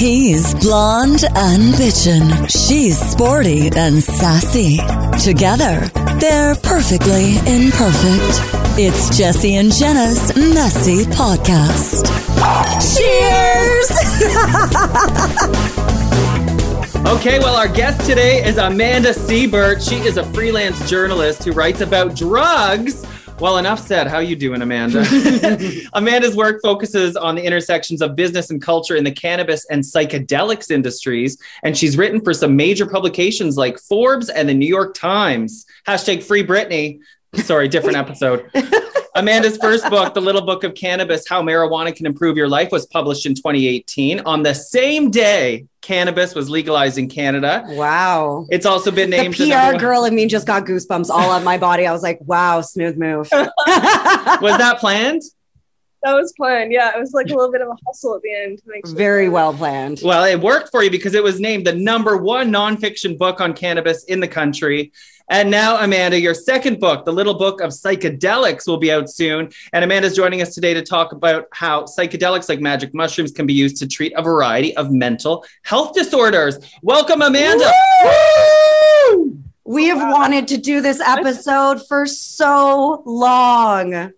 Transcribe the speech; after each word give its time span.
He's 0.00 0.54
blonde 0.54 1.24
and 1.36 1.74
bitchin'. 1.74 2.48
She's 2.48 2.98
sporty 2.98 3.68
and 3.76 4.02
sassy. 4.02 4.78
Together, 5.22 5.78
they're 6.18 6.54
perfectly 6.54 7.36
imperfect. 7.46 8.40
It's 8.78 9.14
Jesse 9.14 9.56
and 9.56 9.70
Jenna's 9.70 10.34
Messy 10.34 11.04
Podcast. 11.04 12.06
Cheers! 12.96 13.90
Okay, 17.06 17.38
well, 17.38 17.56
our 17.56 17.66
guest 17.66 18.06
today 18.08 18.42
is 18.44 18.56
Amanda 18.56 19.12
Siebert. 19.12 19.82
She 19.82 19.96
is 19.96 20.16
a 20.16 20.24
freelance 20.32 20.88
journalist 20.88 21.44
who 21.44 21.52
writes 21.52 21.80
about 21.80 22.14
drugs. 22.14 23.04
Well, 23.40 23.56
enough 23.56 23.80
said. 23.80 24.06
How 24.06 24.18
you 24.18 24.36
doing, 24.36 24.60
Amanda? 24.60 25.02
Amanda's 25.94 26.36
work 26.36 26.60
focuses 26.62 27.16
on 27.16 27.36
the 27.36 27.42
intersections 27.42 28.02
of 28.02 28.14
business 28.14 28.50
and 28.50 28.60
culture 28.60 28.96
in 28.96 29.02
the 29.02 29.12
cannabis 29.12 29.64
and 29.70 29.82
psychedelics 29.82 30.70
industries, 30.70 31.38
and 31.62 31.74
she's 31.74 31.96
written 31.96 32.20
for 32.20 32.34
some 32.34 32.54
major 32.54 32.86
publications 32.86 33.56
like 33.56 33.78
Forbes 33.78 34.28
and 34.28 34.46
the 34.46 34.52
New 34.52 34.68
York 34.68 34.92
Times. 34.94 35.64
Hashtag 35.88 36.22
Free 36.22 36.46
Britney. 36.46 37.00
Sorry, 37.34 37.68
different 37.68 37.96
episode. 37.96 38.50
Amanda's 39.14 39.56
first 39.56 39.88
book, 39.90 40.14
The 40.14 40.20
Little 40.20 40.42
Book 40.42 40.62
of 40.64 40.74
Cannabis 40.74 41.28
How 41.28 41.42
Marijuana 41.42 41.94
Can 41.94 42.06
Improve 42.06 42.36
Your 42.36 42.48
Life, 42.48 42.70
was 42.70 42.86
published 42.86 43.26
in 43.26 43.34
2018. 43.34 44.20
On 44.20 44.42
the 44.42 44.54
same 44.54 45.10
day, 45.10 45.66
cannabis 45.80 46.34
was 46.34 46.48
legalized 46.48 46.96
in 46.96 47.08
Canada. 47.08 47.64
Wow. 47.68 48.46
It's 48.50 48.66
also 48.66 48.90
been 48.90 49.10
named 49.10 49.34
the 49.34 49.50
PR 49.50 49.78
girl 49.78 50.04
in 50.04 50.14
me 50.14 50.26
just 50.26 50.46
got 50.46 50.64
goosebumps 50.64 51.10
all 51.10 51.30
on 51.30 51.42
my 51.42 51.58
body. 51.58 51.86
I 51.86 51.92
was 51.92 52.02
like, 52.02 52.18
wow, 52.22 52.60
smooth 52.60 52.96
move. 52.96 53.28
was 53.32 53.48
that 53.66 54.76
planned? 54.78 55.22
That 56.02 56.14
was 56.14 56.32
planned. 56.32 56.72
Yeah, 56.72 56.96
it 56.96 56.98
was 56.98 57.12
like 57.12 57.26
a 57.26 57.34
little 57.34 57.52
bit 57.52 57.60
of 57.60 57.68
a 57.68 57.76
hustle 57.86 58.14
at 58.14 58.22
the 58.22 58.32
end. 58.32 58.60
Sure 58.64 58.96
Very 58.96 59.28
well 59.28 59.52
planned. 59.52 60.00
Well, 60.02 60.24
it 60.24 60.40
worked 60.40 60.70
for 60.70 60.82
you 60.82 60.90
because 60.90 61.14
it 61.14 61.22
was 61.22 61.40
named 61.40 61.66
the 61.66 61.74
number 61.74 62.16
one 62.16 62.50
nonfiction 62.50 63.18
book 63.18 63.40
on 63.40 63.52
cannabis 63.52 64.04
in 64.04 64.20
the 64.20 64.28
country. 64.28 64.92
And 65.30 65.48
now, 65.48 65.76
Amanda, 65.80 66.18
your 66.18 66.34
second 66.34 66.80
book, 66.80 67.04
The 67.04 67.12
Little 67.12 67.34
Book 67.34 67.60
of 67.60 67.70
Psychedelics, 67.70 68.66
will 68.66 68.78
be 68.78 68.90
out 68.90 69.08
soon. 69.08 69.50
And 69.72 69.84
Amanda's 69.84 70.16
joining 70.16 70.42
us 70.42 70.56
today 70.56 70.74
to 70.74 70.82
talk 70.82 71.12
about 71.12 71.46
how 71.52 71.84
psychedelics 71.84 72.48
like 72.48 72.60
magic 72.60 72.92
mushrooms 72.92 73.30
can 73.30 73.46
be 73.46 73.54
used 73.54 73.76
to 73.76 73.86
treat 73.86 74.12
a 74.16 74.22
variety 74.22 74.76
of 74.76 74.90
mental 74.90 75.44
health 75.62 75.94
disorders. 75.94 76.58
Welcome, 76.82 77.22
Amanda. 77.22 77.70
Woo! 78.02 79.38
We 79.62 79.86
have 79.86 79.98
wow. 79.98 80.10
wanted 80.14 80.48
to 80.48 80.56
do 80.56 80.80
this 80.80 80.98
episode 80.98 81.86
for 81.86 82.06
so 82.06 83.04
long. 83.06 84.12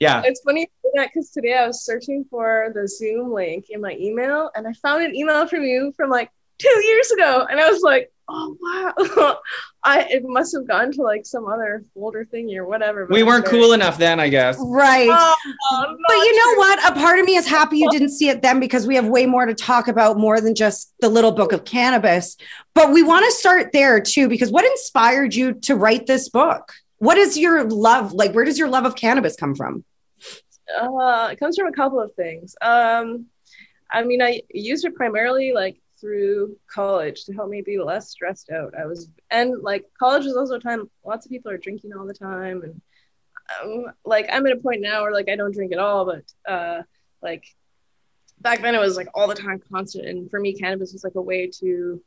Yeah. 0.00 0.22
It's 0.24 0.40
funny 0.40 0.68
that 0.96 1.10
because 1.14 1.30
today 1.30 1.54
I 1.54 1.68
was 1.68 1.84
searching 1.84 2.24
for 2.28 2.72
the 2.74 2.88
Zoom 2.88 3.32
link 3.32 3.66
in 3.70 3.80
my 3.80 3.96
email 4.00 4.50
and 4.56 4.66
I 4.66 4.72
found 4.72 5.04
an 5.04 5.14
email 5.14 5.46
from 5.46 5.62
you 5.62 5.92
from 5.96 6.10
like 6.10 6.32
two 6.58 6.84
years 6.84 7.10
ago. 7.12 7.46
And 7.48 7.60
I 7.60 7.70
was 7.70 7.82
like, 7.82 8.10
oh 8.28 8.56
wow. 8.60 9.38
I 9.84 10.02
it 10.10 10.24
must 10.24 10.54
have 10.54 10.66
gone 10.66 10.90
to 10.92 11.02
like 11.02 11.24
some 11.24 11.46
other 11.46 11.84
folder 11.94 12.26
thingy 12.32 12.56
or 12.56 12.66
whatever 12.66 13.06
we 13.06 13.22
weren't 13.22 13.44
cool 13.46 13.72
enough 13.72 13.98
then 13.98 14.18
i 14.18 14.28
guess. 14.28 14.56
Right. 14.58 15.08
Oh, 15.10 15.96
but 16.08 16.14
you 16.14 16.36
know 16.36 16.58
what? 16.58 16.90
A 16.90 16.94
part 16.94 17.18
of 17.18 17.26
me 17.26 17.36
is 17.36 17.46
happy 17.46 17.78
you 17.78 17.90
didn't 17.90 18.10
see 18.10 18.28
it 18.28 18.42
then 18.42 18.58
because 18.60 18.86
we 18.86 18.96
have 18.96 19.06
way 19.06 19.26
more 19.26 19.46
to 19.46 19.54
talk 19.54 19.88
about 19.88 20.18
more 20.18 20.40
than 20.40 20.54
just 20.54 20.92
the 21.00 21.08
little 21.08 21.32
book 21.32 21.52
of 21.52 21.64
cannabis. 21.64 22.36
But 22.74 22.92
we 22.92 23.02
want 23.02 23.24
to 23.26 23.32
start 23.32 23.72
there 23.72 24.00
too 24.00 24.28
because 24.28 24.50
what 24.50 24.64
inspired 24.64 25.34
you 25.34 25.54
to 25.62 25.76
write 25.76 26.06
this 26.06 26.28
book? 26.28 26.72
What 26.98 27.18
is 27.18 27.38
your 27.38 27.64
love 27.64 28.12
like 28.12 28.32
where 28.32 28.44
does 28.44 28.58
your 28.58 28.68
love 28.68 28.84
of 28.84 28.96
cannabis 28.96 29.36
come 29.36 29.54
from? 29.54 29.84
Uh, 30.80 31.28
it 31.30 31.38
comes 31.38 31.56
from 31.56 31.68
a 31.68 31.72
couple 31.72 32.00
of 32.00 32.12
things. 32.14 32.56
Um 32.60 33.26
i 33.88 34.02
mean 34.02 34.20
i 34.20 34.42
used 34.52 34.84
it 34.84 34.96
primarily 34.96 35.52
like 35.52 35.80
through 36.00 36.56
college 36.72 37.24
to 37.24 37.32
help 37.32 37.48
me 37.48 37.62
be 37.62 37.78
less 37.78 38.10
stressed 38.10 38.50
out. 38.50 38.74
I 38.78 38.86
was, 38.86 39.08
and 39.30 39.62
like 39.62 39.86
college 39.98 40.26
is 40.26 40.36
also 40.36 40.54
a 40.54 40.60
time 40.60 40.90
lots 41.04 41.26
of 41.26 41.30
people 41.30 41.50
are 41.50 41.58
drinking 41.58 41.92
all 41.92 42.06
the 42.06 42.14
time, 42.14 42.62
and 42.62 42.80
um, 43.62 43.92
like 44.04 44.26
I'm 44.30 44.46
at 44.46 44.52
a 44.52 44.60
point 44.60 44.80
now 44.80 45.02
where 45.02 45.12
like 45.12 45.28
I 45.28 45.36
don't 45.36 45.54
drink 45.54 45.72
at 45.72 45.78
all, 45.78 46.04
but 46.04 46.50
uh, 46.50 46.82
like 47.22 47.44
back 48.40 48.62
then 48.62 48.74
it 48.74 48.80
was 48.80 48.96
like 48.96 49.08
all 49.14 49.28
the 49.28 49.34
time, 49.34 49.60
constant. 49.72 50.06
And 50.06 50.30
for 50.30 50.40
me, 50.40 50.54
cannabis 50.54 50.92
was 50.92 51.04
like 51.04 51.14
a 51.14 51.22
way 51.22 51.48
to, 51.60 52.00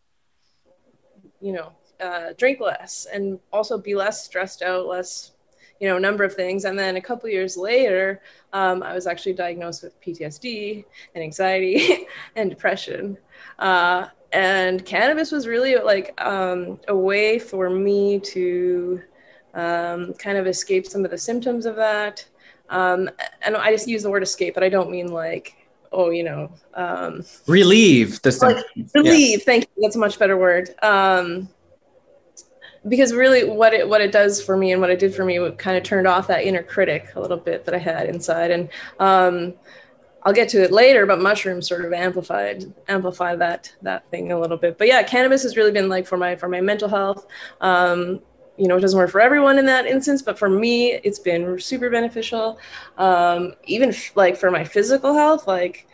you 1.41 1.51
know, 1.51 1.71
uh, 2.01 2.33
drink 2.37 2.59
less 2.59 3.07
and 3.11 3.39
also 3.51 3.77
be 3.77 3.95
less 3.95 4.23
stressed 4.23 4.61
out, 4.61 4.85
less 4.85 5.31
you 5.79 5.87
know, 5.87 5.97
number 5.97 6.23
of 6.23 6.33
things. 6.33 6.65
And 6.65 6.77
then 6.77 6.97
a 6.97 7.01
couple 7.01 7.29
years 7.29 7.55
later, 7.55 8.21
um, 8.51 8.83
I 8.83 8.93
was 8.93 9.07
actually 9.07 9.33
diagnosed 9.33 9.83
with 9.83 9.99
PTSD 10.01 10.83
and 11.15 11.23
anxiety 11.23 12.07
and 12.35 12.49
depression. 12.49 13.17
Uh, 13.59 14.07
and 14.31 14.85
cannabis 14.85 15.31
was 15.31 15.47
really 15.47 15.75
like 15.75 16.19
um, 16.21 16.79
a 16.87 16.95
way 16.95 17.39
for 17.39 17.69
me 17.69 18.19
to 18.19 19.01
um, 19.53 20.13
kind 20.13 20.37
of 20.37 20.47
escape 20.47 20.85
some 20.87 21.03
of 21.05 21.11
the 21.11 21.17
symptoms 21.17 21.65
of 21.65 21.75
that. 21.75 22.25
Um, 22.69 23.09
and 23.41 23.55
I 23.55 23.71
just 23.71 23.87
use 23.87 24.03
the 24.03 24.09
word 24.09 24.23
escape, 24.23 24.53
but 24.53 24.63
I 24.63 24.69
don't 24.69 24.91
mean 24.91 25.07
like, 25.07 25.55
oh, 25.91 26.11
you 26.11 26.23
know, 26.23 26.51
um, 26.75 27.25
relieve 27.47 28.21
the 28.21 28.31
symptoms. 28.31 28.63
Like, 28.75 28.87
relieve. 28.93 29.39
Yeah. 29.39 29.45
Thank 29.45 29.63
you. 29.63 29.83
That's 29.83 29.95
a 29.95 29.99
much 29.99 30.19
better 30.19 30.37
word. 30.37 30.75
Um, 30.83 31.49
because 32.87 33.13
really 33.13 33.43
what 33.43 33.73
it 33.73 33.87
what 33.87 33.99
it 33.99 34.11
does 34.11 34.41
for 34.41 34.55
me 34.55 34.71
and 34.71 34.79
what 34.79 34.89
it 34.89 34.99
did 34.99 35.13
for 35.13 35.25
me 35.25 35.37
it 35.37 35.57
kind 35.57 35.75
of 35.75 35.83
turned 35.83 36.07
off 36.07 36.27
that 36.27 36.45
inner 36.45 36.63
critic 36.63 37.09
a 37.15 37.19
little 37.19 37.35
bit 37.35 37.65
that 37.65 37.75
I 37.75 37.77
had 37.77 38.07
inside 38.07 38.51
and 38.51 38.69
um, 38.99 39.53
I'll 40.23 40.33
get 40.33 40.49
to 40.49 40.63
it 40.63 40.71
later 40.71 41.05
but 41.05 41.21
mushrooms 41.21 41.67
sort 41.67 41.85
of 41.85 41.93
amplified 41.93 42.71
amplify 42.87 43.35
that 43.35 43.73
that 43.81 44.09
thing 44.11 44.31
a 44.31 44.39
little 44.39 44.57
bit. 44.57 44.77
But 44.77 44.87
yeah 44.87 45.03
cannabis 45.03 45.43
has 45.43 45.57
really 45.57 45.71
been 45.71 45.89
like 45.89 46.07
for 46.07 46.17
my 46.17 46.35
for 46.35 46.49
my 46.49 46.61
mental 46.61 46.89
health. 46.89 47.25
Um, 47.61 48.21
you 48.57 48.67
know 48.67 48.77
it 48.77 48.81
doesn't 48.81 48.97
work 48.97 49.09
for 49.09 49.21
everyone 49.21 49.57
in 49.57 49.65
that 49.67 49.85
instance 49.85 50.21
but 50.21 50.37
for 50.37 50.49
me 50.49 50.93
it's 51.03 51.19
been 51.19 51.59
super 51.59 51.89
beneficial. 51.89 52.59
Um, 52.97 53.53
even 53.65 53.89
f- 53.89 54.11
like 54.15 54.37
for 54.37 54.51
my 54.51 54.63
physical 54.63 55.13
health 55.13 55.47
like 55.47 55.87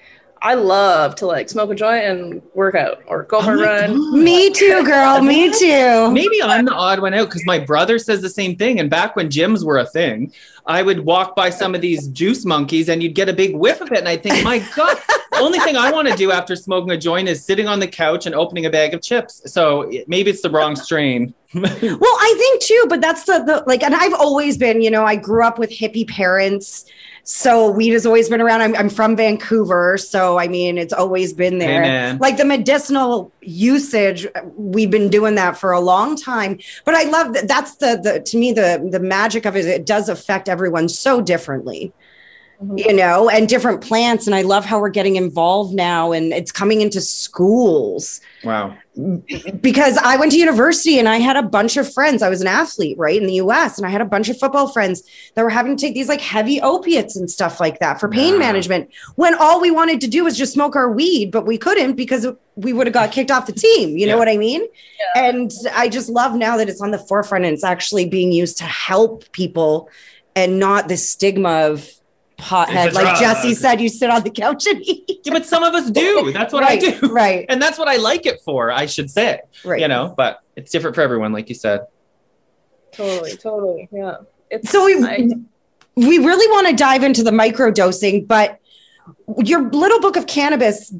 I 0.45 0.53
love 0.53 1.15
to 1.15 1.25
like 1.25 1.49
smoke 1.49 1.71
a 1.71 1.75
joint 1.75 2.03
and 2.03 2.39
work 2.53 2.75
out 2.75 3.01
or 3.07 3.23
go 3.23 3.41
for 3.41 3.53
oh 3.53 3.59
a 3.59 3.63
run. 3.63 3.95
God. 3.95 4.19
Me 4.19 4.51
too, 4.51 4.83
girl. 4.85 5.19
Me 5.19 5.49
too. 5.59 6.11
Maybe 6.11 6.39
I'm 6.39 6.65
the 6.65 6.71
odd 6.71 6.99
one 6.99 7.15
out 7.15 7.29
because 7.29 7.43
my 7.47 7.57
brother 7.57 7.97
says 7.97 8.21
the 8.21 8.29
same 8.29 8.55
thing. 8.55 8.79
And 8.79 8.87
back 8.87 9.15
when 9.15 9.27
gyms 9.29 9.65
were 9.65 9.79
a 9.79 9.87
thing, 9.87 10.31
I 10.67 10.83
would 10.83 10.99
walk 10.99 11.35
by 11.35 11.49
some 11.49 11.73
of 11.73 11.81
these 11.81 12.09
juice 12.09 12.45
monkeys 12.45 12.89
and 12.89 13.01
you'd 13.01 13.15
get 13.15 13.27
a 13.27 13.33
big 13.33 13.55
whiff 13.55 13.81
of 13.81 13.91
it. 13.91 13.97
And 13.97 14.07
I 14.07 14.17
think, 14.17 14.43
my 14.43 14.59
God, 14.75 14.99
the 15.31 15.39
only 15.39 15.57
thing 15.61 15.77
I 15.77 15.91
want 15.91 16.09
to 16.09 16.15
do 16.15 16.31
after 16.31 16.55
smoking 16.55 16.91
a 16.91 16.97
joint 16.97 17.27
is 17.27 17.43
sitting 17.43 17.67
on 17.67 17.79
the 17.79 17.87
couch 17.87 18.27
and 18.27 18.35
opening 18.35 18.67
a 18.67 18.69
bag 18.69 18.93
of 18.93 19.01
chips. 19.01 19.41
So 19.51 19.91
maybe 20.05 20.29
it's 20.29 20.43
the 20.43 20.51
wrong 20.51 20.75
strain. 20.75 21.33
well, 21.55 21.65
I 21.71 22.35
think 22.37 22.61
too, 22.61 22.85
but 22.87 23.01
that's 23.01 23.23
the, 23.23 23.39
the 23.39 23.63
like, 23.65 23.81
and 23.81 23.95
I've 23.95 24.13
always 24.13 24.59
been, 24.59 24.83
you 24.83 24.91
know, 24.91 25.05
I 25.05 25.15
grew 25.15 25.43
up 25.43 25.57
with 25.57 25.71
hippie 25.71 26.07
parents 26.07 26.85
so 27.27 27.71
weed 27.71 27.89
has 27.89 28.05
always 28.05 28.29
been 28.29 28.39
around. 28.39 28.61
I'm, 28.61 28.75
I'm 28.75 28.89
from 28.89 29.15
Vancouver. 29.15 29.97
So, 29.97 30.37
I 30.37 30.47
mean, 30.47 30.77
it's 30.77 30.93
always 30.93 31.33
been 31.33 31.57
there. 31.57 31.83
Amen. 31.83 32.17
Like 32.19 32.37
the 32.37 32.45
medicinal 32.45 33.31
usage, 33.41 34.27
we've 34.55 34.91
been 34.91 35.09
doing 35.09 35.33
that 35.33 35.57
for 35.57 35.71
a 35.71 35.79
long 35.79 36.15
time. 36.15 36.59
But 36.85 36.93
I 36.93 37.03
love 37.05 37.33
that. 37.33 37.47
That's 37.47 37.77
the, 37.77 37.99
the 38.01 38.19
to 38.19 38.37
me, 38.37 38.53
the, 38.53 38.87
the 38.91 38.99
magic 38.99 39.45
of 39.45 39.55
it. 39.55 39.65
It 39.65 39.87
does 39.87 40.07
affect 40.07 40.47
everyone 40.47 40.87
so 40.87 41.19
differently. 41.19 41.91
Mm-hmm. 42.63 42.77
you 42.77 42.93
know, 42.93 43.29
and 43.29 43.49
different 43.49 43.81
plants. 43.81 44.27
And 44.27 44.35
I 44.35 44.41
love 44.41 44.63
how 44.63 44.79
we're 44.79 44.87
getting 44.87 45.17
involved 45.17 45.73
now 45.75 46.13
and 46.13 46.31
it's 46.31 46.53
coming 46.53 46.79
into 46.79 47.01
schools. 47.01 48.21
Wow. 48.45 48.77
Because 49.59 49.97
I 49.97 50.15
went 50.15 50.31
to 50.31 50.37
university 50.37 50.97
and 50.97 51.09
I 51.09 51.17
had 51.17 51.35
a 51.35 51.43
bunch 51.43 51.75
of 51.75 51.91
friends. 51.91 52.21
I 52.21 52.29
was 52.29 52.39
an 52.39 52.47
athlete, 52.47 52.97
right, 52.97 53.21
in 53.21 53.27
the 53.27 53.33
US. 53.33 53.77
And 53.77 53.85
I 53.85 53.89
had 53.89 53.99
a 53.99 54.05
bunch 54.05 54.29
of 54.29 54.39
football 54.39 54.69
friends 54.69 55.03
that 55.33 55.43
were 55.43 55.49
having 55.49 55.75
to 55.75 55.81
take 55.81 55.95
these 55.95 56.07
like 56.07 56.21
heavy 56.21 56.61
opiates 56.61 57.17
and 57.17 57.29
stuff 57.29 57.59
like 57.59 57.79
that 57.79 57.99
for 57.99 58.07
pain 58.07 58.35
wow. 58.35 58.39
management 58.39 58.89
when 59.15 59.35
all 59.35 59.59
we 59.59 59.69
wanted 59.69 59.99
to 59.99 60.07
do 60.07 60.23
was 60.23 60.37
just 60.37 60.53
smoke 60.53 60.77
our 60.77 60.89
weed, 60.89 61.31
but 61.31 61.45
we 61.45 61.57
couldn't 61.57 61.95
because 61.97 62.25
we 62.55 62.71
would 62.71 62.87
have 62.87 62.93
got 62.93 63.11
kicked 63.11 63.31
off 63.31 63.47
the 63.47 63.51
team. 63.51 63.97
You 63.97 64.05
yeah. 64.05 64.13
know 64.13 64.17
what 64.17 64.29
I 64.29 64.37
mean? 64.37 64.65
Yeah. 65.15 65.25
And 65.25 65.51
I 65.73 65.89
just 65.89 66.07
love 66.07 66.35
now 66.35 66.55
that 66.55 66.69
it's 66.69 66.79
on 66.79 66.91
the 66.91 66.99
forefront 66.99 67.43
and 67.43 67.53
it's 67.53 67.65
actually 67.65 68.07
being 68.07 68.31
used 68.31 68.57
to 68.59 68.63
help 68.63 69.29
people 69.33 69.89
and 70.37 70.57
not 70.57 70.87
the 70.87 70.95
stigma 70.95 71.49
of 71.49 71.89
pothead. 72.37 72.93
Like 72.93 73.19
Jesse 73.19 73.53
said, 73.53 73.81
you 73.81 73.89
sit 73.89 74.09
on 74.09 74.23
the 74.23 74.29
couch 74.29 74.65
and 74.67 74.81
eat. 74.81 75.21
Yeah, 75.23 75.33
but 75.33 75.45
some 75.45 75.63
of 75.63 75.73
us 75.73 75.89
do. 75.89 76.31
That's 76.33 76.53
what 76.53 76.63
right, 76.63 76.83
I 76.83 76.91
do. 76.99 77.07
Right. 77.07 77.45
And 77.49 77.61
that's 77.61 77.77
what 77.77 77.87
I 77.87 77.97
like 77.97 78.25
it 78.25 78.41
for, 78.41 78.71
I 78.71 78.85
should 78.85 79.09
say. 79.09 79.41
Right. 79.63 79.81
You 79.81 79.87
know, 79.87 80.13
but 80.15 80.39
it's 80.55 80.71
different 80.71 80.95
for 80.95 81.01
everyone, 81.01 81.33
like 81.33 81.49
you 81.49 81.55
said. 81.55 81.81
Totally, 82.91 83.35
totally. 83.37 83.89
Yeah. 83.91 84.17
It's 84.49 84.69
so 84.69 84.85
we, 84.85 85.03
I, 85.03 85.27
we 85.95 86.17
really 86.19 86.51
want 86.51 86.67
to 86.67 86.75
dive 86.75 87.03
into 87.03 87.23
the 87.23 87.31
micro 87.31 87.71
dosing, 87.71 88.25
but 88.25 88.59
your 89.43 89.69
little 89.69 89.99
book 89.99 90.15
of 90.15 90.27
cannabis 90.27 90.93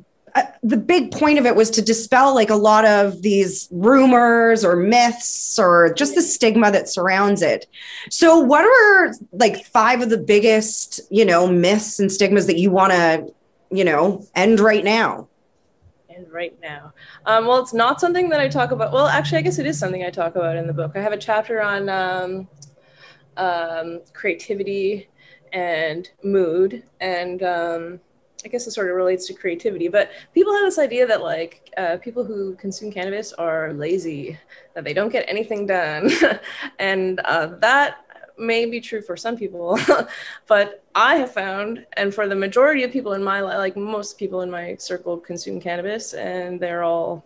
the 0.63 0.77
big 0.77 1.11
point 1.11 1.39
of 1.39 1.45
it 1.45 1.55
was 1.55 1.69
to 1.71 1.81
dispel 1.81 2.33
like 2.33 2.49
a 2.49 2.55
lot 2.55 2.85
of 2.85 3.21
these 3.21 3.69
rumors 3.71 4.65
or 4.65 4.75
myths 4.75 5.57
or 5.57 5.93
just 5.93 6.15
the 6.15 6.21
stigma 6.21 6.71
that 6.71 6.89
surrounds 6.89 7.41
it. 7.41 7.67
So, 8.09 8.39
what 8.39 8.65
are 8.65 9.13
like 9.31 9.65
five 9.65 10.01
of 10.01 10.09
the 10.09 10.17
biggest, 10.17 10.99
you 11.09 11.23
know, 11.23 11.47
myths 11.47 11.99
and 11.99 12.11
stigmas 12.11 12.47
that 12.47 12.57
you 12.57 12.69
want 12.69 12.91
to, 12.91 13.33
you 13.71 13.85
know, 13.85 14.25
end 14.35 14.59
right 14.59 14.83
now? 14.83 15.27
End 16.09 16.27
right 16.31 16.57
now. 16.61 16.93
Um, 17.25 17.45
well, 17.45 17.59
it's 17.59 17.73
not 17.73 18.01
something 18.01 18.29
that 18.29 18.39
I 18.39 18.49
talk 18.49 18.71
about. 18.71 18.91
Well, 18.91 19.07
actually, 19.07 19.39
I 19.39 19.41
guess 19.41 19.59
it 19.59 19.65
is 19.65 19.79
something 19.79 20.03
I 20.03 20.09
talk 20.09 20.35
about 20.35 20.57
in 20.57 20.67
the 20.67 20.73
book. 20.73 20.93
I 20.95 21.01
have 21.01 21.13
a 21.13 21.17
chapter 21.17 21.61
on 21.61 21.89
um, 21.89 22.47
um, 23.37 24.01
creativity 24.13 25.07
and 25.53 26.09
mood, 26.23 26.83
and 26.99 27.43
um, 27.43 27.99
I 28.45 28.47
guess 28.47 28.67
it 28.67 28.71
sort 28.71 28.89
of 28.89 28.95
relates 28.95 29.25
to 29.27 29.33
creativity. 29.33 29.87
But 29.87 30.11
people 30.33 30.53
have 30.53 30.63
this 30.63 30.77
idea 30.77 31.07
that 31.07 31.21
like 31.21 31.73
uh, 31.77 31.97
people 31.97 32.23
who 32.23 32.55
consume 32.55 32.91
cannabis 32.91 33.33
are 33.33 33.73
lazy, 33.73 34.37
that 34.75 34.83
they 34.83 34.93
don't 34.93 35.11
get 35.11 35.25
anything 35.27 35.65
done, 35.65 36.11
and 36.79 37.19
uh, 37.21 37.47
that 37.59 38.05
may 38.37 38.65
be 38.65 38.81
true 38.81 39.01
for 39.01 39.15
some 39.15 39.37
people, 39.37 39.79
but 40.47 40.83
I 40.93 41.15
have 41.15 41.31
found, 41.31 41.85
and 41.93 42.13
for 42.13 42.27
the 42.27 42.35
majority 42.35 42.83
of 42.83 42.91
people 42.91 43.13
in 43.13 43.23
my 43.23 43.39
life, 43.41 43.57
like 43.57 43.77
most 43.77 44.17
people 44.17 44.41
in 44.41 44.51
my 44.51 44.75
circle 44.75 45.17
consume 45.17 45.59
cannabis, 45.59 46.13
and 46.13 46.59
they're 46.59 46.83
all 46.83 47.25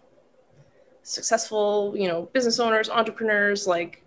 successful, 1.03 1.95
you 1.97 2.07
know, 2.07 2.29
business 2.33 2.59
owners, 2.59 2.89
entrepreneurs, 2.89 3.65
like 3.65 4.03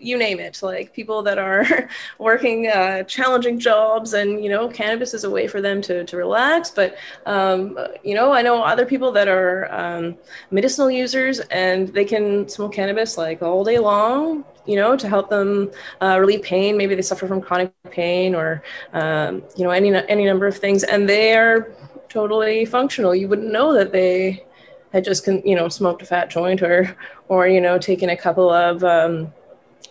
you 0.00 0.16
name 0.18 0.40
it 0.40 0.60
like 0.62 0.92
people 0.92 1.22
that 1.22 1.38
are 1.38 1.88
working 2.18 2.68
uh, 2.68 3.02
challenging 3.04 3.58
jobs 3.58 4.14
and 4.14 4.42
you 4.42 4.50
know 4.50 4.68
cannabis 4.68 5.14
is 5.14 5.24
a 5.24 5.30
way 5.30 5.46
for 5.46 5.60
them 5.60 5.82
to, 5.82 6.04
to 6.04 6.16
relax. 6.16 6.70
But 6.70 6.96
um, 7.26 7.78
you 8.02 8.14
know 8.14 8.32
i 8.32 8.42
know 8.42 8.62
other 8.62 8.86
people 8.86 9.12
that 9.12 9.28
are 9.28 9.72
um, 9.72 10.16
medicinal 10.50 10.90
users 10.90 11.40
and 11.50 11.88
they 11.88 12.04
can 12.04 12.48
smoke 12.48 12.72
cannabis 12.72 13.16
like 13.16 13.42
all 13.42 13.64
day 13.64 13.78
long 13.78 14.44
you 14.66 14.76
know 14.76 14.96
to 14.96 15.08
help 15.08 15.28
them 15.28 15.70
uh, 16.00 16.16
relieve 16.18 16.42
pain. 16.42 16.76
Maybe 16.76 16.94
they 16.94 17.02
suffer 17.02 17.26
from 17.26 17.40
chronic 17.40 17.72
pain 17.90 18.34
or 18.34 18.62
um, 18.92 19.42
you 19.56 19.64
know 19.64 19.70
any 19.70 19.94
any 19.94 20.24
number 20.24 20.46
of 20.46 20.56
things. 20.56 20.84
And 20.84 21.08
they 21.08 21.34
are 21.34 21.72
totally 22.08 22.64
functional. 22.64 23.14
You 23.14 23.28
wouldn't 23.28 23.50
know 23.50 23.72
that 23.74 23.92
they 23.92 24.44
had 24.92 25.04
just 25.04 25.26
you 25.26 25.56
know 25.56 25.68
smoked 25.68 26.02
a 26.02 26.06
fat 26.06 26.30
joint 26.30 26.62
or 26.62 26.96
or 27.28 27.48
you 27.48 27.60
know 27.60 27.78
taken 27.78 28.10
a 28.10 28.16
couple 28.16 28.50
of 28.50 28.84
um, 28.84 29.32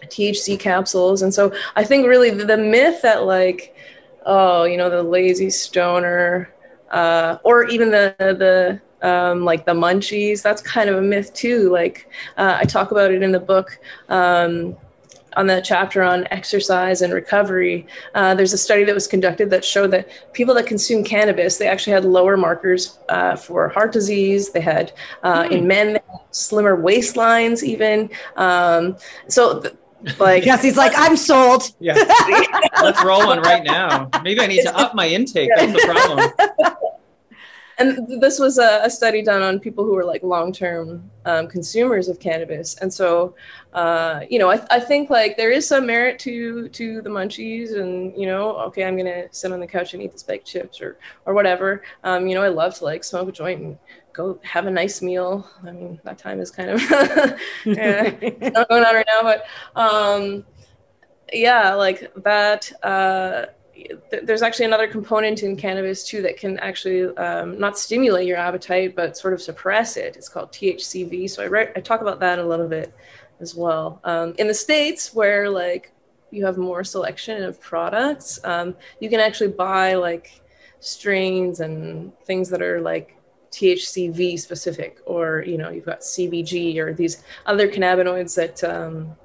THC 0.07 0.59
capsules. 0.59 1.21
And 1.21 1.33
so 1.33 1.53
I 1.75 1.83
think 1.83 2.07
really 2.07 2.29
the, 2.29 2.57
myth 2.57 3.01
that 3.01 3.23
like, 3.23 3.75
oh, 4.25 4.63
you 4.65 4.77
know, 4.77 4.89
the 4.89 5.03
lazy 5.03 5.49
stoner, 5.49 6.53
uh, 6.91 7.37
or 7.43 7.65
even 7.65 7.89
the 7.89 8.15
the 8.19 8.81
um, 9.07 9.43
like 9.43 9.65
the 9.65 9.73
munchies, 9.73 10.41
that's 10.41 10.61
kind 10.61 10.89
of 10.89 10.97
a 10.97 11.01
myth 11.01 11.33
too. 11.33 11.69
Like 11.69 12.07
uh, 12.37 12.57
I 12.59 12.65
talk 12.65 12.91
about 12.91 13.11
it 13.11 13.23
in 13.23 13.31
the 13.31 13.39
book. 13.39 13.79
Um, 14.09 14.77
on 15.37 15.47
the 15.47 15.61
chapter 15.61 16.03
on 16.03 16.27
exercise 16.31 17.01
and 17.01 17.13
recovery, 17.13 17.87
uh, 18.15 18.35
there's 18.35 18.53
a 18.53 18.57
study 18.57 18.83
that 18.83 18.93
was 18.93 19.07
conducted 19.07 19.49
that 19.49 19.63
showed 19.63 19.91
that 19.91 20.09
people 20.33 20.53
that 20.55 20.65
consume 20.65 21.03
cannabis, 21.03 21.57
they 21.57 21.67
actually 21.67 21.93
had 21.93 22.05
lower 22.05 22.35
markers 22.35 22.99
uh, 23.09 23.35
for 23.35 23.69
heart 23.69 23.91
disease. 23.91 24.51
They 24.51 24.61
had 24.61 24.91
uh, 25.23 25.43
mm. 25.43 25.51
in 25.51 25.67
men 25.67 25.99
slimmer 26.31 26.77
waistlines, 26.77 27.63
even. 27.63 28.09
Um, 28.35 28.97
so 29.27 29.61
th- 29.61 29.75
like 30.19 30.43
Jesse's 30.43 30.77
like, 30.77 30.93
I'm 30.95 31.17
sold. 31.17 31.63
Yeah. 31.79 31.95
Let's 32.81 33.03
roll 33.03 33.25
one 33.25 33.41
right 33.41 33.63
now. 33.63 34.09
Maybe 34.23 34.39
I 34.39 34.47
need 34.47 34.61
to 34.63 34.77
up 34.77 34.93
my 34.93 35.07
intake. 35.07 35.49
That's 35.55 35.71
the 35.71 35.81
problem. 35.87 36.77
And 37.81 38.21
this 38.21 38.37
was 38.37 38.59
a, 38.59 38.81
a, 38.83 38.89
study 38.91 39.23
done 39.23 39.41
on 39.41 39.59
people 39.59 39.83
who 39.83 39.93
were 39.93 40.05
like 40.05 40.21
long-term 40.21 41.09
um, 41.25 41.47
consumers 41.47 42.09
of 42.09 42.19
cannabis, 42.19 42.75
and 42.77 42.93
so 42.93 43.33
uh, 43.73 44.21
you 44.29 44.37
know, 44.37 44.51
I, 44.51 44.63
I 44.69 44.79
think 44.79 45.09
like 45.09 45.37
there 45.37 45.51
is 45.51 45.67
some 45.67 45.87
merit 45.87 46.19
to 46.19 46.67
to 46.69 47.01
the 47.01 47.09
munchies, 47.09 47.79
and 47.79 48.15
you 48.15 48.27
know, 48.27 48.57
okay, 48.67 48.83
I'm 48.83 48.97
gonna 48.97 49.27
sit 49.31 49.51
on 49.51 49.59
the 49.59 49.67
couch 49.67 49.93
and 49.93 50.03
eat 50.03 50.15
the 50.15 50.23
bag 50.25 50.43
chips 50.43 50.81
or 50.81 50.97
or 51.25 51.33
whatever. 51.33 51.81
Um, 52.03 52.27
you 52.27 52.35
know, 52.35 52.43
I 52.43 52.49
love 52.49 52.75
to 52.75 52.83
like 52.83 53.03
smoke 53.03 53.29
a 53.29 53.31
joint 53.31 53.61
and 53.61 53.77
go 54.13 54.39
have 54.43 54.65
a 54.65 54.71
nice 54.71 55.01
meal. 55.01 55.47
I 55.63 55.71
mean, 55.71 55.99
that 56.03 56.17
time 56.17 56.39
is 56.39 56.51
kind 56.51 56.69
of 56.69 56.81
yeah, 57.65 58.13
not 58.53 58.69
going 58.69 58.83
on 58.83 58.95
right 58.95 59.07
now, 59.07 59.23
but 59.23 59.45
um, 59.75 60.45
yeah, 61.33 61.73
like 61.73 62.11
that. 62.23 62.71
Uh, 62.83 63.45
th- 64.09 64.23
there's 64.23 64.41
actually 64.41 64.65
another 64.65 64.87
component 64.87 65.43
in 65.43 65.55
cannabis 65.55 66.05
too 66.05 66.21
that 66.21 66.37
can 66.37 66.59
actually 66.59 67.15
um, 67.17 67.59
not 67.59 67.77
stimulate 67.77 68.27
your 68.27 68.37
appetite, 68.37 68.95
but 68.95 69.17
sort 69.17 69.33
of 69.33 69.41
suppress 69.41 69.97
it. 69.97 70.15
It's 70.15 70.29
called 70.29 70.51
THCV. 70.51 71.29
So 71.29 71.43
I 71.43 71.47
write, 71.47 71.71
I 71.75 71.81
talk 71.81 72.01
about 72.01 72.19
that 72.19 72.39
a 72.39 72.45
little 72.45 72.67
bit 72.67 72.93
as 73.39 73.55
well. 73.55 73.99
Um, 74.03 74.33
in 74.37 74.47
the 74.47 74.53
states, 74.53 75.13
where 75.13 75.49
like 75.49 75.91
you 76.31 76.45
have 76.45 76.57
more 76.57 76.83
selection 76.83 77.43
of 77.43 77.59
products, 77.59 78.39
um, 78.43 78.75
you 78.99 79.09
can 79.09 79.19
actually 79.19 79.51
buy 79.51 79.95
like 79.95 80.41
strains 80.79 81.59
and 81.59 82.11
things 82.25 82.49
that 82.49 82.61
are 82.61 82.81
like 82.81 83.17
THCV 83.51 84.39
specific, 84.39 84.99
or 85.05 85.43
you 85.45 85.57
know, 85.57 85.69
you've 85.69 85.85
got 85.85 86.01
CBG 86.01 86.77
or 86.77 86.93
these 86.93 87.23
other 87.45 87.67
cannabinoids 87.67 88.35
that 88.35 88.63
um, 88.63 89.15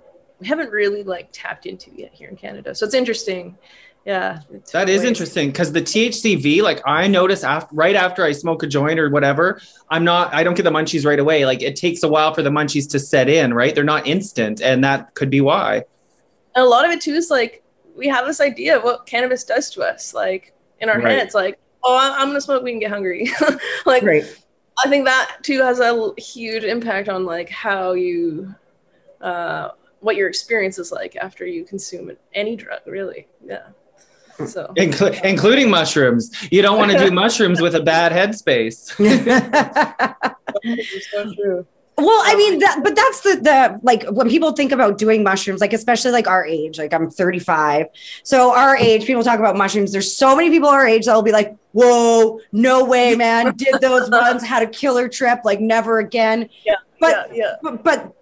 we 0.41 0.47
haven't 0.47 0.71
really 0.71 1.03
like 1.03 1.29
tapped 1.33 1.67
into 1.67 1.91
yet 1.93 2.13
here 2.13 2.29
in 2.29 2.37
Canada. 2.37 2.75
So 2.75 2.85
it's 2.87 2.95
interesting. 2.95 3.57
Yeah, 4.05 4.39
that 4.73 4.89
is 4.89 5.03
interesting 5.03 5.49
because 5.49 5.73
the 5.73 5.83
THCV, 5.83 6.63
like 6.63 6.81
I 6.87 7.09
notice 7.09 7.43
after 7.43 7.75
right 7.75 7.97
after 7.97 8.25
I 8.25 8.31
smoke 8.31 8.63
a 8.63 8.67
joint 8.69 9.01
or 9.01 9.11
whatever, 9.11 9.61
I'm 9.91 10.05
not, 10.05 10.33
I 10.33 10.45
don't 10.45 10.55
get 10.55 10.63
the 10.63 10.71
munchies 10.71 11.05
right 11.05 11.19
away. 11.19 11.45
Like 11.45 11.61
it 11.61 11.75
takes 11.75 12.05
a 12.05 12.09
while 12.09 12.33
for 12.33 12.43
the 12.43 12.51
munchies 12.51 12.89
to 12.91 13.01
set 13.01 13.29
in, 13.29 13.53
right? 13.53 13.75
They're 13.75 13.83
not 13.83 14.07
instant, 14.07 14.61
and 14.61 14.85
that 14.85 15.15
could 15.15 15.29
be 15.29 15.41
why. 15.41 15.83
And 16.55 16.65
a 16.65 16.69
lot 16.69 16.85
of 16.85 16.93
it 16.93 17.01
too 17.01 17.15
is 17.15 17.31
like 17.31 17.65
we 17.97 18.07
have 18.07 18.27
this 18.27 18.41
idea 18.41 18.77
of 18.77 18.85
what 18.85 19.07
cannabis 19.07 19.43
does 19.43 19.71
to 19.71 19.83
us, 19.83 20.15
like 20.15 20.55
in 20.81 20.89
our 20.89 21.01
right. 21.01 21.19
heads, 21.19 21.35
like 21.35 21.59
oh, 21.87 22.15
I'm 22.19 22.29
gonna 22.29 22.41
smoke 22.41 22.63
weed 22.63 22.73
and 22.73 22.81
get 22.81 22.91
hungry. 22.91 23.31
like, 23.87 24.03
right. 24.03 24.25
I 24.85 24.89
think 24.89 25.07
that 25.07 25.39
too 25.43 25.61
has 25.61 25.81
a 25.81 26.13
huge 26.19 26.65
impact 26.65 27.09
on 27.09 27.25
like 27.25 27.49
how 27.49 27.93
you, 27.93 28.55
uh, 29.21 29.71
what 30.01 30.17
your 30.17 30.29
experience 30.29 30.79
is 30.79 30.93
like 30.93 31.17
after 31.17 31.47
you 31.47 31.65
consume 31.65 32.11
any 32.35 32.57
drug. 32.57 32.81
Really, 32.87 33.27
yeah. 33.45 33.69
So, 34.47 34.71
Inclu- 34.77 35.19
including 35.25 35.71
mushrooms. 35.71 36.31
You 36.51 36.61
don't 36.61 36.79
want 36.79 36.93
to 36.93 36.99
do 36.99 37.11
mushrooms 37.15 37.63
with 37.63 37.75
a 37.75 37.81
bad 37.81 38.13
headspace. 38.13 38.93
so 41.11 41.35
true. 41.35 41.67
Well, 41.99 42.23
I 42.25 42.37
mean 42.37 42.59
that, 42.59 42.81
but 42.85 42.95
that's 42.95 43.21
the 43.23 43.37
the 43.37 43.81
like 43.83 44.05
when 44.11 44.29
people 44.29 44.53
think 44.53 44.71
about 44.71 44.99
doing 44.99 45.23
mushrooms, 45.23 45.63
like 45.63 45.73
especially 45.73 46.11
like 46.11 46.27
our 46.27 46.45
age, 46.45 46.79
like 46.79 46.93
I'm 46.93 47.11
35. 47.11 47.87
So 48.23 48.55
our 48.55 48.77
age, 48.77 49.07
people 49.07 49.23
talk 49.23 49.39
about 49.39 49.57
mushrooms. 49.57 49.93
There's 49.93 50.15
so 50.15 50.37
many 50.37 50.51
people 50.51 50.69
our 50.69 50.87
age 50.87 51.07
that 51.07 51.15
will 51.15 51.23
be 51.23 51.33
like, 51.33 51.57
"Whoa, 51.73 52.41
no 52.53 52.85
way, 52.85 53.15
man! 53.15 53.57
Did 53.57 53.81
those 53.81 54.11
ones 54.11 54.43
had 54.43 54.63
a 54.63 54.67
killer 54.67 55.09
trip? 55.09 55.41
Like 55.45 55.61
never 55.61 55.99
again." 55.99 56.51
Yeah, 56.67 56.75
but 57.01 57.31
yeah, 57.33 57.45
yeah. 57.45 57.55
But, 57.63 57.83
but 57.83 58.15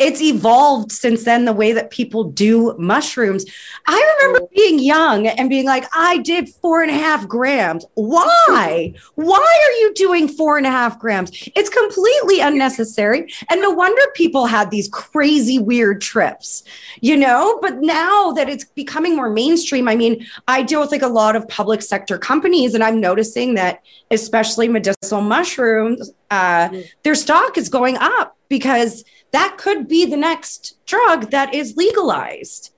it's 0.00 0.22
evolved 0.22 0.90
since 0.90 1.24
then 1.24 1.44
the 1.44 1.52
way 1.52 1.72
that 1.72 1.90
people 1.90 2.24
do 2.24 2.74
mushrooms. 2.78 3.44
I 3.86 4.16
remember 4.18 4.48
being 4.56 4.78
young 4.78 5.26
and 5.26 5.50
being 5.50 5.66
like, 5.66 5.84
I 5.94 6.18
did 6.18 6.48
four 6.48 6.80
and 6.80 6.90
a 6.90 6.94
half 6.94 7.28
grams. 7.28 7.84
Why? 7.94 8.94
Why 9.16 9.62
are 9.66 9.80
you 9.82 9.92
doing 9.94 10.26
four 10.26 10.56
and 10.56 10.66
a 10.66 10.70
half 10.70 10.98
grams? 10.98 11.30
It's 11.54 11.68
completely 11.68 12.40
unnecessary. 12.40 13.30
And 13.50 13.60
no 13.60 13.70
wonder 13.70 14.00
people 14.14 14.46
had 14.46 14.70
these 14.70 14.88
crazy, 14.88 15.58
weird 15.58 16.00
trips, 16.00 16.64
you 17.02 17.18
know? 17.18 17.58
But 17.60 17.82
now 17.82 18.32
that 18.32 18.48
it's 18.48 18.64
becoming 18.64 19.14
more 19.14 19.28
mainstream, 19.28 19.86
I 19.86 19.96
mean, 19.96 20.26
I 20.48 20.62
deal 20.62 20.80
with 20.80 20.92
like 20.92 21.02
a 21.02 21.08
lot 21.08 21.36
of 21.36 21.46
public 21.46 21.82
sector 21.82 22.16
companies, 22.16 22.74
and 22.74 22.82
I'm 22.82 23.00
noticing 23.00 23.52
that, 23.54 23.82
especially 24.10 24.66
medicinal 24.66 25.20
mushrooms, 25.20 26.10
uh, 26.30 26.70
mm. 26.70 26.86
their 27.02 27.14
stock 27.14 27.58
is 27.58 27.68
going 27.68 27.98
up 27.98 28.38
because 28.48 29.04
that 29.32 29.56
could 29.58 29.88
be 29.88 30.04
the 30.04 30.16
next 30.16 30.76
drug 30.86 31.30
that 31.30 31.54
is 31.54 31.76
legalized 31.76 32.72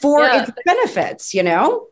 for 0.00 0.22
yeah. 0.22 0.42
its 0.42 0.50
benefits, 0.64 1.34
you 1.34 1.42
know? 1.42 1.88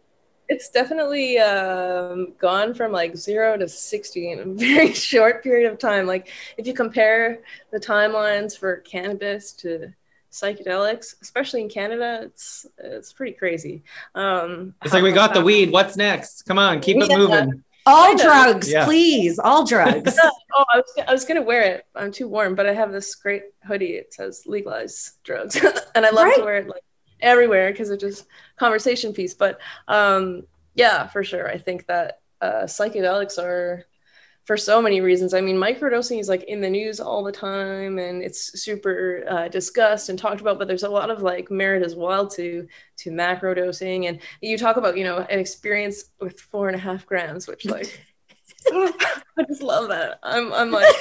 It's 0.49 0.69
definitely 0.69 1.39
um, 1.39 2.35
gone 2.39 2.75
from 2.75 2.93
like 2.93 3.17
zero 3.17 3.57
to 3.57 3.69
60 3.69 4.33
in 4.33 4.39
a 4.41 4.45
very 4.55 4.93
short 4.93 5.43
period 5.43 5.71
of 5.71 5.79
time. 5.79 6.07
Like, 6.07 6.29
if 6.59 6.67
you 6.67 6.75
compare 6.75 7.41
the 7.73 7.81
timelines 7.81 8.59
for 8.59 8.77
cannabis 8.77 9.53
to 9.53 9.93
psychedelics, 10.31 11.15
especially 11.23 11.63
in 11.63 11.69
Canada, 11.69 12.21
it's 12.23 12.67
it's 12.79 13.13
pretty 13.13 13.33
crazy. 13.33 13.85
Um, 14.15 14.75
it's 14.85 14.93
like 14.93 15.03
we 15.03 15.13
got 15.13 15.33
the 15.33 15.41
weed. 15.41 15.71
What's 15.71 15.97
next? 15.97 16.43
Come 16.43 16.59
on, 16.59 16.81
keep 16.81 16.97
it 16.99 17.09
moving. 17.17 17.65
All 17.87 18.17
drugs, 18.17 18.71
yeah. 18.71 18.85
please. 18.85 19.39
All 19.39 19.65
drugs. 19.67 20.19
oh, 20.55 20.65
I 20.73 20.79
was, 20.79 21.05
I 21.07 21.13
was 21.13 21.25
going 21.25 21.41
to 21.41 21.47
wear 21.47 21.63
it. 21.63 21.87
I'm 21.95 22.11
too 22.11 22.29
warm, 22.29 22.55
but 22.55 22.67
I 22.67 22.73
have 22.73 22.93
this 22.93 23.15
great 23.15 23.43
hoodie. 23.67 23.95
It 23.95 24.15
says 24.15 24.45
legalize 24.47 25.19
drugs. 25.23 25.57
and 25.95 26.07
I 26.07 26.11
love 26.11 26.27
right. 26.27 26.37
to 26.37 26.45
wear 26.45 26.57
it 26.57 26.69
like 26.69 26.83
everywhere 27.21 27.71
because 27.71 27.91
it's 27.91 28.03
just 28.03 28.27
conversation 28.57 29.13
piece. 29.13 29.35
But 29.35 29.61
um, 29.89 30.45
yeah, 30.75 31.07
for 31.09 31.23
sure. 31.23 31.49
I 31.49 31.59
think 31.59 31.87
that 31.87 32.21
uh, 32.41 32.63
psychedelics 32.65 33.39
are 33.39 33.85
for 34.45 34.57
so 34.57 34.83
many 34.83 35.01
reasons. 35.01 35.33
I 35.35 35.41
mean, 35.41 35.57
microdosing 35.57 36.21
is 36.21 36.29
like 36.29 36.45
in 36.45 36.61
the 36.61 36.69
news 36.69 37.01
all 37.01 37.25
the 37.25 37.33
time 37.33 37.99
and 37.99 38.23
it's 38.23 38.61
super 38.61 39.25
uh, 39.29 39.49
discussed 39.49 40.09
and 40.11 40.19
talked 40.19 40.41
about, 40.43 40.59
but 40.59 40.69
there's 40.69 40.83
a 40.83 40.89
lot 40.89 41.11
of 41.11 41.23
like 41.23 41.51
merit 41.51 41.83
as 41.83 41.95
well 41.95 42.27
to 42.29 42.67
to 42.99 43.11
macro 43.11 43.55
dosing. 43.55 44.07
And 44.07 44.21
you 44.43 44.59
talk 44.59 44.77
about, 44.77 44.97
you 44.99 45.05
know, 45.05 45.19
an 45.19 45.39
experience 45.39 46.05
with 46.21 46.39
four 46.41 46.69
and 46.69 46.77
a 46.77 46.81
half 46.81 47.07
grams, 47.07 47.47
which 47.47 47.65
like 47.65 48.01
I 48.73 49.43
just 49.49 49.63
love 49.63 49.89
that. 49.89 50.19
I'm, 50.23 50.53
I'm 50.53 50.71
like, 50.71 50.95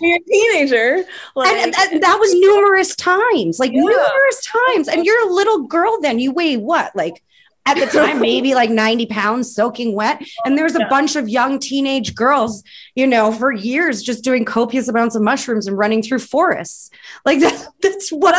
you're 0.00 0.16
a 0.16 0.20
teenager, 0.20 1.04
like, 1.34 1.52
and, 1.52 1.74
and 1.76 2.02
that 2.02 2.18
was 2.20 2.32
numerous 2.34 2.94
times, 2.96 3.58
like 3.58 3.72
Yeah. 3.72 3.80
numerous 3.80 4.46
times. 4.68 4.88
And 4.88 5.04
you're 5.04 5.28
a 5.28 5.32
little 5.32 5.62
girl 5.66 6.00
then. 6.00 6.18
You 6.18 6.32
weigh 6.32 6.56
what? 6.56 6.94
Like 6.94 7.22
at 7.66 7.78
the 7.78 7.86
time, 7.86 8.20
maybe 8.20 8.54
like 8.54 8.70
90 8.70 9.06
pounds 9.06 9.54
soaking 9.54 9.94
wet. 9.94 10.22
And 10.44 10.58
there's 10.58 10.74
a 10.74 10.80
Yeah. 10.80 10.88
bunch 10.88 11.16
of 11.16 11.28
young 11.28 11.58
teenage 11.58 12.14
girls, 12.14 12.62
you 12.94 13.06
know, 13.06 13.32
for 13.32 13.52
years 13.52 14.02
just 14.02 14.22
doing 14.22 14.44
copious 14.44 14.88
amounts 14.88 15.14
of 15.14 15.22
mushrooms 15.22 15.66
and 15.66 15.78
running 15.78 16.02
through 16.02 16.18
forests. 16.18 16.90
Like 17.24 17.40
that, 17.44 17.68
that's 17.80 18.10
what 18.10 18.34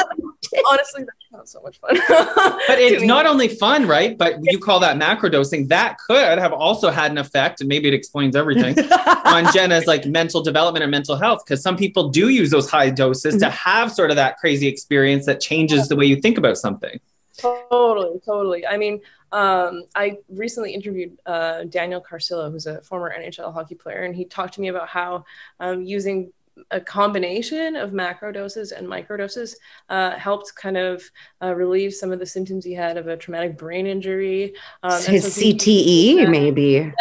honestly, 0.68 1.04
that 1.04 1.14
sounds 1.32 1.52
so 1.52 1.62
much 1.62 1.80
fun. 1.80 1.98
But 2.68 2.80
it's 2.80 3.04
not 3.04 3.26
only 3.26 3.48
fun, 3.48 3.88
right? 3.88 4.18
But 4.18 4.40
you 4.42 4.60
call 4.60 4.80
that 4.82 4.98
macro 4.98 5.30
dosing 5.30 5.68
That 5.68 5.98
could 6.08 6.38
have 6.38 6.54
also 6.54 6.90
had 6.90 7.12
an 7.12 7.18
effect, 7.18 7.62
and 7.62 7.68
maybe 7.68 7.88
it 7.88 7.94
explains 7.94 8.36
everything 8.36 8.78
on 9.26 9.52
Jenna's 9.54 9.86
like 9.86 10.06
mental 10.06 10.42
development 10.42 10.84
and 10.84 10.92
mental 10.92 11.16
health. 11.16 11.44
Because 11.46 11.62
some 11.62 11.78
people 11.78 12.10
do 12.10 12.30
use 12.30 12.52
those 12.52 12.70
high 12.70 12.90
doses 12.90 13.36
to 13.36 13.46
mm-hmm. 13.46 13.56
have 13.56 13.92
sort 13.92 14.10
of 14.10 14.16
that 14.18 14.38
crazy 14.38 14.68
experience 14.68 15.26
that 15.26 15.40
changes 15.40 15.88
the 15.88 15.96
way 15.96 16.06
you 16.06 16.18
think 16.22 16.38
about 16.38 16.58
something. 16.58 17.00
Totally, 17.38 18.20
totally. 18.26 18.66
I 18.66 18.78
mean, 18.78 19.02
um, 19.32 19.84
I 19.96 20.18
recently 20.30 20.74
interviewed 20.74 21.18
uh, 21.26 21.64
Daniel 21.66 22.02
Carcillo, 22.02 22.52
who's 22.52 22.68
a 22.68 22.82
former 22.82 23.14
NHL 23.18 23.54
hockey 23.54 23.76
player, 23.76 24.04
and 24.04 24.16
he 24.16 24.26
talked 24.26 24.54
to 24.56 24.62
me 24.62 24.70
about 24.70 24.88
how 24.88 25.26
um, 25.60 25.84
using 25.84 26.32
a 26.72 26.80
combination 26.80 27.76
of 27.76 27.92
macro 27.92 28.32
doses 28.32 28.72
and 28.72 28.88
micro 28.88 29.18
doses 29.18 29.58
uh, 29.90 30.12
helped 30.12 30.56
kind 30.56 30.78
of 30.78 31.04
uh, 31.44 31.54
relieve 31.54 31.94
some 31.94 32.14
of 32.14 32.20
the 32.20 32.26
symptoms 32.26 32.64
he 32.64 32.74
had 32.74 32.96
of 32.98 33.08
a 33.08 33.18
traumatic 33.18 33.58
brain 33.58 33.86
injury. 33.86 34.54
Um, 34.82 35.02
his 35.04 35.34
so 35.34 35.42
CTE, 35.42 36.16
Yeah. 36.16 36.30
maybe. 36.30 36.94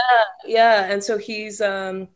yeah 0.45 0.91
and 0.91 1.03
so 1.03 1.17
he's 1.19 1.61
um 1.61 2.09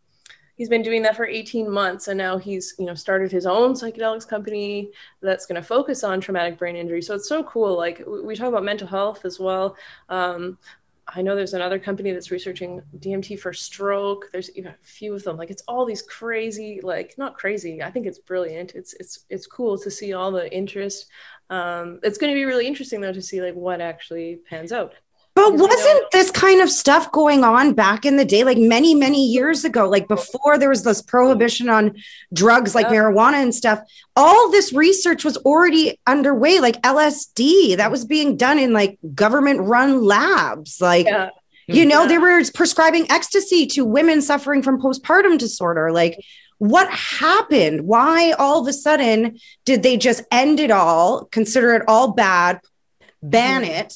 he's 0.58 0.68
been 0.68 0.82
doing 0.82 1.00
that 1.02 1.16
for 1.16 1.26
18 1.26 1.70
months 1.70 2.08
and 2.08 2.18
now 2.18 2.36
he's 2.36 2.74
you 2.78 2.84
know 2.84 2.94
started 2.94 3.32
his 3.32 3.46
own 3.46 3.72
psychedelics 3.72 4.28
company 4.28 4.90
that's 5.22 5.46
going 5.46 5.60
to 5.60 5.66
focus 5.66 6.04
on 6.04 6.20
traumatic 6.20 6.58
brain 6.58 6.76
injury 6.76 7.00
so 7.00 7.14
it's 7.14 7.28
so 7.28 7.42
cool 7.44 7.76
like 7.76 8.02
we 8.06 8.36
talk 8.36 8.48
about 8.48 8.64
mental 8.64 8.86
health 8.86 9.24
as 9.24 9.38
well 9.38 9.76
um 10.10 10.58
I 11.14 11.22
know 11.22 11.34
there's 11.34 11.54
another 11.54 11.78
company 11.78 12.12
that's 12.12 12.30
researching 12.30 12.82
DMT 12.98 13.40
for 13.40 13.52
stroke. 13.52 14.28
There's 14.30 14.54
even 14.56 14.72
a 14.72 14.76
few 14.82 15.14
of 15.14 15.24
them. 15.24 15.38
Like 15.38 15.50
it's 15.50 15.62
all 15.66 15.86
these 15.86 16.02
crazy, 16.02 16.80
like 16.82 17.14
not 17.16 17.36
crazy. 17.38 17.82
I 17.82 17.90
think 17.90 18.06
it's 18.06 18.18
brilliant. 18.18 18.74
It's 18.74 18.92
it's 18.94 19.20
it's 19.30 19.46
cool 19.46 19.78
to 19.78 19.90
see 19.90 20.12
all 20.12 20.30
the 20.30 20.54
interest. 20.54 21.06
Um, 21.48 21.98
it's 22.02 22.18
going 22.18 22.30
to 22.30 22.34
be 22.34 22.44
really 22.44 22.66
interesting 22.66 23.00
though 23.00 23.12
to 23.12 23.22
see 23.22 23.40
like 23.40 23.54
what 23.54 23.80
actually 23.80 24.40
pans 24.48 24.70
out. 24.70 24.94
But 25.50 25.56
Because 25.56 25.76
we 25.78 25.84
know- 25.84 25.92
wasn't 25.94 26.10
this 26.12 26.30
kind 26.30 26.60
of 26.60 26.70
stuff 26.70 27.10
going 27.12 27.44
on 27.44 27.72
back 27.74 28.04
in 28.04 28.16
the 28.16 28.24
day, 28.24 28.44
like 28.44 28.58
many, 28.58 28.94
many 28.94 29.24
years 29.26 29.64
ago, 29.64 29.88
like 29.88 30.08
before 30.08 30.58
there 30.58 30.68
was 30.68 30.82
this 30.84 31.02
prohibition 31.02 31.68
on 31.68 31.94
drugs 32.32 32.74
like 32.74 32.86
Yeah. 32.86 32.92
marijuana 32.94 33.42
and 33.42 33.54
stuff? 33.54 33.80
All 34.16 34.50
this 34.50 34.72
research 34.72 35.24
was 35.24 35.36
already 35.38 35.98
underway, 36.06 36.60
like 36.60 36.80
LSD, 36.82 37.76
that 37.76 37.90
was 37.90 38.04
being 38.04 38.36
done 38.36 38.58
in 38.58 38.72
like 38.72 38.98
government 39.14 39.60
run 39.62 40.04
labs. 40.04 40.80
Like, 40.80 41.06
Yeah. 41.06 41.30
you 41.66 41.84
know, 41.86 42.02
Yeah. 42.02 42.08
they 42.08 42.18
were 42.18 42.42
prescribing 42.54 43.10
ecstasy 43.10 43.66
to 43.68 43.84
women 43.84 44.20
suffering 44.22 44.62
from 44.62 44.80
postpartum 44.80 45.38
disorder. 45.38 45.92
Like, 45.92 46.18
what 46.58 46.90
happened? 46.90 47.82
Why 47.82 48.32
all 48.32 48.60
of 48.60 48.66
a 48.66 48.72
sudden 48.72 49.38
did 49.64 49.82
they 49.84 49.96
just 49.96 50.22
end 50.32 50.58
it 50.58 50.70
all, 50.72 51.26
consider 51.30 51.74
it 51.74 51.82
all 51.86 52.08
bad, 52.12 52.60
ban 53.22 53.62
Mhm. 53.62 53.68
it? 53.80 53.94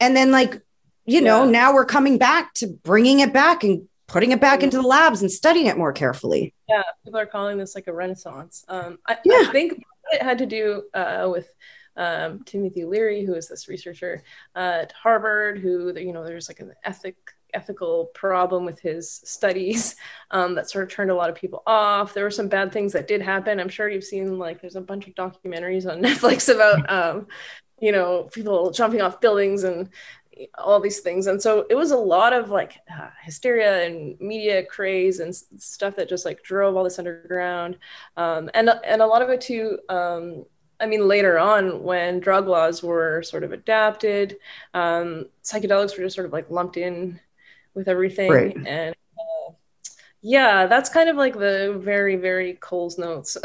And 0.00 0.14
then, 0.16 0.30
like, 0.30 0.60
you 1.06 1.20
know, 1.20 1.44
Yeah. 1.44 1.50
now 1.50 1.74
we're 1.74 1.84
coming 1.86 2.18
back 2.18 2.52
to 2.54 2.66
bringing 2.66 3.20
it 3.20 3.32
back 3.32 3.64
and 3.64 3.88
putting 4.08 4.30
it 4.32 4.40
back 4.40 4.60
Mhm. 4.60 4.64
into 4.64 4.76
the 4.78 4.86
labs 4.86 5.22
and 5.22 5.30
studying 5.30 5.66
it 5.66 5.76
more 5.76 5.92
carefully. 5.92 6.54
Yeah, 6.68 6.82
people 7.04 7.18
are 7.18 7.26
calling 7.26 7.58
this 7.58 7.74
like 7.74 7.86
a 7.88 7.92
renaissance. 7.92 8.64
Um, 8.68 8.98
I, 9.06 9.18
I 9.30 9.48
think 9.52 9.82
it 10.12 10.22
had 10.22 10.38
to 10.38 10.46
do 10.46 10.84
uh, 10.94 11.28
with 11.32 11.48
um, 11.96 12.42
Timothy 12.44 12.84
Leary, 12.84 13.24
who 13.24 13.34
is 13.34 13.48
this 13.48 13.68
researcher 13.68 14.22
uh, 14.54 14.80
at 14.82 14.92
Harvard, 14.92 15.58
who 15.58 15.92
you 15.98 16.12
know 16.12 16.24
there's 16.24 16.48
like 16.48 16.60
an 16.60 16.72
ethic 16.84 17.16
ethical 17.54 18.06
problem 18.12 18.66
with 18.66 18.78
his 18.80 19.10
studies 19.24 19.96
um, 20.30 20.54
that 20.56 20.68
sort 20.68 20.84
of 20.84 20.90
turned 20.90 21.10
a 21.10 21.14
lot 21.14 21.30
of 21.30 21.34
people 21.36 21.62
off. 21.66 22.12
There 22.12 22.24
were 22.24 22.30
some 22.30 22.48
bad 22.48 22.70
things 22.70 22.92
that 22.92 23.08
did 23.08 23.22
happen. 23.22 23.58
I'm 23.58 23.68
sure 23.70 23.88
you've 23.88 24.04
seen 24.04 24.38
like 24.38 24.60
there's 24.60 24.76
a 24.76 24.80
bunch 24.80 25.06
of 25.08 25.14
documentaries 25.14 25.90
on 25.90 26.02
Netflix 26.02 26.52
about 26.54 26.88
um, 26.92 27.26
you 27.80 27.92
know 27.92 28.24
people 28.32 28.70
jumping 28.72 29.00
off 29.00 29.20
buildings 29.20 29.64
and 29.64 29.88
all 30.58 30.80
these 30.80 31.00
things 31.00 31.26
and 31.26 31.40
so 31.40 31.66
it 31.70 31.74
was 31.74 31.90
a 31.92 31.96
lot 31.96 32.32
of 32.32 32.50
like 32.50 32.78
uh, 32.90 33.08
hysteria 33.22 33.84
and 33.86 34.20
media 34.20 34.64
craze 34.64 35.20
and 35.20 35.30
s- 35.30 35.44
stuff 35.58 35.96
that 35.96 36.08
just 36.08 36.24
like 36.24 36.42
drove 36.42 36.76
all 36.76 36.84
this 36.84 36.98
underground 36.98 37.78
um, 38.16 38.50
and 38.54 38.68
and 38.84 39.00
a 39.00 39.06
lot 39.06 39.22
of 39.22 39.30
it 39.30 39.40
too 39.40 39.78
um, 39.88 40.44
I 40.78 40.84
mean, 40.84 41.08
later 41.08 41.38
on, 41.38 41.82
when 41.82 42.20
drug 42.20 42.48
laws 42.48 42.82
were 42.82 43.22
sort 43.22 43.44
of 43.44 43.52
adapted, 43.52 44.36
um, 44.74 45.24
psychedelics 45.42 45.96
were 45.96 46.04
just 46.04 46.14
sort 46.14 46.26
of 46.26 46.34
like 46.34 46.50
lumped 46.50 46.76
in 46.76 47.18
with 47.72 47.88
everything. 47.88 48.30
Right. 48.30 48.54
And 48.66 48.94
uh, 49.18 49.52
yeah, 50.20 50.66
that's 50.66 50.90
kind 50.90 51.08
of 51.08 51.16
like 51.16 51.32
the 51.32 51.80
very, 51.82 52.16
very 52.16 52.54
Coles 52.60 52.98
notes. 52.98 53.38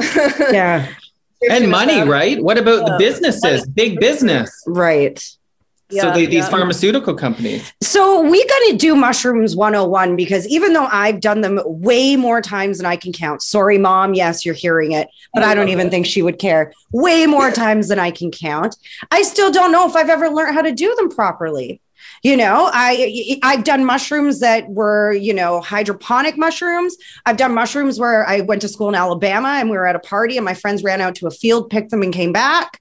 Yeah. 0.52 0.88
And 1.50 1.72
money, 1.72 2.02
right? 2.04 2.40
What 2.44 2.60
about 2.60 2.86
the 2.86 2.92
Yeah. 2.92 2.98
businesses? 2.98 3.66
Big 3.68 4.00
business. 4.00 4.52
Right. 4.68 5.26
So 5.92 6.08
Yeah, 6.08 6.14
they, 6.14 6.26
these 6.26 6.36
yeah. 6.36 6.50
pharmaceutical 6.50 7.14
companies. 7.14 7.72
So 7.82 8.22
we 8.22 8.46
got 8.46 8.60
to 8.70 8.78
do 8.78 8.96
mushrooms 8.96 9.56
101 9.56 10.16
because 10.16 10.48
even 10.48 10.74
though 10.74 10.86
I've 10.86 11.20
done 11.20 11.42
them 11.42 11.60
way 11.66 12.16
more 12.16 12.42
times 12.42 12.78
than 12.78 12.86
I 12.86 12.96
can 12.96 13.12
count. 13.12 13.42
Sorry, 13.42 13.78
mom. 13.78 14.14
Yes, 14.14 14.46
you're 14.46 14.56
hearing 14.56 14.94
it, 14.94 15.10
but 15.34 15.44
I 15.44 15.54
don't 15.54 15.70
even 15.70 15.90
think 15.90 16.06
she 16.06 16.22
would 16.22 16.40
care. 16.40 16.74
Way 16.92 17.26
more 17.26 17.52
times 17.64 17.90
than 17.90 18.00
I 18.00 18.12
can 18.12 18.32
count. 18.32 18.76
I 19.12 19.24
still 19.24 19.52
don't 19.52 19.72
know 19.72 19.88
if 19.88 19.96
I've 19.96 20.10
ever 20.10 20.30
learned 20.30 20.56
how 20.56 20.62
to 20.62 20.72
do 20.72 20.96
them 20.96 21.10
properly. 21.10 21.82
You 22.24 22.38
know, 22.38 22.70
I 22.72 23.40
I've 23.44 23.64
done 23.64 23.86
mushrooms 23.86 24.40
that 24.40 24.70
were, 24.70 25.14
you 25.14 25.34
know, 25.34 25.62
hydroponic 25.62 26.38
mushrooms. 26.38 26.96
I've 27.26 27.38
done 27.38 27.54
mushrooms 27.54 28.00
where 28.00 28.28
I 28.28 28.42
went 28.42 28.62
to 28.62 28.68
school 28.68 28.90
in 28.90 28.96
Alabama 28.96 29.50
and 29.50 29.70
we 29.70 29.78
were 29.78 29.88
at 29.88 29.96
a 29.96 30.00
party 30.00 30.38
and 30.38 30.46
my 30.46 30.54
friends 30.54 30.84
ran 30.84 31.02
out 31.02 31.16
to 31.16 31.28
a 31.28 31.32
field, 31.32 31.70
picked 31.70 31.92
them 31.92 32.02
and 32.02 32.14
came 32.14 32.32
back 32.32 32.81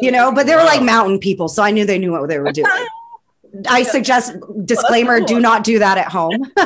you 0.00 0.10
know, 0.10 0.32
but 0.32 0.46
they 0.46 0.54
were 0.54 0.64
like 0.64 0.82
mountain 0.82 1.18
people, 1.18 1.48
so 1.48 1.62
I 1.62 1.70
knew 1.70 1.84
they 1.84 1.98
knew 1.98 2.12
what 2.12 2.28
they 2.28 2.38
were 2.38 2.52
doing. 2.52 2.68
I 3.68 3.82
suggest 3.82 4.34
disclaimer: 4.64 5.20
do 5.20 5.40
not 5.40 5.64
do 5.64 5.78
that 5.78 5.98
at 5.98 6.08
home. 6.08 6.52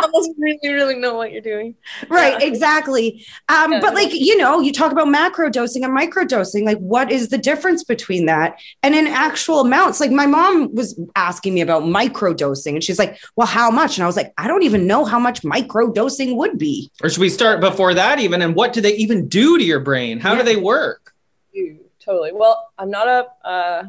almost 0.00 0.30
really, 0.38 0.58
really 0.62 0.94
know 0.94 1.14
what 1.16 1.32
you're 1.32 1.42
doing. 1.42 1.74
right, 2.08 2.40
Yeah. 2.40 2.46
exactly. 2.46 3.26
Um, 3.48 3.72
Yeah. 3.72 3.80
But 3.80 3.94
like 3.94 4.12
you 4.14 4.36
know, 4.36 4.60
you 4.60 4.72
talk 4.72 4.92
about 4.92 5.08
macro 5.08 5.50
dosing 5.50 5.82
and 5.84 5.92
micro 5.92 6.24
dosing. 6.24 6.64
Like, 6.64 6.78
what 6.78 7.10
is 7.10 7.28
the 7.30 7.36
difference 7.36 7.82
between 7.82 8.26
that 8.26 8.58
and 8.84 8.94
in 8.94 9.08
actual 9.08 9.60
amounts? 9.60 9.98
Like, 9.98 10.12
my 10.12 10.26
mom 10.26 10.72
was 10.74 10.98
asking 11.16 11.54
me 11.54 11.62
about 11.62 11.86
micro 11.88 12.32
dosing, 12.32 12.76
and 12.76 12.84
she's 12.84 12.98
like, 12.98 13.18
"Well, 13.36 13.48
how 13.48 13.70
much?" 13.70 13.96
And 13.98 14.04
I 14.04 14.06
was 14.06 14.16
like, 14.16 14.32
"I 14.38 14.46
don't 14.46 14.62
even 14.62 14.86
know 14.86 15.04
how 15.04 15.18
much 15.18 15.42
micro 15.42 15.90
dosing 15.92 16.36
would 16.36 16.58
be." 16.58 16.90
Or 17.02 17.10
should 17.10 17.20
we 17.20 17.28
start 17.28 17.60
before 17.60 17.92
that 17.94 18.20
even? 18.20 18.40
And 18.40 18.54
what 18.54 18.72
do 18.72 18.80
they 18.80 18.94
even 18.94 19.26
do 19.28 19.58
to 19.58 19.64
your 19.64 19.80
brain? 19.80 20.20
How 20.20 20.32
Yeah. 20.34 20.38
do 20.38 20.44
they 20.44 20.56
work? 20.56 21.12
You 21.52 21.80
totally. 22.08 22.32
Well, 22.32 22.72
I'm 22.78 22.90
not 22.90 23.08
a 23.08 23.46
uh, 23.46 23.82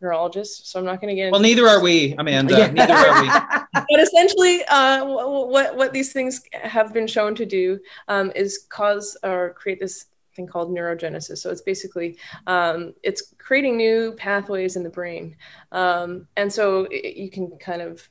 neurologist, 0.00 0.70
so 0.70 0.78
I'm 0.78 0.84
not 0.84 1.00
going 1.00 1.10
to 1.10 1.14
get. 1.14 1.26
Into 1.26 1.32
Well, 1.32 1.40
neither 1.42 1.66
are 1.68 1.82
we, 1.82 2.14
Amanda. 2.18 2.72
Neither 2.72 2.94
are 2.94 3.22
we. 3.22 3.28
but 3.72 4.00
essentially, 4.00 4.64
uh, 4.64 5.04
what 5.04 5.76
what 5.76 5.92
these 5.92 6.12
things 6.12 6.42
have 6.52 6.92
been 6.92 7.06
shown 7.06 7.34
to 7.36 7.46
do 7.46 7.78
um, 8.08 8.32
is 8.34 8.66
cause 8.68 9.16
or 9.22 9.54
create 9.54 9.80
this 9.80 10.06
thing 10.34 10.46
called 10.46 10.70
neurogenesis. 10.70 11.38
So 11.38 11.50
it's 11.50 11.62
basically 11.62 12.18
um, 12.46 12.94
it's 13.02 13.34
creating 13.38 13.76
new 13.76 14.12
pathways 14.16 14.76
in 14.76 14.82
the 14.82 14.90
brain, 14.90 15.36
um, 15.72 16.26
and 16.36 16.52
so 16.52 16.86
it, 16.90 17.16
you 17.16 17.30
can 17.30 17.56
kind 17.58 17.82
of 17.82 18.08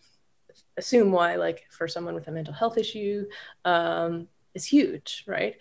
assume 0.78 1.12
why, 1.12 1.36
like 1.36 1.68
for 1.72 1.88
someone 1.88 2.16
with 2.16 2.28
a 2.28 2.32
mental 2.32 2.54
health 2.54 2.78
issue, 2.78 3.26
um, 3.66 4.28
is 4.54 4.66
huge, 4.66 5.26
right? 5.28 5.56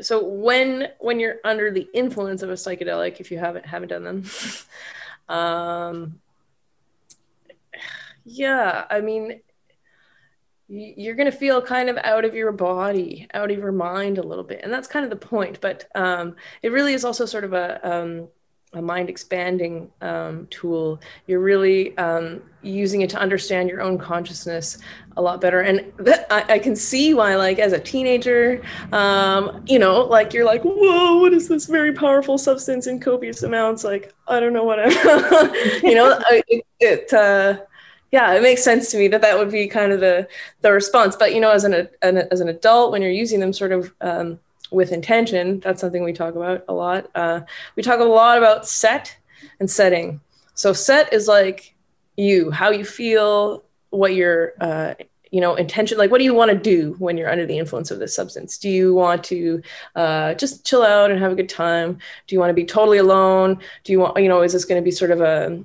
So 0.00 0.24
when 0.24 0.88
when 0.98 1.20
you're 1.20 1.36
under 1.44 1.70
the 1.70 1.88
influence 1.94 2.42
of 2.42 2.50
a 2.50 2.54
psychedelic, 2.54 3.20
if 3.20 3.30
you 3.30 3.38
haven't 3.38 3.66
haven't 3.66 3.88
done 3.88 4.04
them. 4.04 4.24
um, 5.28 6.20
yeah, 8.26 8.84
I 8.90 9.00
mean, 9.00 9.40
you're 10.68 11.14
going 11.14 11.30
to 11.30 11.36
feel 11.36 11.62
kind 11.62 11.88
of 11.88 11.96
out 11.98 12.24
of 12.24 12.34
your 12.34 12.50
body, 12.50 13.28
out 13.32 13.52
of 13.52 13.58
your 13.58 13.70
mind 13.70 14.18
a 14.18 14.22
little 14.22 14.42
bit. 14.42 14.60
And 14.64 14.72
that's 14.72 14.88
kind 14.88 15.04
of 15.04 15.10
the 15.10 15.16
point. 15.16 15.60
But 15.60 15.88
um, 15.94 16.34
it 16.60 16.72
really 16.72 16.92
is 16.92 17.04
also 17.04 17.24
sort 17.24 17.44
of 17.44 17.52
a, 17.52 17.88
um, 17.88 18.28
a 18.76 18.82
mind 18.82 19.08
expanding 19.08 19.90
um, 20.02 20.46
tool. 20.50 21.00
You're 21.26 21.40
really 21.40 21.96
um, 21.96 22.42
using 22.62 23.00
it 23.00 23.10
to 23.10 23.18
understand 23.18 23.70
your 23.70 23.80
own 23.80 23.96
consciousness 23.96 24.78
a 25.16 25.22
lot 25.22 25.40
better. 25.40 25.62
And 25.62 25.92
I, 26.30 26.44
I 26.48 26.58
can 26.58 26.76
see 26.76 27.14
why, 27.14 27.36
like, 27.36 27.58
as 27.58 27.72
a 27.72 27.80
teenager, 27.80 28.62
um, 28.92 29.64
you 29.66 29.78
know, 29.78 30.02
like 30.04 30.34
you're 30.34 30.44
like, 30.44 30.62
whoa, 30.62 31.18
what 31.18 31.32
is 31.32 31.48
this 31.48 31.66
very 31.66 31.92
powerful 31.92 32.36
substance 32.36 32.86
in 32.86 33.00
copious 33.00 33.42
amounts? 33.42 33.82
Like, 33.82 34.14
I 34.28 34.40
don't 34.40 34.52
know 34.52 34.64
what 34.64 34.78
I'm, 34.78 34.90
you 35.82 35.94
know, 35.94 36.20
it, 36.30 36.66
it 36.78 37.12
uh, 37.14 37.58
yeah, 38.12 38.34
it 38.34 38.42
makes 38.42 38.62
sense 38.62 38.90
to 38.90 38.98
me 38.98 39.08
that 39.08 39.22
that 39.22 39.38
would 39.38 39.50
be 39.50 39.66
kind 39.66 39.90
of 39.90 40.00
the 40.00 40.28
the 40.60 40.70
response. 40.70 41.16
But 41.16 41.34
you 41.34 41.40
know, 41.40 41.50
as 41.50 41.64
an, 41.64 41.88
an 42.02 42.18
as 42.30 42.40
an 42.40 42.48
adult, 42.48 42.92
when 42.92 43.02
you're 43.02 43.10
using 43.10 43.40
them 43.40 43.52
sort 43.52 43.72
of 43.72 43.92
um, 44.00 44.38
with 44.70 44.92
intention, 44.92 45.60
that's 45.60 45.80
something 45.80 46.02
we 46.02 46.12
talk 46.12 46.34
about 46.34 46.64
a 46.68 46.74
lot. 46.74 47.10
Uh, 47.14 47.40
we 47.76 47.82
talk 47.82 48.00
a 48.00 48.04
lot 48.04 48.38
about 48.38 48.66
set 48.66 49.16
and 49.60 49.70
setting. 49.70 50.20
So 50.54 50.72
set 50.72 51.12
is 51.12 51.28
like 51.28 51.74
you, 52.16 52.50
how 52.50 52.70
you 52.70 52.84
feel, 52.84 53.64
what 53.90 54.14
your 54.14 54.52
uh, 54.60 54.94
you 55.30 55.40
know 55.40 55.54
intention 55.54 55.98
like 55.98 56.10
what 56.10 56.18
do 56.18 56.24
you 56.24 56.34
want 56.34 56.50
to 56.50 56.56
do 56.56 56.94
when 56.98 57.16
you're 57.16 57.30
under 57.30 57.46
the 57.46 57.58
influence 57.58 57.90
of 57.90 57.98
this 57.98 58.14
substance 58.14 58.58
do 58.58 58.68
you 58.68 58.94
want 58.94 59.24
to 59.24 59.60
uh, 59.96 60.34
just 60.34 60.64
chill 60.64 60.82
out 60.82 61.10
and 61.10 61.20
have 61.20 61.32
a 61.32 61.34
good 61.34 61.48
time 61.48 61.98
do 62.26 62.34
you 62.34 62.38
want 62.38 62.50
to 62.50 62.54
be 62.54 62.64
totally 62.64 62.98
alone 62.98 63.58
do 63.82 63.92
you 63.92 63.98
want 63.98 64.16
you 64.22 64.28
know 64.28 64.42
is 64.42 64.52
this 64.52 64.64
going 64.64 64.80
to 64.80 64.84
be 64.84 64.90
sort 64.90 65.10
of 65.10 65.20
a 65.20 65.64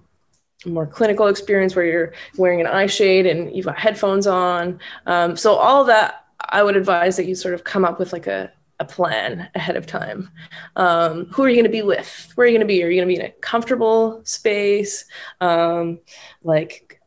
more 0.65 0.85
clinical 0.85 1.27
experience 1.27 1.75
where 1.75 1.85
you're 1.85 2.13
wearing 2.37 2.61
an 2.61 2.67
eye 2.67 2.85
shade 2.85 3.25
and 3.25 3.55
you've 3.55 3.65
got 3.65 3.79
headphones 3.79 4.27
on. 4.27 4.79
Um, 5.05 5.35
so 5.35 5.55
all 5.55 5.83
that, 5.85 6.25
I 6.39 6.63
would 6.63 6.75
advise 6.75 7.17
that 7.17 7.25
you 7.25 7.35
sort 7.35 7.53
of 7.53 7.63
come 7.63 7.85
up 7.85 7.99
with 7.99 8.13
like 8.13 8.27
a, 8.27 8.51
a 8.81 8.85
plan 8.85 9.47
ahead 9.53 9.77
of 9.77 9.85
time. 9.85 10.29
Um, 10.75 11.27
who 11.27 11.43
are 11.43 11.49
you 11.49 11.55
going 11.55 11.65
to 11.65 11.69
be 11.69 11.83
with? 11.83 12.31
Where 12.35 12.45
are 12.45 12.47
you 12.49 12.57
going 12.57 12.67
to 12.67 12.73
be? 12.73 12.83
Are 12.83 12.89
you 12.89 12.99
going 12.99 13.07
to 13.07 13.15
be 13.15 13.19
in 13.19 13.31
a 13.31 13.33
comfortable 13.39 14.21
space? 14.25 15.05
Um, 15.39 15.99
like 16.43 16.99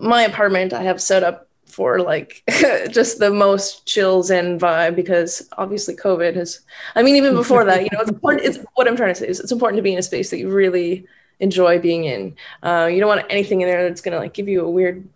my 0.00 0.22
apartment, 0.22 0.72
I 0.72 0.84
have 0.84 1.02
set 1.02 1.24
up 1.24 1.48
for 1.64 1.98
like 1.98 2.44
just 2.90 3.18
the 3.18 3.30
most 3.30 3.84
chill 3.86 4.22
zen 4.22 4.58
vibe 4.58 4.94
because 4.94 5.48
obviously 5.58 5.96
COVID 5.96 6.36
has. 6.36 6.60
I 6.94 7.02
mean, 7.02 7.16
even 7.16 7.34
before 7.34 7.64
that, 7.64 7.82
you 7.82 7.88
know, 7.92 8.00
it's 8.00 8.10
important. 8.10 8.46
It's 8.46 8.58
what 8.74 8.86
I'm 8.86 8.96
trying 8.96 9.12
to 9.12 9.20
say 9.20 9.28
is 9.28 9.40
it's 9.40 9.52
important 9.52 9.78
to 9.78 9.82
be 9.82 9.92
in 9.92 9.98
a 9.98 10.02
space 10.02 10.30
that 10.30 10.38
you 10.38 10.48
really 10.48 11.06
enjoy 11.40 11.80
being 11.80 12.04
in. 12.04 12.36
Uh, 12.62 12.88
you 12.90 13.00
don't 13.00 13.08
want 13.08 13.26
anything 13.28 13.62
in 13.62 13.68
there 13.68 13.82
that's 13.88 14.00
going 14.00 14.12
to 14.12 14.20
like 14.20 14.32
give 14.32 14.46
you 14.46 14.64
a 14.64 14.70
weird 14.70 15.06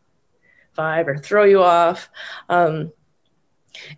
vibe 0.77 1.07
or 1.07 1.19
throw 1.19 1.45
you 1.45 1.63
off. 1.63 2.09
Um, 2.49 2.93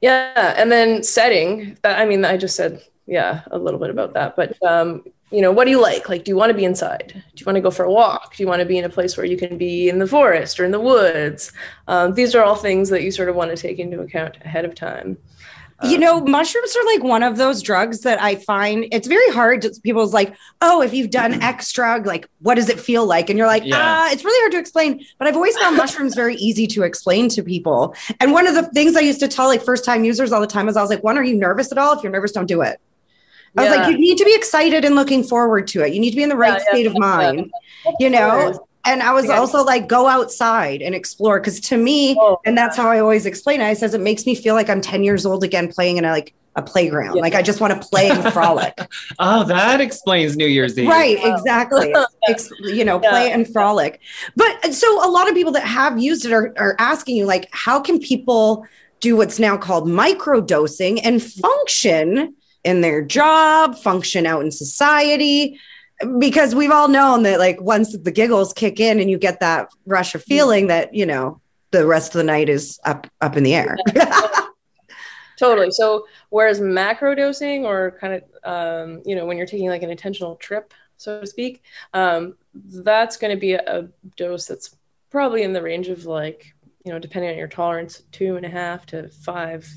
yeah, 0.01 0.55
and 0.57 0.71
then 0.71 1.03
setting. 1.03 1.77
That 1.83 1.99
I 1.99 2.05
mean, 2.05 2.25
I 2.25 2.37
just 2.37 2.57
said 2.57 2.83
yeah 3.07 3.43
a 3.51 3.59
little 3.59 3.81
bit 3.81 3.91
about 3.91 4.15
that, 4.15 4.37
but 4.37 4.61
um, 4.63 5.05
you 5.31 5.41
know, 5.41 5.51
what 5.51 5.65
do 5.65 5.71
you 5.71 5.81
like? 5.81 6.09
Like, 6.09 6.25
do 6.25 6.31
you 6.31 6.37
want 6.37 6.51
to 6.51 6.57
be 6.57 6.65
inside? 6.65 7.09
Do 7.09 7.41
you 7.41 7.47
want 7.47 7.57
to 7.57 7.63
go 7.63 7.71
for 7.71 7.85
a 7.85 7.91
walk? 7.91 8.37
Do 8.37 8.43
you 8.43 8.49
want 8.49 8.61
to 8.61 8.67
be 8.67 8.77
in 8.79 8.85
a 8.85 8.91
place 8.91 9.17
where 9.17 9.27
you 9.27 9.37
can 9.37 9.57
be 9.57 9.89
in 9.89 9.99
the 9.99 10.07
forest 10.07 10.61
or 10.61 10.65
in 10.65 10.73
the 10.73 10.81
woods? 10.81 11.53
Um, 11.89 12.15
these 12.15 12.35
are 12.35 12.45
all 12.45 12.55
things 12.55 12.91
that 12.91 13.03
you 13.03 13.11
sort 13.11 13.31
of 13.31 13.35
want 13.35 13.51
to 13.51 13.57
take 13.57 13.79
into 13.79 14.01
account 14.01 14.37
ahead 14.45 14.67
of 14.67 14.75
time 14.75 15.17
you 15.85 15.99
know, 15.99 16.21
mushrooms 16.21 16.77
are 16.77 16.85
like 16.87 17.03
one 17.03 17.23
of 17.23 17.37
those 17.37 17.63
drugs 17.63 18.01
that 18.01 18.21
I 18.23 18.37
find 18.37 18.87
it's 18.93 19.09
very 19.09 19.31
hard 19.33 19.63
to 19.63 19.71
people's 19.83 20.15
like, 20.15 20.35
oh, 20.61 20.83
if 20.83 20.95
you've 20.95 21.11
done 21.11 21.35
X 21.43 21.73
drug, 21.73 22.07
like 22.07 22.29
what 22.41 22.55
does 22.55 22.69
it 22.69 22.79
feel 22.79 23.07
like? 23.07 23.31
And 23.31 23.39
you're 23.39 23.47
like, 23.47 23.65
yeah. 23.65 23.77
ah, 23.77 24.11
it's 24.13 24.25
really 24.25 24.41
hard 24.43 24.53
to 24.53 24.59
explain. 24.59 25.05
But 25.19 25.29
I've 25.29 25.37
always 25.37 25.57
found 25.59 25.77
mushrooms 25.77 26.15
very 26.15 26.37
easy 26.37 26.67
to 26.69 26.83
explain 26.83 27.29
to 27.31 27.43
people. 27.43 27.95
And 28.21 28.33
one 28.33 28.47
of 28.47 28.55
the 28.55 28.65
things 28.65 28.97
I 28.97 29.01
used 29.01 29.21
to 29.21 29.29
tell 29.29 29.47
like 29.47 29.63
first 29.63 29.85
time 29.85 30.05
users 30.05 30.33
all 30.33 30.41
the 30.41 30.47
time 30.47 30.69
is 30.69 30.77
I 30.77 30.83
was 30.83 30.91
like, 30.91 31.03
one, 31.03 31.19
are 31.19 31.25
you 31.25 31.37
nervous 31.37 31.73
at 31.73 31.79
all? 31.79 31.97
If 31.97 32.03
you're 32.03 32.13
nervous, 32.13 32.33
don't 32.33 32.47
do 32.47 32.63
it. 32.63 32.81
I 33.57 33.65
yeah. 33.65 33.71
was 33.71 33.79
like, 33.79 33.91
you 33.91 33.99
need 33.99 34.17
to 34.19 34.25
be 34.25 34.35
excited 34.35 34.85
and 34.85 34.95
looking 34.95 35.23
forward 35.23 35.67
to 35.69 35.83
it. 35.83 35.93
You 35.93 36.01
need 36.01 36.11
to 36.11 36.17
be 36.17 36.23
in 36.23 36.31
the 36.31 36.37
right 36.37 36.59
yeah, 36.59 36.71
state 36.71 36.87
of 36.87 36.97
mind, 36.99 37.51
you 37.99 38.09
know? 38.09 38.67
And 38.85 39.03
I 39.03 39.13
was 39.13 39.31
also 39.31 39.63
like, 39.65 39.89
go 39.89 40.09
outside 40.09 40.83
and 40.83 40.95
explore. 40.95 41.41
Cause 41.41 41.61
to 41.61 41.77
me, 41.77 42.17
oh, 42.19 42.41
and 42.45 42.57
that's 42.57 42.77
how 42.77 42.89
I 42.89 42.99
always 42.99 43.27
explain 43.27 43.61
it, 43.61 43.65
I 43.65 43.75
says 43.75 43.95
it 43.95 44.01
makes 44.01 44.27
me 44.27 44.35
feel 44.35 44.55
like 44.55 44.69
I'm 44.69 44.81
10 44.81 45.05
years 45.05 45.25
old 45.25 45.45
again 45.45 45.73
playing 45.73 45.99
in 45.99 46.05
a 46.05 46.11
like 46.11 46.35
a 46.57 46.63
playground. 46.63 47.17
Yeah. 47.17 47.23
Like 47.23 47.35
I 47.35 47.43
just 47.43 47.61
want 47.61 47.81
to 47.81 47.89
play 47.89 48.11
and 48.11 48.33
frolic. 48.33 48.77
oh, 49.19 49.45
that 49.45 49.81
explains 49.81 50.37
New 50.37 50.47
Year's 50.47 50.79
Eve. 50.79 50.89
Right, 50.89 51.19
exactly. 51.23 51.95
Ex- 52.29 52.51
you 52.61 52.85
know, 52.85 53.01
yeah. 53.03 53.11
play 53.11 53.33
and 53.33 53.51
frolic. 53.51 54.01
But 54.37 54.75
so 54.75 55.07
a 55.07 55.11
lot 55.11 55.29
of 55.29 55.35
people 55.35 55.53
that 55.53 55.65
have 55.65 55.99
used 55.99 56.27
it 56.27 56.33
are, 56.33 56.53
are 56.59 56.77
asking 56.79 57.17
you, 57.17 57.25
like, 57.25 57.49
how 57.53 57.81
can 57.81 57.99
people 57.99 58.67
do 59.01 59.17
what's 59.17 59.39
now 59.39 59.57
called 59.57 59.89
micro 59.89 60.41
dosing 60.41 61.01
and 61.01 61.23
function 61.23 62.35
in 62.65 62.81
their 62.83 63.03
job, 63.03 63.77
function 63.77 64.27
out 64.27 64.43
in 64.43 64.51
society? 64.51 65.59
Because 66.19 66.55
we've 66.55 66.71
all 66.71 66.89
known 66.89 67.23
that 67.25 67.39
like 67.39 67.61
once 67.61 67.97
the 67.97 68.11
giggles 68.11 68.53
kick 68.53 68.81
in 68.81 69.01
and 69.01 69.11
you 69.11 69.19
get 69.19 69.41
that 69.41 69.69
rush 69.87 70.15
of 70.15 70.23
feeling 70.23 70.69
that 70.69 70.95
you 70.95 71.07
know 71.07 71.41
the 71.71 71.87
rest 71.87 72.15
of 72.15 72.19
the 72.19 72.25
night 72.25 72.49
is 72.49 72.79
up 72.85 73.07
up 73.21 73.37
in 73.37 73.43
the 73.43 73.55
air. 73.55 73.77
Totally. 75.39 75.71
So 75.73 76.07
whereas 76.31 76.61
macro 76.61 77.15
dosing 77.15 77.65
or 77.65 77.97
kind 78.01 78.15
of 78.15 78.23
um, 78.45 79.03
you 79.05 79.17
know 79.17 79.27
when 79.27 79.37
you're 79.37 79.47
taking 79.47 79.69
like 79.69 79.83
an 79.83 79.91
intentional 79.91 80.37
trip 80.37 80.73
so 80.97 81.21
to 81.21 81.27
speak 81.27 81.63
um, 81.95 82.37
that's 82.55 83.17
going 83.17 83.35
to 83.35 83.41
be 83.41 83.55
a, 83.55 83.63
a 83.67 83.89
dose 84.17 84.47
that's 84.47 84.77
probably 85.11 85.43
in 85.43 85.53
the 85.53 85.63
range 85.63 85.89
of 85.89 86.07
like 86.07 86.55
you 86.85 86.93
know 86.93 86.99
depending 86.99 87.31
on 87.31 87.37
your 87.37 87.49
tolerance 87.49 88.03
two 88.13 88.37
and 88.37 88.47
a 88.47 88.49
half 88.49 88.87
to 88.87 89.09
five 89.09 89.69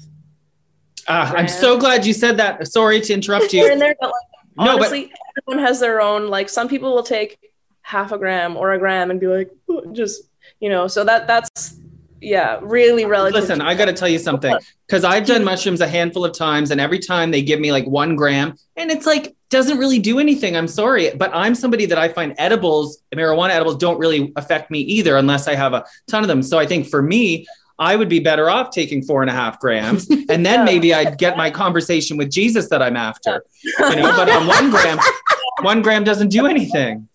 uh, 1.08 1.34
I'm 1.36 1.48
so 1.48 1.78
glad 1.78 2.06
you 2.06 2.14
said 2.14 2.38
that. 2.38 2.68
Sorry 2.68 3.00
to 3.02 3.14
interrupt 3.14 3.54
you. 3.54 3.72
in 3.72 3.80
there, 3.80 3.96
but 4.00 4.08
like 4.08 4.35
honestly, 4.58 5.12
but- 5.12 5.44
everyone 5.44 5.66
has 5.66 5.80
their 5.80 6.02
own. 6.02 6.28
Like 6.28 6.50
some 6.50 6.68
people 6.68 6.94
will 6.94 7.04
take 7.04 7.38
half 7.82 8.12
a 8.12 8.18
gram 8.18 8.58
or 8.58 8.74
a 8.74 8.80
gram 8.80 9.12
and 9.12 9.20
be 9.20 9.28
like, 9.28 9.52
just 9.92 10.24
you 10.60 10.70
know. 10.70 10.88
So 10.88 11.04
that 11.04 11.28
that's 11.28 11.80
yeah, 12.22 12.60
really 12.64 13.06
relative. 13.06 13.40
Listen, 13.40 13.62
I 13.62 13.76
got 13.76 13.86
to 13.86 13.94
tell 13.94 14.08
you 14.08 14.18
something 14.18 14.58
because 14.88 15.04
I've 15.04 15.26
done 15.26 15.44
mushrooms 15.44 15.82
a 15.82 15.88
handful 15.88 16.26
of 16.26 16.36
times, 16.36 16.72
and 16.72 16.82
every 16.82 17.00
time 17.00 17.32
they 17.32 17.42
give 17.42 17.60
me 17.60 17.72
like 17.72 17.86
one 17.86 18.16
gram, 18.16 18.56
and 18.76 18.90
it's 18.90 19.06
like 19.06 19.36
doesn't 19.50 19.78
really 19.78 20.00
do 20.00 20.20
anything. 20.20 20.56
I'm 20.58 20.68
sorry, 20.68 21.12
but 21.12 21.30
I'm 21.34 21.54
somebody 21.56 21.86
that 21.86 21.98
I 21.98 22.10
find 22.10 22.34
edibles, 22.38 23.04
marijuana 23.14 23.52
edibles, 23.52 23.78
don't 23.78 24.00
really 24.00 24.34
affect 24.36 24.72
me 24.72 24.80
either 24.80 25.18
unless 25.18 25.48
I 25.48 25.56
have 25.56 25.74
a 25.74 25.86
ton 26.08 26.24
of 26.24 26.28
them. 26.28 26.42
So 26.42 26.58
I 26.58 26.66
think 26.66 26.88
for 26.88 27.02
me, 27.02 27.46
I 27.78 27.96
would 27.96 28.10
be 28.10 28.20
better 28.20 28.50
off 28.50 28.72
taking 28.72 29.02
four 29.02 29.22
and 29.22 29.30
a 29.30 29.34
half 29.34 29.60
grams, 29.60 30.10
and 30.30 30.46
then 30.46 30.60
yeah. 30.60 30.64
maybe 30.64 30.94
I'd 30.94 31.18
get 31.18 31.38
my 31.38 31.50
conversation 31.52 32.18
with 32.18 32.32
Jesus 32.32 32.70
that 32.70 32.82
I'm 32.82 32.96
after. 32.96 33.44
You 33.64 33.96
know, 33.96 34.16
but 34.16 34.30
on 34.30 34.48
one 34.48 34.70
gram, 34.70 35.00
one 35.62 35.82
gram 35.82 36.04
doesn't 36.04 36.30
do 36.30 36.46
anything. 36.46 37.08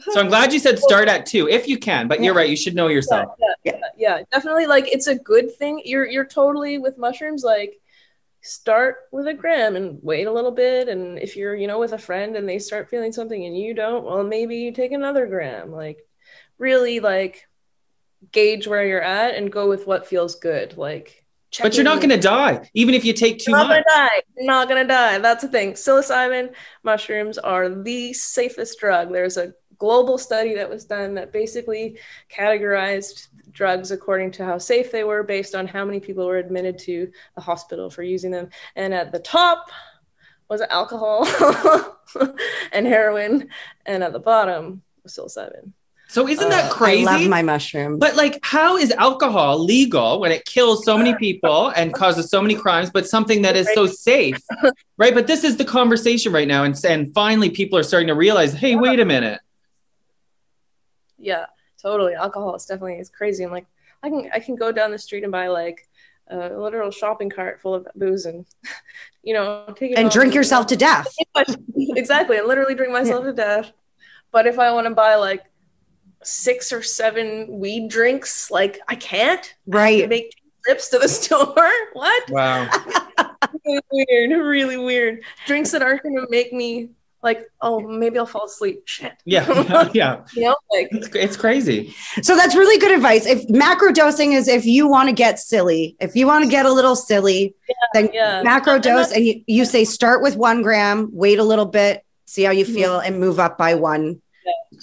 So 0.00 0.20
I'm 0.20 0.28
glad 0.28 0.52
you 0.52 0.58
said 0.58 0.78
start 0.78 1.08
at 1.08 1.24
two 1.24 1.48
if 1.48 1.66
you 1.66 1.78
can, 1.78 2.06
but 2.06 2.22
you're 2.22 2.34
right. 2.34 2.48
You 2.48 2.56
should 2.56 2.74
know 2.74 2.88
yourself. 2.88 3.34
Yeah, 3.38 3.72
yeah, 3.72 3.80
yeah, 3.96 4.22
definitely. 4.30 4.66
Like 4.66 4.92
it's 4.92 5.06
a 5.06 5.14
good 5.14 5.54
thing. 5.56 5.82
You're 5.84 6.06
you're 6.06 6.26
totally 6.26 6.78
with 6.78 6.98
mushrooms. 6.98 7.42
Like 7.42 7.80
start 8.42 8.96
with 9.10 9.26
a 9.26 9.34
gram 9.34 9.74
and 9.74 9.98
wait 10.02 10.26
a 10.26 10.32
little 10.32 10.50
bit. 10.50 10.88
And 10.88 11.18
if 11.18 11.34
you're 11.34 11.54
you 11.54 11.66
know 11.66 11.78
with 11.78 11.94
a 11.94 11.98
friend 11.98 12.36
and 12.36 12.48
they 12.48 12.58
start 12.58 12.90
feeling 12.90 13.10
something 13.10 13.44
and 13.44 13.56
you 13.58 13.72
don't, 13.72 14.04
well 14.04 14.22
maybe 14.22 14.56
you 14.56 14.70
take 14.70 14.92
another 14.92 15.26
gram. 15.26 15.72
Like 15.72 15.98
really 16.58 17.00
like 17.00 17.48
gauge 18.32 18.66
where 18.66 18.86
you're 18.86 19.02
at 19.02 19.34
and 19.34 19.50
go 19.50 19.68
with 19.68 19.86
what 19.86 20.06
feels 20.06 20.34
good. 20.36 20.76
Like, 20.76 21.24
but 21.60 21.74
you're 21.74 21.84
not 21.84 21.98
going 21.98 22.10
to 22.10 22.18
die, 22.18 22.68
even 22.74 22.94
if 22.94 23.04
you 23.04 23.12
take 23.12 23.38
too 23.38 23.52
you're 23.52 23.58
not 23.58 23.68
much. 23.68 23.84
Gonna 23.88 24.08
die. 24.08 24.22
Not 24.38 24.68
going 24.68 24.82
to 24.82 24.88
die. 24.88 25.18
That's 25.18 25.42
the 25.42 25.48
thing. 25.48 25.72
Psilocybin 25.72 26.54
mushrooms 26.82 27.38
are 27.38 27.68
the 27.68 28.12
safest 28.12 28.78
drug. 28.78 29.12
There's 29.12 29.36
a 29.36 29.54
global 29.78 30.18
study 30.18 30.54
that 30.54 30.68
was 30.68 30.84
done 30.84 31.14
that 31.14 31.32
basically 31.32 31.98
categorized 32.34 33.28
drugs 33.52 33.90
according 33.90 34.30
to 34.32 34.44
how 34.44 34.58
safe 34.58 34.90
they 34.90 35.04
were 35.04 35.22
based 35.22 35.54
on 35.54 35.66
how 35.66 35.84
many 35.84 36.00
people 36.00 36.26
were 36.26 36.38
admitted 36.38 36.78
to 36.78 37.10
the 37.34 37.40
hospital 37.40 37.90
for 37.90 38.02
using 38.02 38.30
them. 38.30 38.48
And 38.74 38.92
at 38.92 39.12
the 39.12 39.18
top 39.18 39.70
was 40.48 40.60
alcohol 40.60 41.26
and 42.72 42.86
heroin, 42.86 43.48
and 43.84 44.04
at 44.04 44.12
the 44.12 44.20
bottom 44.20 44.82
was 45.02 45.16
psilocybin. 45.16 45.72
So 46.08 46.28
isn't 46.28 46.48
that 46.48 46.70
crazy? 46.70 47.06
I 47.06 47.18
love 47.18 47.28
my 47.28 47.42
mushroom. 47.42 47.98
But 47.98 48.16
like, 48.16 48.38
how 48.42 48.76
is 48.76 48.92
alcohol 48.92 49.58
legal 49.58 50.20
when 50.20 50.30
it 50.30 50.44
kills 50.44 50.84
so 50.84 50.96
many 50.96 51.12
uh, 51.12 51.18
people 51.18 51.68
and 51.70 51.92
causes 51.92 52.30
so 52.30 52.40
many 52.40 52.54
crimes, 52.54 52.90
but 52.90 53.08
something 53.08 53.42
that 53.42 53.56
is 53.56 53.68
so 53.74 53.86
safe, 53.86 54.38
right? 54.98 55.12
But 55.12 55.26
this 55.26 55.42
is 55.42 55.56
the 55.56 55.64
conversation 55.64 56.32
right 56.32 56.46
now, 56.46 56.62
and 56.64 56.78
and 56.84 57.12
finally, 57.12 57.50
people 57.50 57.78
are 57.78 57.82
starting 57.82 58.06
to 58.08 58.14
realize, 58.14 58.54
hey, 58.54 58.76
wait 58.76 59.00
a 59.00 59.04
minute. 59.04 59.40
Yeah, 61.18 61.46
totally. 61.82 62.14
Alcohol 62.14 62.54
is 62.54 62.66
definitely 62.66 62.98
is 62.98 63.10
crazy. 63.10 63.44
I'm 63.44 63.50
like, 63.50 63.66
I 64.02 64.08
can 64.08 64.30
I 64.32 64.38
can 64.38 64.54
go 64.54 64.70
down 64.70 64.92
the 64.92 64.98
street 64.98 65.24
and 65.24 65.32
buy 65.32 65.48
like 65.48 65.88
a 66.28 66.50
literal 66.50 66.90
shopping 66.90 67.30
cart 67.30 67.60
full 67.60 67.74
of 67.74 67.86
booze 67.94 68.26
and 68.26 68.44
you 69.22 69.32
know 69.32 69.72
take 69.76 69.92
it 69.92 69.98
and 69.98 70.10
drink 70.10 70.34
yourself 70.34 70.66
to 70.68 70.76
death. 70.76 71.08
exactly, 71.76 72.38
and 72.38 72.46
literally 72.46 72.76
drink 72.76 72.92
myself 72.92 73.24
yeah. 73.24 73.30
to 73.30 73.36
death. 73.36 73.72
But 74.30 74.46
if 74.46 74.58
I 74.58 74.72
want 74.72 74.86
to 74.86 74.94
buy 74.94 75.16
like 75.16 75.44
six 76.26 76.72
or 76.72 76.82
seven 76.82 77.46
weed 77.48 77.88
drinks. 77.88 78.50
Like 78.50 78.80
I 78.88 78.96
can't. 78.96 79.54
Right. 79.66 80.04
I 80.04 80.06
make 80.06 80.34
trips 80.64 80.88
to 80.88 80.98
the 80.98 81.08
store. 81.08 81.72
what? 81.92 82.30
Wow. 82.30 82.68
really 83.64 83.80
weird. 83.90 84.30
Really 84.40 84.76
weird. 84.76 85.22
Drinks 85.46 85.70
that 85.70 85.82
aren't 85.82 86.02
going 86.02 86.16
to 86.16 86.26
make 86.30 86.52
me 86.52 86.90
like, 87.22 87.50
oh, 87.60 87.80
maybe 87.80 88.18
I'll 88.18 88.26
fall 88.26 88.46
asleep. 88.46 88.82
Shit. 88.86 89.12
Yeah. 89.24 89.46
Yeah. 89.66 89.90
yeah. 89.92 90.24
you 90.34 90.42
know, 90.42 90.56
like 90.70 90.88
it's, 90.92 91.08
it's 91.08 91.36
crazy. 91.36 91.94
So 92.22 92.36
that's 92.36 92.54
really 92.54 92.78
good 92.78 92.92
advice. 92.92 93.26
If 93.26 93.48
macro 93.50 93.90
dosing 93.90 94.32
is 94.32 94.48
if 94.48 94.64
you 94.64 94.86
want 94.86 95.08
to 95.08 95.14
get 95.14 95.38
silly, 95.38 95.96
if 95.98 96.14
you 96.14 96.26
want 96.26 96.44
to 96.44 96.50
get 96.50 96.66
a 96.66 96.72
little 96.72 96.94
silly, 96.94 97.54
yeah, 97.68 97.74
then 97.94 98.10
yeah. 98.12 98.42
macro 98.42 98.78
dose 98.78 99.10
and 99.10 99.24
you, 99.24 99.42
you 99.46 99.64
say 99.64 99.84
start 99.84 100.22
with 100.22 100.36
one 100.36 100.62
gram, 100.62 101.08
wait 101.12 101.38
a 101.38 101.44
little 101.44 101.66
bit, 101.66 102.04
see 102.26 102.44
how 102.44 102.52
you 102.52 102.64
mm-hmm. 102.64 102.74
feel, 102.74 102.98
mm-hmm. 102.98 103.06
and 103.06 103.20
move 103.20 103.40
up 103.40 103.58
by 103.58 103.74
one 103.74 104.20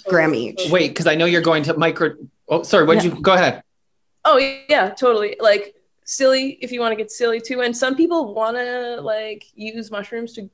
gram 0.06 0.34
each. 0.34 0.70
Wait, 0.70 0.88
because 0.88 1.06
I 1.06 1.14
know 1.14 1.26
you're 1.26 1.42
going 1.42 1.62
to 1.64 1.74
micro 1.76 2.14
Oh, 2.48 2.62
sorry. 2.62 2.84
What 2.84 3.00
did 3.00 3.04
you 3.04 3.20
go 3.20 3.34
ahead? 3.34 3.62
Oh 4.24 4.38
yeah, 4.68 4.90
totally. 4.90 5.36
Like 5.40 5.74
silly 6.04 6.58
if 6.60 6.72
you 6.72 6.80
want 6.80 6.92
to 6.92 6.96
get 6.96 7.10
silly 7.10 7.40
too. 7.40 7.62
And 7.62 7.76
some 7.76 7.96
people 7.96 8.34
want 8.34 8.56
to 8.56 9.00
like 9.00 9.46
use 9.54 9.90
mushrooms 9.90 10.34
to 10.34 10.50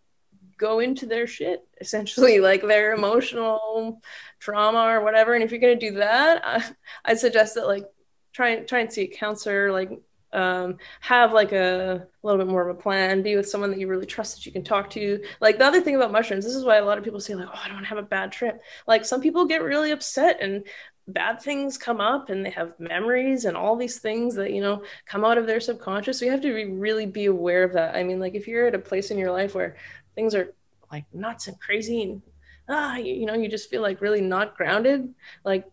go 0.56 0.80
into 0.80 1.06
their 1.06 1.26
shit 1.26 1.66
essentially 1.80 2.38
like 2.50 2.62
their 2.62 2.92
emotional 2.92 4.02
trauma 4.38 4.94
or 4.94 5.02
whatever 5.02 5.32
and 5.32 5.42
if 5.42 5.50
you're 5.50 5.60
going 5.60 5.78
to 5.78 5.90
do 5.90 5.96
that 5.96 6.42
I, 6.44 6.62
i'd 7.06 7.18
suggest 7.18 7.54
that 7.54 7.66
like 7.66 7.86
try 8.34 8.50
and 8.50 8.68
try 8.68 8.80
and 8.80 8.92
see 8.92 9.04
a 9.04 9.06
counselor 9.06 9.72
like 9.72 9.90
um, 10.32 10.78
have 11.00 11.32
like 11.32 11.52
a, 11.52 12.06
a 12.06 12.26
little 12.26 12.38
bit 12.38 12.50
more 12.50 12.68
of 12.68 12.76
a 12.76 12.80
plan 12.80 13.22
be 13.22 13.36
with 13.36 13.48
someone 13.48 13.70
that 13.70 13.80
you 13.80 13.88
really 13.88 14.06
trust 14.06 14.36
that 14.36 14.46
you 14.46 14.52
can 14.52 14.62
talk 14.64 14.90
to. 14.90 15.22
Like 15.40 15.58
the 15.58 15.64
other 15.64 15.80
thing 15.80 15.96
about 15.96 16.12
mushrooms 16.12 16.44
this 16.44 16.54
is 16.54 16.64
why 16.64 16.76
a 16.76 16.84
lot 16.84 16.98
of 16.98 17.04
people 17.04 17.20
say 17.20 17.34
like 17.34 17.48
oh 17.48 17.60
i 17.64 17.68
don't 17.68 17.84
have 17.84 17.98
a 17.98 18.02
bad 18.02 18.32
trip. 18.32 18.62
Like 18.86 19.04
some 19.04 19.20
people 19.20 19.44
get 19.44 19.62
really 19.62 19.90
upset 19.90 20.38
and 20.40 20.64
bad 21.08 21.42
things 21.42 21.76
come 21.76 22.00
up 22.00 22.30
and 22.30 22.46
they 22.46 22.50
have 22.50 22.78
memories 22.78 23.44
and 23.44 23.56
all 23.56 23.74
these 23.76 23.98
things 23.98 24.34
that 24.36 24.52
you 24.52 24.60
know 24.60 24.82
come 25.06 25.24
out 25.24 25.38
of 25.38 25.46
their 25.46 25.60
subconscious. 25.60 26.18
So 26.18 26.24
you 26.24 26.30
have 26.30 26.42
to 26.42 26.54
be, 26.54 26.66
really 26.66 27.06
be 27.06 27.26
aware 27.26 27.64
of 27.64 27.72
that. 27.72 27.96
I 27.96 28.02
mean 28.04 28.20
like 28.20 28.34
if 28.34 28.46
you're 28.46 28.66
at 28.68 28.74
a 28.74 28.78
place 28.78 29.10
in 29.10 29.18
your 29.18 29.32
life 29.32 29.54
where 29.54 29.76
things 30.14 30.34
are 30.34 30.52
like 30.92 31.04
nuts 31.12 31.48
and 31.48 31.58
crazy 31.60 32.02
and 32.02 32.22
ah 32.68 32.96
you, 32.96 33.14
you 33.14 33.26
know 33.26 33.34
you 33.34 33.48
just 33.48 33.70
feel 33.70 33.82
like 33.82 34.00
really 34.00 34.20
not 34.20 34.56
grounded 34.56 35.12
like 35.44 35.64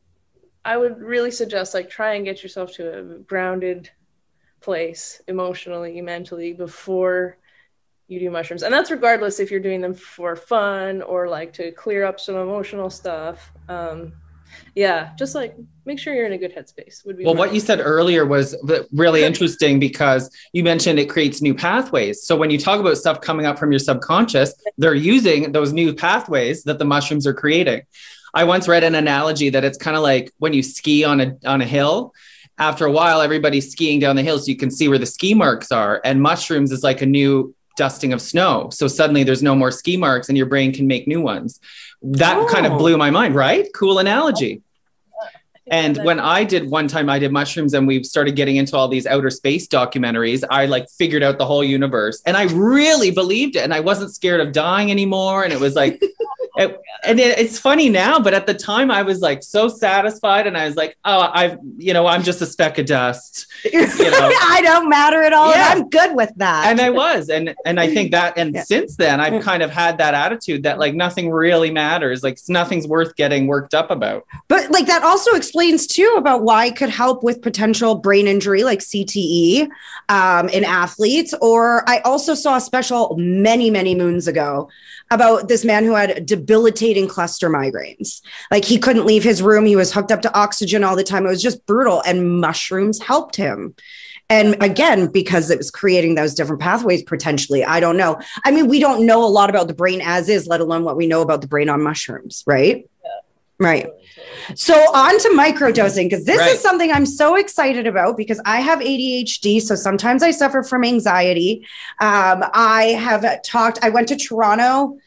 i 0.66 0.78
would 0.78 1.00
really 1.00 1.32
suggest 1.32 1.74
like 1.74 1.90
try 1.90 2.14
and 2.14 2.26
get 2.26 2.44
yourself 2.44 2.74
to 2.74 3.00
a 3.00 3.04
grounded 3.20 3.90
place 4.60 5.22
emotionally 5.28 6.02
mentally 6.02 6.54
before 6.54 7.38
you 8.08 8.20
do 8.20 8.32
mushrooms 8.32 8.64
and 8.64 8.74
that's 8.74 8.90
regardless 8.90 9.40
if 9.40 9.52
you're 9.52 9.60
doing 9.60 9.82
them 9.82 9.94
for 9.94 10.36
fun 10.36 11.02
or 11.02 11.28
like 11.28 11.54
to 11.54 11.72
clear 11.72 12.06
up 12.06 12.20
some 12.20 12.36
emotional 12.36 12.90
stuff 12.90 13.52
um 13.70 14.14
yeah 14.76 15.12
just 15.18 15.36
like 15.36 15.56
make 15.86 16.00
sure 16.00 16.14
you're 16.14 16.26
in 16.26 16.34
a 16.34 16.38
good 16.38 16.54
headspace 16.56 17.06
would 17.06 17.18
be 17.18 17.26
Well, 17.26 17.36
what 17.36 17.54
you 17.54 17.60
said 17.60 17.80
earlier 17.80 18.26
was 18.26 18.56
really 18.92 19.24
interesting 19.30 19.80
because 19.80 20.30
you 20.54 20.64
mentioned 20.64 21.00
it 21.00 21.10
creates 21.10 21.42
new 21.42 21.56
pathways. 21.56 22.24
So 22.24 22.36
when 22.36 22.50
you 22.50 22.58
talk 22.58 22.80
about 22.80 22.98
stuff 22.98 23.22
coming 23.22 23.46
up 23.46 23.58
from 23.58 23.72
your 23.72 23.80
subconscious, 23.80 24.54
they're 24.78 24.94
using 24.94 25.54
those 25.54 25.72
new 25.74 25.94
pathways 25.94 26.64
that 26.64 26.78
the 26.78 26.86
mushrooms 26.86 27.26
are 27.26 27.34
creating. 27.34 27.84
I 28.34 28.44
once 28.44 28.68
read 28.68 28.84
an 28.84 28.96
analogy 28.96 29.50
that 29.50 29.64
it's 29.64 29.78
kind 29.78 29.96
of 29.96 30.04
like 30.04 30.32
when 30.38 30.54
you 30.54 30.62
ski 30.62 31.04
on 31.04 31.22
a 31.22 31.38
on 31.46 31.62
a 31.62 31.66
hill. 31.66 32.14
After 32.60 32.86
a 32.86 32.92
while, 32.92 33.22
everybody's 33.22 33.72
skiing 33.72 34.00
down 34.00 34.16
the 34.16 34.24
hill, 34.24 34.40
so 34.40 34.48
you 34.48 34.56
can 34.58 34.72
see 34.72 34.88
where 34.88 34.98
the 34.98 35.06
ski 35.06 35.34
marks 35.34 35.72
are. 35.72 36.02
And 36.04 36.22
mushrooms 36.22 36.72
is 36.72 36.84
like 36.84 37.02
a 37.02 37.06
new 37.06 37.54
dusting 37.78 38.14
of 38.14 38.22
snow. 38.22 38.70
So 38.72 38.88
suddenly 38.88 39.24
there's 39.24 39.44
no 39.44 39.54
more 39.54 39.70
ski 39.72 39.98
marks, 39.98 40.28
and 40.30 40.38
your 40.38 40.48
brain 40.48 40.74
can 40.74 40.88
make 40.88 41.08
new 41.08 41.22
ones. 41.22 41.60
That 42.02 42.48
kind 42.50 42.66
of 42.66 42.74
Oh. 42.74 42.78
blew 42.80 42.98
my 42.98 43.12
mind, 43.12 43.36
right? 43.36 43.68
Cool 43.74 44.00
analogy. 44.00 44.62
And 45.70 45.98
when 46.06 46.18
I 46.22 46.46
did 46.46 46.70
one 46.70 46.88
time, 46.88 47.10
I 47.10 47.20
did 47.20 47.34
mushrooms 47.34 47.74
and 47.74 47.86
we 47.86 48.02
started 48.04 48.38
getting 48.38 48.56
into 48.56 48.78
all 48.78 48.88
these 48.88 49.06
outer 49.06 49.30
space 49.30 49.68
documentaries. 49.68 50.42
I 50.50 50.66
like 50.66 50.88
figured 50.98 51.24
out 51.24 51.38
the 51.38 51.46
whole 51.46 51.62
universe 51.62 52.22
and 52.26 52.38
I 52.38 52.44
really 52.54 53.12
believed 53.12 53.58
it. 53.58 53.64
And 53.64 53.74
I 53.74 53.82
wasn't 53.82 54.16
scared 54.16 54.40
of 54.40 54.54
dying 54.54 54.92
anymore. 54.92 55.44
And 55.44 55.52
it 55.52 55.60
was 55.60 55.76
like, 55.76 56.02
it, 56.58 56.82
and 57.04 57.20
it, 57.20 57.38
it's 57.38 57.60
funny 57.60 57.90
now, 57.90 58.20
but 58.20 58.34
at 58.34 58.48
the 58.48 58.54
time 58.54 58.90
I 58.92 59.04
was 59.04 59.22
like 59.22 59.44
so 59.44 59.68
satisfied 59.68 60.48
and 60.48 60.58
I 60.58 60.66
was 60.66 60.76
like, 60.76 60.98
oh, 61.06 61.30
I've, 61.34 61.58
you 61.78 61.94
know, 61.94 62.08
I'm 62.08 62.24
just 62.24 62.42
a 62.42 62.46
speck 62.46 62.78
of 62.78 62.86
dust. 62.86 63.48
know. 63.74 63.82
I 63.82 64.62
don't 64.64 64.90
matter 64.90 65.22
at 65.24 65.34
all. 65.34 65.52
Yeah. 65.52 65.70
I'm 65.70 65.90
good 65.90 66.16
with 66.16 66.32
that. 66.38 66.68
And 66.68 66.82
I 66.82 66.90
was. 66.90 67.30
And, 67.30 67.56
and 67.66 67.80
I 67.80 67.94
think 67.94 68.12
that, 68.12 68.38
and 68.38 68.48
Yeah. 68.58 68.64
since 68.64 68.96
then, 68.96 69.20
I've 69.20 69.44
kind 69.44 69.62
of 69.62 69.70
had 69.70 69.98
that 70.00 70.14
attitude 70.14 70.64
that 70.64 70.80
like 70.80 70.96
nothing 70.96 71.30
really 71.30 71.70
matters. 71.70 72.24
Like 72.24 72.40
nothing's 72.48 72.88
worth 72.88 73.16
getting 73.16 73.46
worked 73.46 73.74
up 73.74 73.92
about. 73.92 74.26
But 74.48 74.72
like 74.72 74.88
that 74.88 75.04
also 75.04 75.36
explains 75.36 75.86
too 75.86 76.16
about 76.18 76.44
why 76.44 76.66
it 76.66 76.76
could 76.76 76.90
help 76.90 77.24
with 77.24 77.42
potential 77.42 77.96
brain 77.96 78.28
injury 78.28 78.64
like 78.64 78.80
CTE 78.80 79.70
um, 80.10 80.50
in 80.50 80.64
athletes. 80.64 81.34
Or 81.42 81.88
I 81.88 82.00
also 82.00 82.34
saw 82.34 82.56
a 82.56 82.62
special 82.62 83.16
many, 83.18 83.70
many 83.70 83.96
moons 83.96 84.28
ago 84.28 84.70
about 85.12 85.48
this 85.48 85.64
man 85.64 85.84
who 85.84 85.94
had 85.94 86.26
debilitating 86.48 87.08
cluster 87.08 87.50
migraines. 87.50 88.22
Like 88.50 88.64
he 88.66 88.80
couldn't 88.80 89.06
leave 89.06 89.24
his 89.24 89.42
room. 89.42 89.66
He 89.66 89.76
was 89.76 89.94
hooked 89.94 90.12
up 90.12 90.22
to 90.22 90.34
oxygen 90.34 90.84
all 90.84 90.96
the 90.96 91.04
time. 91.04 91.26
It 91.26 91.30
was 91.30 91.42
just 91.42 91.66
brutal. 91.66 92.02
And 92.06 92.40
mushrooms 92.40 93.02
helped 93.02 93.36
him. 93.36 93.76
And 94.30 94.62
again, 94.62 95.08
because 95.08 95.50
it 95.52 95.58
was 95.58 95.72
creating 95.72 96.16
those 96.16 96.34
different 96.34 96.62
pathways 96.62 97.04
potentially. 97.04 97.64
I 97.64 97.80
don't 97.80 97.98
know. 97.98 98.20
I 98.46 98.52
mean, 98.52 98.68
we 98.68 98.80
don't 98.80 99.06
know 99.06 99.24
a 99.24 99.28
lot 99.28 99.50
about 99.50 99.68
the 99.68 99.74
brain 99.74 100.02
as 100.04 100.28
is, 100.30 100.48
let 100.48 100.60
alone 100.60 100.84
what 100.84 100.98
we 100.98 101.08
know 101.08 101.22
about 101.22 101.42
the 101.42 101.48
brain 101.48 101.70
on 101.70 101.82
mushrooms, 101.82 102.44
right? 102.48 102.90
Right. 103.60 103.88
So 104.56 104.74
on 104.74 105.18
to 105.20 105.30
microdosing 105.30 106.10
because 106.10 106.26
this 106.26 106.38
Right. 106.38 106.52
is 106.54 106.60
something 106.60 106.92
I'm 106.92 107.06
so 107.06 107.36
excited 107.36 107.88
about 107.88 108.16
because 108.16 108.40
I 108.46 108.60
have 108.60 108.80
ADHD. 108.80 109.60
So 109.62 109.76
sometimes 109.76 110.22
I 110.24 110.32
suffer 110.32 110.62
from 110.62 110.84
anxiety. 110.84 111.66
Um, 112.00 112.44
I 112.54 112.98
have 113.00 113.42
talked. 113.44 113.80
I 113.82 113.90
went 113.90 114.10
to 114.10 114.16
Toronto. 114.16 114.98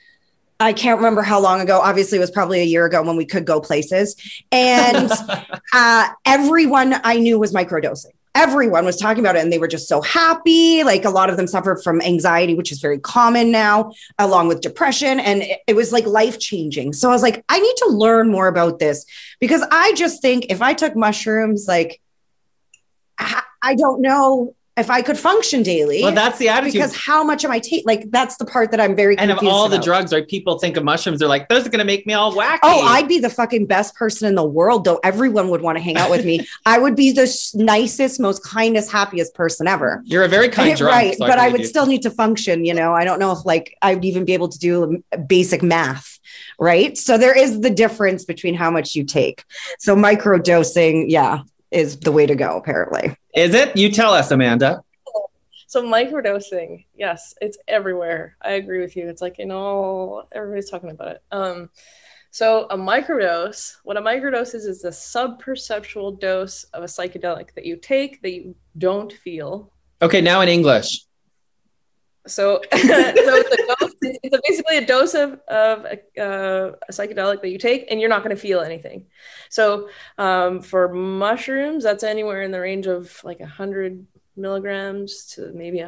I 0.61 0.75
can't 0.75 0.99
remember 0.99 1.23
how 1.23 1.41
long 1.41 1.61
ago. 1.61 1.81
Obviously, 1.81 2.19
it 2.19 2.21
was 2.21 2.31
probably 2.31 2.61
a 2.61 2.65
year 2.65 2.85
ago 2.85 3.03
when 3.03 3.17
we 3.17 3.25
could 3.25 3.47
go 3.47 3.61
places, 3.61 4.15
and 4.53 5.11
uh, 5.73 6.09
everyone 6.27 7.01
I 7.03 7.19
knew 7.19 7.39
was 7.39 7.55
microdosing. 7.55 8.13
Everyone 8.35 8.85
was 8.85 8.97
talking 8.97 9.25
about 9.25 9.37
it, 9.37 9.43
and 9.43 9.51
they 9.51 9.59
were 9.59 9.67
just 9.67 9.89
so 9.89 10.03
happy. 10.03 10.85
Like 10.85 11.07
a 11.07 11.11
lot 11.11 11.31
of 11.31 11.39
them 11.39 11.47
suffered 11.47 11.83
from 11.83 12.03
anxiety, 12.03 12.55
which 12.55 12.71
is 12.71 12.81
very 12.81 12.99
common 12.99 13.51
now, 13.51 13.93
along 14.19 14.49
with 14.49 14.61
depression, 14.61 15.19
and 15.19 15.43
it, 15.43 15.61
it 15.67 15.75
was 15.75 15.93
like 15.93 16.07
life 16.07 16.39
changing. 16.39 16.93
So 16.93 17.09
I 17.09 17.13
was 17.13 17.23
like, 17.23 17.43
I 17.49 17.59
need 17.59 17.77
to 17.79 17.89
learn 17.89 18.31
more 18.31 18.47
about 18.47 18.79
this 18.79 19.07
because 19.41 19.63
I 19.71 19.95
just 19.95 20.21
think 20.21 20.47
if 20.51 20.61
I 20.61 20.75
took 20.75 20.95
mushrooms, 20.95 21.65
like 21.67 22.01
I, 23.19 23.43
I 23.63 23.75
don't 23.77 24.03
know 24.03 24.55
if 24.77 24.89
I 24.89 25.03
could 25.03 25.19
function 25.19 25.63
daily. 25.63 26.03
well, 26.03 26.15
that's 26.15 26.39
the 26.39 26.49
attitude. 26.49 26.75
because 26.75 26.95
how 26.95 27.23
much 27.25 27.45
am 27.45 27.51
I 27.51 27.59
taking? 27.59 27.83
Like 27.85 28.11
that's 28.11 28.37
the 28.37 28.45
part 28.47 28.71
that 28.71 28.81
I'm 28.81 28.95
very 28.97 29.19
and 29.19 29.31
of 29.31 29.39
all 29.43 29.69
the 29.69 29.79
drugs, 29.79 30.13
right? 30.13 30.27
People 30.27 30.59
think 30.59 30.77
of 30.77 30.85
mushrooms. 30.85 31.19
They're 31.19 31.29
like, 31.29 31.49
those 31.49 31.67
are 31.67 31.71
going 31.71 31.81
to 31.81 31.85
make 31.85 32.07
me 32.07 32.15
all 32.15 32.33
wacky. 32.33 32.61
Oh, 32.63 32.87
I'd 32.87 33.09
be 33.09 33.19
the 33.19 33.31
fucking 33.31 33.67
best 33.67 33.95
person 33.95 34.29
in 34.29 34.35
the 34.37 34.45
world, 34.45 34.85
though. 34.85 35.01
Everyone 35.03 35.51
would 35.51 35.61
want 35.61 35.77
to 35.77 35.83
hang 35.83 35.97
out 35.97 36.11
with 36.11 36.25
me. 36.25 36.47
I 36.67 36.79
would 36.79 36.97
be 36.97 37.13
the 37.13 37.31
nicest, 37.55 38.21
most 38.21 38.45
kindest, 38.45 38.91
happiest 38.91 39.35
person 39.35 39.67
ever. 39.67 40.03
You're 40.05 40.25
a 40.25 40.29
very 40.29 40.49
kind 40.49 40.77
drunk. 40.79 40.95
right, 40.95 41.17
so 41.17 41.27
but 41.27 41.39
I 41.39 41.49
believe 41.49 41.53
would 41.53 41.61
you. 41.63 41.67
still 41.67 41.87
need 41.87 42.03
to 42.03 42.11
function. 42.11 42.65
You 42.65 42.75
know, 42.75 42.95
I 42.95 43.05
don't 43.05 43.19
know 43.19 43.33
if 43.33 43.45
like 43.45 43.77
I'd 43.83 44.05
even 44.05 44.25
be 44.25 44.35
able 44.35 44.49
to 44.49 44.59
do 44.59 44.85
um, 44.85 45.27
basic 45.27 45.63
math. 45.63 46.19
Right, 46.59 46.97
so 46.97 47.19
there 47.19 47.37
is 47.37 47.61
the 47.61 47.71
difference 47.71 48.25
between 48.25 48.55
how 48.55 48.71
much 48.71 48.95
you 48.95 49.05
take. 49.05 49.45
So 49.79 49.97
microdosing, 49.97 51.07
yeah, 51.09 51.41
is 51.71 51.99
the 51.99 52.13
way 52.13 52.27
to 52.27 52.35
go. 52.35 52.57
Apparently, 52.57 53.17
Is 53.35 53.55
it? 53.55 53.77
You 53.77 53.91
tell 53.91 54.13
us, 54.13 54.31
Amanda. 54.31 54.83
So 55.67 55.85
microdosing, 55.85 56.85
yes, 56.97 57.33
it's 57.41 57.57
everywhere. 57.69 58.37
I 58.43 58.53
agree 58.55 58.81
with 58.81 58.97
you. 58.97 59.09
It's 59.09 59.23
like 59.23 59.39
in 59.39 59.53
all 59.53 60.27
everybody's 60.33 60.69
talking 60.69 60.91
about 60.91 61.09
it. 61.09 61.23
Um, 61.31 61.71
so 62.33 62.67
a 62.71 62.77
microdose, 62.77 63.77
what 63.85 63.97
a 63.97 64.01
microdose 64.01 64.55
is, 64.55 64.65
is 64.65 64.85
a 64.85 64.91
subperceptual 64.91 66.19
dose 66.19 66.65
of 66.75 66.83
a 66.83 66.87
psychedelic 66.87 67.55
that 67.55 67.67
you 67.67 67.77
take 67.77 68.21
that 68.23 68.33
you 68.33 68.57
don't 68.79 69.13
feel. 69.13 69.73
Okay, 70.03 70.21
now 70.21 70.41
in 70.41 70.49
English. 70.49 71.05
So, 72.27 72.61
so 72.73 72.79
it's, 72.83 73.55
a 73.55 73.67
dose, 73.67 73.95
it's 74.03 74.37
a- 74.37 74.41
basically 74.47 74.77
a 74.77 74.87
dose 74.87 75.15
of, 75.15 75.41
of 75.49 75.87
a, 75.87 76.21
uh, 76.21 76.73
a 76.89 76.93
psychedelic 76.93 77.41
that 77.43 77.51
you 77.51 77.59
take, 77.59 77.87
and 77.91 78.01
you're 78.01 78.11
not 78.11 78.23
going 78.23 78.35
to 78.35 78.41
feel 78.41 78.61
anything. 78.61 79.07
So, 79.49 79.89
um, 80.19 80.61
for 80.61 80.93
mushrooms, 80.93 81.85
that's 81.85 82.05
anywhere 82.05 82.43
in 82.43 82.51
the 82.51 82.61
range 82.61 82.87
of 82.87 83.19
like 83.25 83.41
100 83.41 84.07
milligrams 84.37 85.27
to 85.35 85.53
maybe 85.53 85.85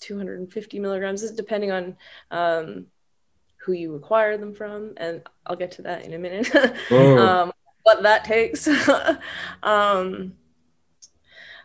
250 0.00 0.78
milligrams, 0.80 1.22
This 1.22 1.30
is 1.30 1.36
depending 1.36 1.70
on 1.70 1.96
um, 2.30 2.86
who 3.56 3.72
you 3.72 3.94
acquire 3.94 4.36
them 4.36 4.54
from. 4.54 4.92
And 4.98 5.22
I'll 5.46 5.56
get 5.56 5.72
to 5.72 5.82
that 5.82 6.04
in 6.04 6.12
a 6.12 6.18
minute. 6.18 6.54
um, 6.90 7.52
what 7.84 8.02
that 8.02 8.24
takes. 8.24 8.68
um, 9.62 10.34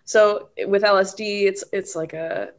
so 0.05 0.49
with 0.65 0.83
LSD, 0.83 1.43
it's 1.43 1.63
it's 1.71 1.95
like 1.95 2.13
a, 2.13 2.49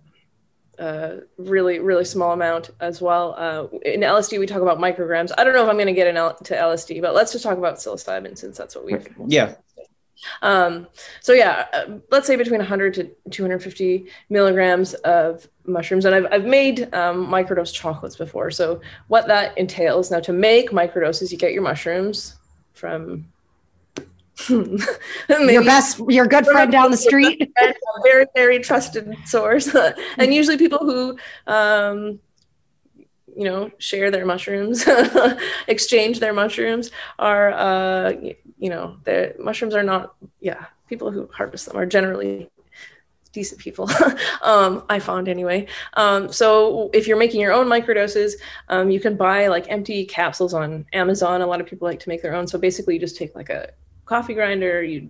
a 0.81 1.21
really 1.37 1.79
really 1.79 2.05
small 2.05 2.33
amount 2.33 2.71
as 2.81 3.01
well. 3.01 3.35
Uh, 3.37 3.79
in 3.83 4.01
LSD, 4.01 4.41
we 4.41 4.47
talk 4.47 4.63
about 4.63 4.79
micrograms. 4.79 5.31
I 5.37 5.45
don't 5.45 5.55
know 5.55 5.63
if 5.63 5.69
I'm 5.69 5.77
going 5.77 5.87
to 5.87 5.93
get 5.93 6.07
into 6.07 6.55
LSD, 6.55 7.01
but 7.03 7.15
let's 7.15 7.33
just 7.33 7.45
talk 7.45 7.59
about 7.59 7.77
psilocybin 7.77 8.37
since 8.37 8.57
that's 8.57 8.75
what 8.75 8.85
we've 8.85 9.07
Yeah. 9.27 9.55
um, 10.43 10.87
so 11.21 11.33
yeah, 11.33 11.67
uh, 11.73 11.99
let's 12.11 12.27
say 12.27 12.37
between 12.37 12.59
100 12.59 12.95
to 12.95 13.11
250 13.31 14.07
milligrams 14.31 14.95
of 14.95 15.47
mushrooms, 15.67 16.07
and 16.07 16.15
I've 16.15 16.27
I've 16.33 16.47
made 16.47 16.93
um, 16.95 17.27
microdose 17.27 17.73
chocolates 17.73 18.17
before. 18.17 18.51
So 18.51 18.81
what 19.09 19.27
that 19.29 19.57
entails 19.59 20.11
now 20.11 20.21
to 20.21 20.33
make 20.33 20.71
microdoses, 20.71 21.31
you 21.31 21.39
get 21.39 21.53
your 21.53 21.63
mushrooms 21.63 22.37
from 22.73 23.27
your 24.49 25.65
best, 25.65 26.01
your 26.09 26.27
good 26.27 26.47
friend 26.47 26.73
down 26.73 26.91
the 26.91 26.97
street. 26.97 27.53
a 27.61 27.73
very 28.03 28.27
very 28.35 28.59
trusted 28.59 29.15
source, 29.27 29.75
and 30.19 30.33
usually 30.33 30.57
people 30.57 30.79
who 30.79 31.17
um, 31.47 32.19
you 33.37 33.45
know 33.45 33.71
share 33.79 34.11
their 34.11 34.27
mushrooms 34.27 34.87
exchange 35.69 36.21
their 36.21 36.33
mushrooms 36.33 36.91
are 37.19 37.53
uh 37.53 38.13
you 38.59 38.69
know 38.69 38.97
the 39.05 39.35
mushrooms 39.39 39.75
are 39.75 39.83
not 39.83 40.15
yeah 40.41 40.67
people 40.89 41.11
who 41.11 41.29
harvest 41.33 41.67
them 41.67 41.77
are 41.77 41.87
generally 41.87 42.51
decent 43.33 43.61
people 43.61 43.89
um, 44.43 44.85
i 44.89 44.99
found 44.99 45.29
anyway. 45.29 45.67
Um, 45.95 46.33
so 46.33 46.91
if 46.93 47.07
you're 47.07 47.17
making 47.17 47.41
your 47.41 47.53
own 47.53 47.67
microdoses 47.67 48.33
um, 48.69 48.91
you 48.91 48.99
can 48.99 49.17
buy 49.17 49.47
like 49.47 49.71
empty 49.71 50.05
capsules 50.05 50.53
on 50.53 50.85
amazon. 50.93 51.41
A 51.41 51.47
lot 51.47 51.61
of 51.61 51.67
people 51.67 51.87
like 51.87 52.01
to 52.01 52.09
make 52.09 52.23
their 52.23 52.35
own. 52.35 52.47
So 52.47 52.59
basically 52.59 52.95
you 52.95 53.01
just 53.01 53.17
take 53.17 53.35
like 53.37 53.49
a 53.49 53.71
coffee 54.11 54.35
grinder 54.35 54.83
you 54.83 55.09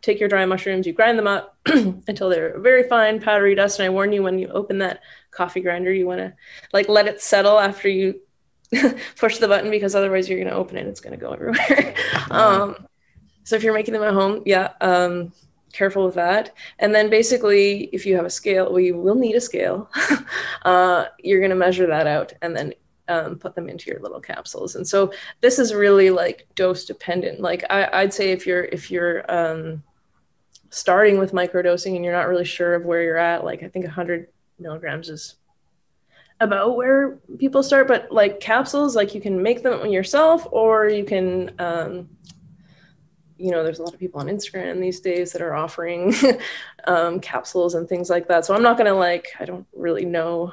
take 0.00 0.18
your 0.18 0.30
dry 0.30 0.46
mushrooms 0.46 0.86
you 0.86 0.94
grind 0.94 1.18
them 1.18 1.26
up 1.26 1.58
until 1.66 2.30
they're 2.30 2.58
very 2.58 2.88
fine 2.88 3.20
powdery 3.20 3.54
dust 3.54 3.78
and 3.78 3.84
i 3.84 3.90
warn 3.90 4.14
you 4.14 4.22
when 4.22 4.38
you 4.38 4.48
open 4.48 4.78
that 4.78 5.00
coffee 5.30 5.60
grinder 5.60 5.92
you 5.92 6.06
want 6.06 6.18
to 6.18 6.32
like 6.72 6.88
let 6.88 7.06
it 7.06 7.20
settle 7.20 7.60
after 7.60 7.86
you 7.86 8.18
push 9.18 9.36
the 9.36 9.46
button 9.46 9.70
because 9.70 9.94
otherwise 9.94 10.26
you're 10.26 10.38
going 10.38 10.48
to 10.48 10.56
open 10.56 10.78
it 10.78 10.86
it's 10.86 11.02
going 11.02 11.12
to 11.12 11.22
go 11.22 11.32
everywhere 11.34 11.94
um, 12.30 12.74
so 13.44 13.56
if 13.56 13.62
you're 13.62 13.74
making 13.74 13.92
them 13.92 14.02
at 14.02 14.14
home 14.14 14.42
yeah 14.46 14.70
um, 14.80 15.30
careful 15.74 16.04
with 16.04 16.16
that. 16.16 16.52
And 16.80 16.92
then 16.92 17.10
basically, 17.10 17.84
if 17.92 18.04
you 18.04 18.16
have 18.16 18.24
a 18.24 18.30
scale, 18.30 18.72
well, 18.72 18.80
you 18.80 18.96
will 18.96 19.14
need 19.14 19.36
a 19.36 19.40
scale. 19.40 19.88
uh, 20.64 21.04
you're 21.20 21.38
going 21.38 21.50
to 21.50 21.56
measure 21.56 21.86
that 21.86 22.08
out 22.08 22.32
and 22.42 22.56
then 22.56 22.74
um, 23.10 23.36
put 23.36 23.54
them 23.56 23.68
into 23.68 23.90
your 23.90 24.00
little 24.00 24.20
capsules. 24.20 24.76
And 24.76 24.86
so 24.86 25.12
this 25.40 25.58
is 25.58 25.74
really 25.74 26.10
like 26.10 26.46
dose 26.54 26.84
dependent. 26.84 27.40
Like 27.40 27.64
I, 27.68 28.02
would 28.02 28.14
say 28.14 28.30
if 28.30 28.46
you're 28.46 28.64
if 28.64 28.90
you're 28.90 29.30
um, 29.30 29.82
starting 30.70 31.18
with 31.18 31.32
microdosing 31.32 31.96
and 31.96 32.04
you're 32.04 32.14
not 32.14 32.28
really 32.28 32.44
sure 32.44 32.74
of 32.74 32.84
where 32.84 33.02
you're 33.02 33.18
at, 33.18 33.44
like 33.44 33.64
I 33.64 33.68
think 33.68 33.84
100 33.84 34.28
milligrams 34.60 35.08
is 35.08 35.34
about 36.38 36.76
where 36.76 37.18
people 37.38 37.64
start. 37.64 37.88
But 37.88 38.12
like 38.12 38.38
capsules, 38.38 38.94
like 38.94 39.12
you 39.14 39.20
can 39.20 39.42
make 39.42 39.64
them 39.64 39.84
yourself 39.90 40.46
or 40.52 40.88
you 40.88 41.04
can 41.04 41.52
um, 41.58 42.08
you 43.36 43.50
know, 43.50 43.64
there's 43.64 43.78
a 43.78 43.82
lot 43.82 43.94
of 43.94 43.98
people 43.98 44.20
on 44.20 44.26
Instagram 44.26 44.80
these 44.80 45.00
days 45.00 45.32
that 45.32 45.40
are 45.40 45.54
offering 45.54 46.14
um, 46.86 47.18
capsules 47.20 47.74
and 47.74 47.88
things 47.88 48.10
like 48.10 48.28
that. 48.28 48.44
So 48.44 48.54
I'm 48.54 48.62
not 48.62 48.76
going 48.76 48.86
to 48.86 48.94
like, 48.94 49.28
I 49.40 49.46
don't 49.46 49.66
really 49.74 50.04
know 50.04 50.52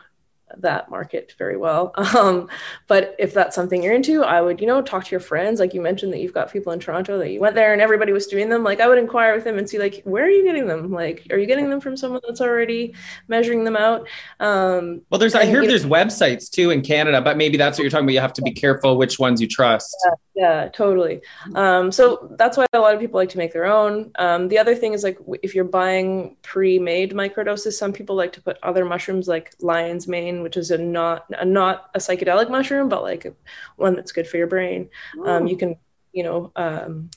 that 0.58 0.90
market 0.90 1.34
very 1.38 1.58
well. 1.58 1.94
Um, 2.18 2.50
but 2.88 3.16
if 3.20 3.34
that's 3.34 3.54
something 3.54 3.84
you're 3.84 3.94
into, 3.94 4.24
I 4.24 4.42
would, 4.42 4.60
you 4.60 4.66
know, 4.66 4.82
talk 4.82 5.04
to 5.06 5.12
your 5.12 5.20
friends. 5.20 5.60
Like 5.60 5.74
you 5.74 5.82
mentioned 5.82 6.14
that 6.14 6.20
you've 6.20 6.34
got 6.34 6.52
people 6.52 6.72
in 6.74 6.80
Toronto 6.80 7.20
that 7.20 7.30
you 7.30 7.40
went 7.40 7.54
there 7.54 7.74
and 7.74 7.82
everybody 7.82 8.12
was 8.12 8.26
doing 8.28 8.50
them. 8.50 8.64
Like 8.64 8.80
I 8.80 8.88
would 8.88 8.98
inquire 8.98 9.36
with 9.36 9.44
them 9.44 9.58
and 9.58 9.70
see 9.70 9.78
like, 9.78 10.02
where 10.04 10.24
are 10.24 10.30
you 10.30 10.44
getting 10.44 10.66
them? 10.66 10.90
Like, 10.92 11.28
are 11.30 11.38
you 11.38 11.46
getting 11.46 11.70
them 11.70 11.80
from 11.80 11.96
someone 11.96 12.22
that's 12.26 12.42
already 12.42 12.96
measuring 13.28 13.66
them 13.66 13.76
out? 13.76 14.08
Um, 14.40 15.02
well, 15.10 15.20
there's, 15.20 15.36
I 15.36 15.46
hear 15.46 15.68
there's 15.68 15.86
websites 15.86 16.50
too 16.50 16.72
in 16.72 16.82
Canada, 16.82 17.22
but 17.22 17.38
maybe 17.38 17.58
that's 17.58 17.78
what 17.78 17.84
you're 17.84 17.92
talking 17.92 18.06
about. 18.06 18.14
You 18.14 18.22
have 18.22 18.34
to 18.34 18.42
be 18.42 18.52
careful 18.52 18.98
which 18.98 19.20
ones 19.20 19.42
you 19.42 19.48
trust. 19.48 19.96
Yeah, 20.06 20.44
yeah 20.44 20.70
totally. 20.70 21.22
Um, 21.56 21.92
so 21.92 22.34
that's 22.38 22.58
why 22.58 22.66
a 22.74 22.80
lot 22.80 22.96
of 22.96 23.00
people 23.00 23.20
like 23.20 23.30
to 23.30 23.38
make 23.38 23.54
their 23.54 23.66
own. 23.66 24.12
Um, 24.18 24.48
the 24.48 24.58
other 24.58 24.76
thing 24.76 24.94
is 24.94 25.04
like, 25.04 25.20
if 25.44 25.54
you're 25.54 25.66
buying 25.66 26.38
pre-made 26.42 27.14
microdoses, 27.14 27.74
some 27.74 27.94
people 27.94 28.16
like 28.16 28.34
to 28.34 28.42
put 28.42 28.58
other 28.64 28.86
mushrooms 28.86 29.28
like 29.28 29.54
lion's 29.60 30.08
mane 30.08 30.37
which 30.42 30.58
is 30.58 30.72
a 30.72 30.78
not 30.78 31.26
a, 31.30 31.46
not 31.46 31.90
a 31.96 32.00
psychedelic 32.00 32.50
mushroom, 32.50 32.90
but 32.90 33.04
like 33.04 33.26
a, 33.26 33.34
one 33.76 33.96
that's 33.96 34.12
good 34.12 34.28
for 34.28 34.38
your 34.38 34.48
brain. 34.48 34.90
Um, 35.26 35.48
you 35.48 35.58
can, 35.58 35.76
you 36.14 36.24
know, 36.24 36.52
um, 36.56 37.10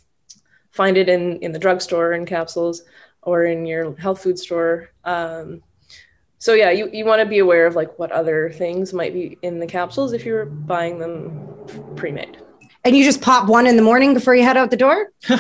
find 0.71 0.97
it 0.97 1.09
in 1.09 1.39
in 1.39 1.53
the 1.53 1.59
drugstore 1.59 2.13
in 2.13 2.27
capsules 2.27 2.83
or 3.23 3.45
in 3.45 3.67
your 3.67 3.95
health 3.97 4.23
food 4.23 4.39
store. 4.39 4.91
Um, 5.05 5.63
so 6.39 6.55
yeah, 6.55 6.71
you, 6.71 6.89
you 6.91 7.05
want 7.05 7.21
to 7.21 7.27
be 7.27 7.39
aware 7.39 7.67
of 7.67 7.77
like 7.77 7.99
what 7.99 8.11
other 8.13 8.51
things 8.51 8.95
might 8.95 9.13
be 9.13 9.37
in 9.43 9.59
the 9.59 9.67
capsules 9.67 10.15
if 10.15 10.25
you're 10.25 10.47
buying 10.47 10.99
them 10.99 11.47
pre-made. 11.97 12.39
And 12.83 12.97
you 12.97 13.05
just 13.05 13.21
pop 13.21 13.47
one 13.47 13.67
in 13.67 13.77
the 13.77 13.83
morning 13.83 14.15
before 14.15 14.35
you 14.35 14.43
head 14.43 14.57
out 14.57 14.71
the 14.71 14.77
door. 14.77 15.13
you 15.29 15.37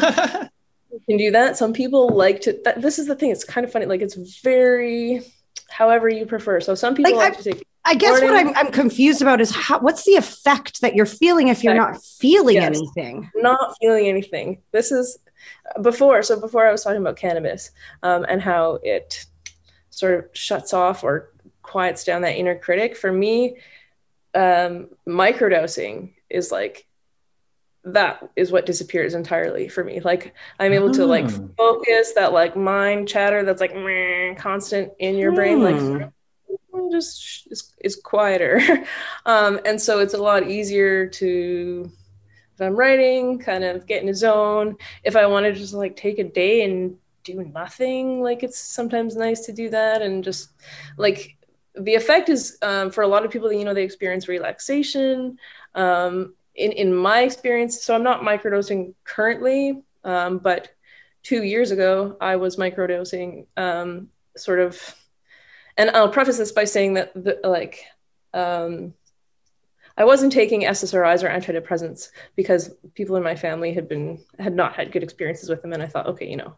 can 1.08 1.16
do 1.16 1.30
that. 1.30 1.56
Some 1.56 1.72
people 1.72 2.10
like 2.10 2.42
to. 2.42 2.60
That, 2.64 2.82
this 2.82 2.98
is 2.98 3.06
the 3.06 3.14
thing. 3.14 3.30
It's 3.30 3.44
kind 3.44 3.64
of 3.64 3.72
funny. 3.72 3.86
Like 3.86 4.02
it's 4.02 4.14
very 4.42 5.22
however 5.70 6.10
you 6.10 6.26
prefer. 6.26 6.60
So 6.60 6.74
some 6.74 6.94
people 6.94 7.16
like, 7.16 7.30
like 7.30 7.42
to 7.42 7.52
take 7.52 7.66
I 7.84 7.94
guess 7.94 8.20
what 8.20 8.34
I'm, 8.34 8.54
I'm 8.56 8.70
confused 8.70 9.22
about 9.22 9.40
is 9.40 9.50
how, 9.50 9.80
what's 9.80 10.04
the 10.04 10.16
effect 10.16 10.80
that 10.82 10.94
you're 10.94 11.06
feeling 11.06 11.48
if 11.48 11.64
you're 11.64 11.74
not 11.74 12.02
feeling 12.02 12.56
yes. 12.56 12.66
anything? 12.66 13.30
Not 13.36 13.74
feeling 13.80 14.06
anything. 14.06 14.62
This 14.70 14.92
is 14.92 15.18
before. 15.82 16.22
So 16.22 16.38
before 16.38 16.66
I 16.66 16.72
was 16.72 16.84
talking 16.84 17.00
about 17.00 17.16
cannabis 17.16 17.70
um, 18.02 18.26
and 18.28 18.40
how 18.40 18.78
it 18.82 19.24
sort 19.90 20.18
of 20.18 20.30
shuts 20.32 20.72
off 20.72 21.02
or 21.04 21.32
quiets 21.62 22.04
down 22.04 22.22
that 22.22 22.36
inner 22.36 22.58
critic. 22.58 22.96
For 22.96 23.12
me, 23.12 23.56
um, 24.34 24.88
microdosing 25.08 26.14
is 26.28 26.52
like 26.52 26.86
that 27.84 28.28
is 28.36 28.52
what 28.52 28.66
disappears 28.66 29.14
entirely 29.14 29.68
for 29.68 29.82
me. 29.82 30.00
Like 30.00 30.34
I'm 30.58 30.72
able 30.72 30.90
oh. 30.90 30.94
to 30.94 31.06
like 31.06 31.30
hmm. 31.30 31.46
focus 31.56 32.12
that 32.14 32.32
like 32.32 32.56
mind 32.56 33.08
chatter 33.08 33.42
that's 33.44 33.60
like 33.60 33.74
constant 34.36 34.92
in 34.98 35.16
your 35.16 35.32
brain, 35.32 35.62
like 35.62 36.10
just 36.90 37.48
is, 37.50 37.72
is 37.80 37.96
quieter. 37.96 38.60
um, 39.26 39.60
and 39.64 39.80
so 39.80 40.00
it's 40.00 40.14
a 40.14 40.22
lot 40.22 40.48
easier 40.48 41.06
to, 41.06 41.90
if 42.54 42.60
I'm 42.60 42.76
writing, 42.76 43.38
kind 43.38 43.64
of 43.64 43.86
get 43.86 44.02
in 44.02 44.08
a 44.08 44.14
zone. 44.14 44.76
If 45.04 45.16
I 45.16 45.26
want 45.26 45.46
to 45.46 45.52
just 45.52 45.74
like 45.74 45.96
take 45.96 46.18
a 46.18 46.24
day 46.24 46.62
and 46.64 46.96
do 47.24 47.44
nothing, 47.44 48.22
like 48.22 48.42
it's 48.42 48.58
sometimes 48.58 49.16
nice 49.16 49.40
to 49.46 49.52
do 49.52 49.68
that. 49.70 50.02
And 50.02 50.24
just 50.24 50.50
like 50.96 51.36
the 51.74 51.94
effect 51.94 52.28
is 52.28 52.58
um, 52.62 52.90
for 52.90 53.02
a 53.02 53.08
lot 53.08 53.24
of 53.24 53.30
people, 53.30 53.52
you 53.52 53.64
know, 53.64 53.74
they 53.74 53.84
experience 53.84 54.28
relaxation. 54.28 55.38
Um, 55.74 56.34
in, 56.56 56.72
in 56.72 56.94
my 56.94 57.22
experience, 57.22 57.82
so 57.82 57.94
I'm 57.94 58.02
not 58.02 58.22
microdosing 58.22 58.94
currently, 59.04 59.82
um, 60.04 60.38
but 60.38 60.68
two 61.22 61.42
years 61.42 61.70
ago, 61.70 62.16
I 62.20 62.36
was 62.36 62.56
microdosing 62.56 63.46
um, 63.56 64.08
sort 64.36 64.60
of 64.60 64.78
and 65.76 65.90
I'll 65.90 66.08
preface 66.08 66.38
this 66.38 66.52
by 66.52 66.64
saying 66.64 66.94
that 66.94 67.12
the, 67.14 67.38
like 67.44 67.84
um, 68.34 68.94
I 69.96 70.04
wasn't 70.04 70.32
taking 70.32 70.62
SSRIs 70.62 71.22
or 71.22 71.28
antidepressants 71.28 72.08
because 72.36 72.70
people 72.94 73.16
in 73.16 73.22
my 73.22 73.34
family 73.34 73.72
had 73.74 73.88
been 73.88 74.24
had 74.38 74.54
not 74.54 74.74
had 74.74 74.92
good 74.92 75.02
experiences 75.02 75.48
with 75.48 75.62
them, 75.62 75.72
and 75.72 75.82
I 75.82 75.86
thought, 75.86 76.06
okay, 76.06 76.28
you 76.28 76.36
know, 76.36 76.54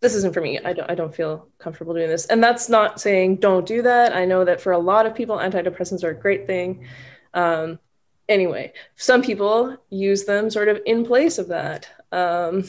this 0.00 0.14
isn't 0.14 0.34
for 0.34 0.40
me. 0.40 0.58
I 0.58 0.72
don't 0.72 0.90
I 0.90 0.94
don't 0.94 1.14
feel 1.14 1.48
comfortable 1.58 1.94
doing 1.94 2.08
this, 2.08 2.26
and 2.26 2.42
that's 2.42 2.68
not 2.68 3.00
saying 3.00 3.36
don't 3.36 3.66
do 3.66 3.82
that. 3.82 4.14
I 4.14 4.24
know 4.24 4.44
that 4.44 4.60
for 4.60 4.72
a 4.72 4.78
lot 4.78 5.06
of 5.06 5.14
people, 5.14 5.36
antidepressants 5.36 6.02
are 6.04 6.10
a 6.10 6.18
great 6.18 6.46
thing. 6.46 6.86
Um, 7.34 7.78
anyway, 8.28 8.72
some 8.96 9.22
people 9.22 9.76
use 9.90 10.24
them 10.24 10.50
sort 10.50 10.68
of 10.68 10.80
in 10.86 11.04
place 11.04 11.38
of 11.38 11.48
that. 11.48 11.88
Um, 12.12 12.64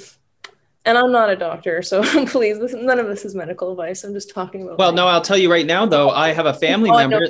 and 0.86 0.98
I'm 0.98 1.12
not 1.12 1.30
a 1.30 1.36
doctor, 1.36 1.82
so 1.82 2.04
please, 2.26 2.60
this, 2.60 2.74
none 2.74 3.00
of 3.00 3.08
this 3.08 3.26
is 3.26 3.36
medical 3.36 3.72
advice. 3.72 4.04
I'm 4.04 4.14
just 4.14 4.32
talking 4.32 4.64
about. 4.64 4.78
Well, 4.78 4.92
no, 4.92 5.08
I'll 5.08 5.22
tell 5.22 5.38
you 5.38 5.52
right 5.52 5.66
now, 5.66 5.86
though. 5.86 6.10
I 6.10 6.34
have 6.34 6.46
a 6.46 6.54
family 6.54 6.90
oh, 6.90 6.98
member. 6.98 7.28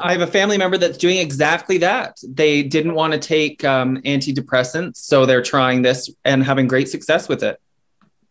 I 0.00 0.12
have 0.12 0.22
a 0.22 0.26
family 0.26 0.58
member 0.58 0.78
that's 0.78 0.98
doing 0.98 1.18
exactly 1.18 1.78
that. 1.78 2.18
They 2.26 2.62
didn't 2.62 2.94
want 2.94 3.12
to 3.12 3.18
take 3.18 3.64
um, 3.64 3.98
antidepressants, 3.98 4.96
so 4.96 5.26
they're 5.26 5.42
trying 5.42 5.82
this 5.82 6.10
and 6.24 6.42
having 6.42 6.66
great 6.66 6.88
success 6.88 7.28
with 7.28 7.42
it. 7.42 7.60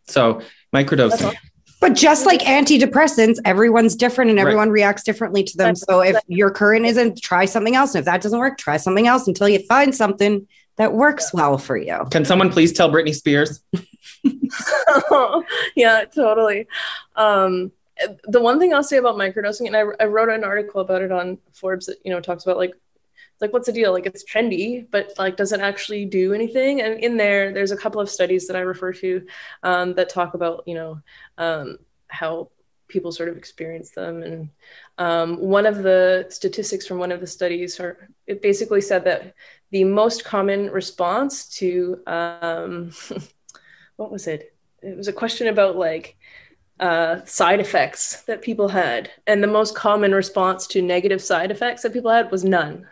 So 0.07 0.41
microdosing. 0.75 1.35
But 1.79 1.93
just 1.93 2.25
like 2.25 2.41
antidepressants, 2.41 3.37
everyone's 3.45 3.95
different 3.95 4.31
and 4.31 4.39
everyone 4.39 4.67
right. 4.67 4.73
reacts 4.73 5.03
differently 5.03 5.43
to 5.45 5.57
them. 5.57 5.75
So 5.75 6.01
if 6.01 6.17
your 6.27 6.51
current 6.51 6.85
isn't, 6.85 7.21
try 7.21 7.45
something 7.45 7.75
else. 7.75 7.95
And 7.95 7.99
if 7.99 8.05
that 8.05 8.21
doesn't 8.21 8.37
work, 8.37 8.57
try 8.57 8.75
something 8.75 9.07
else 9.07 9.27
until 9.27 9.47
you 9.47 9.59
find 9.59 9.95
something 9.95 10.45
that 10.79 10.93
works 10.93 11.33
well 11.33 11.57
for 11.57 11.77
you. 11.77 12.05
Can 12.09 12.25
someone 12.25 12.49
please 12.49 12.73
tell 12.73 12.89
Britney 12.89 13.13
Spears? 13.13 13.61
yeah, 15.75 16.05
totally. 16.05 16.67
Um, 17.17 17.73
the 18.23 18.41
one 18.41 18.59
thing 18.59 18.73
I'll 18.73 18.81
say 18.81 18.95
about 18.95 19.17
microdosing, 19.17 19.67
and 19.67 19.75
I, 19.75 19.83
I 19.99 20.05
wrote 20.05 20.29
an 20.29 20.45
article 20.45 20.79
about 20.79 21.01
it 21.01 21.11
on 21.11 21.37
Forbes 21.51 21.87
that 21.87 21.97
you 22.05 22.11
know 22.11 22.21
talks 22.21 22.45
about 22.45 22.57
like 22.57 22.73
like 23.41 23.53
what's 23.53 23.67
the 23.67 23.73
deal 23.73 23.93
like 23.93 24.05
it's 24.05 24.25
trendy 24.29 24.85
but 24.91 25.13
like 25.17 25.37
does 25.37 25.53
it 25.53 25.61
actually 25.61 26.03
do 26.03 26.33
anything 26.33 26.81
and 26.81 26.99
in 26.99 27.15
there 27.15 27.53
there's 27.53 27.71
a 27.71 27.77
couple 27.77 28.01
of 28.01 28.09
studies 28.09 28.45
that 28.47 28.57
i 28.57 28.59
refer 28.59 28.91
to 28.91 29.25
um, 29.63 29.93
that 29.93 30.09
talk 30.09 30.33
about 30.33 30.61
you 30.67 30.75
know 30.75 31.01
um, 31.37 31.77
how 32.07 32.49
people 32.89 33.13
sort 33.13 33.29
of 33.29 33.37
experience 33.37 33.91
them 33.91 34.23
and 34.23 34.49
um, 34.97 35.39
one 35.39 35.65
of 35.65 35.83
the 35.83 36.25
statistics 36.29 36.85
from 36.85 36.97
one 36.97 37.13
of 37.13 37.21
the 37.21 37.27
studies 37.27 37.79
are 37.79 38.09
it 38.27 38.41
basically 38.41 38.81
said 38.81 39.05
that 39.05 39.33
the 39.71 39.83
most 39.83 40.25
common 40.25 40.69
response 40.71 41.45
to 41.57 42.01
um, 42.07 42.91
what 43.95 44.11
was 44.11 44.27
it? 44.27 44.53
It 44.81 44.97
was 44.97 45.07
a 45.07 45.13
question 45.13 45.47
about 45.47 45.75
like 45.75 46.17
uh, 46.79 47.23
side 47.25 47.59
effects 47.59 48.21
that 48.23 48.41
people 48.41 48.69
had, 48.69 49.11
and 49.27 49.43
the 49.43 49.47
most 49.47 49.75
common 49.75 50.13
response 50.13 50.65
to 50.67 50.81
negative 50.81 51.21
side 51.21 51.51
effects 51.51 51.83
that 51.83 51.93
people 51.93 52.11
had 52.11 52.31
was 52.31 52.43
none, 52.43 52.87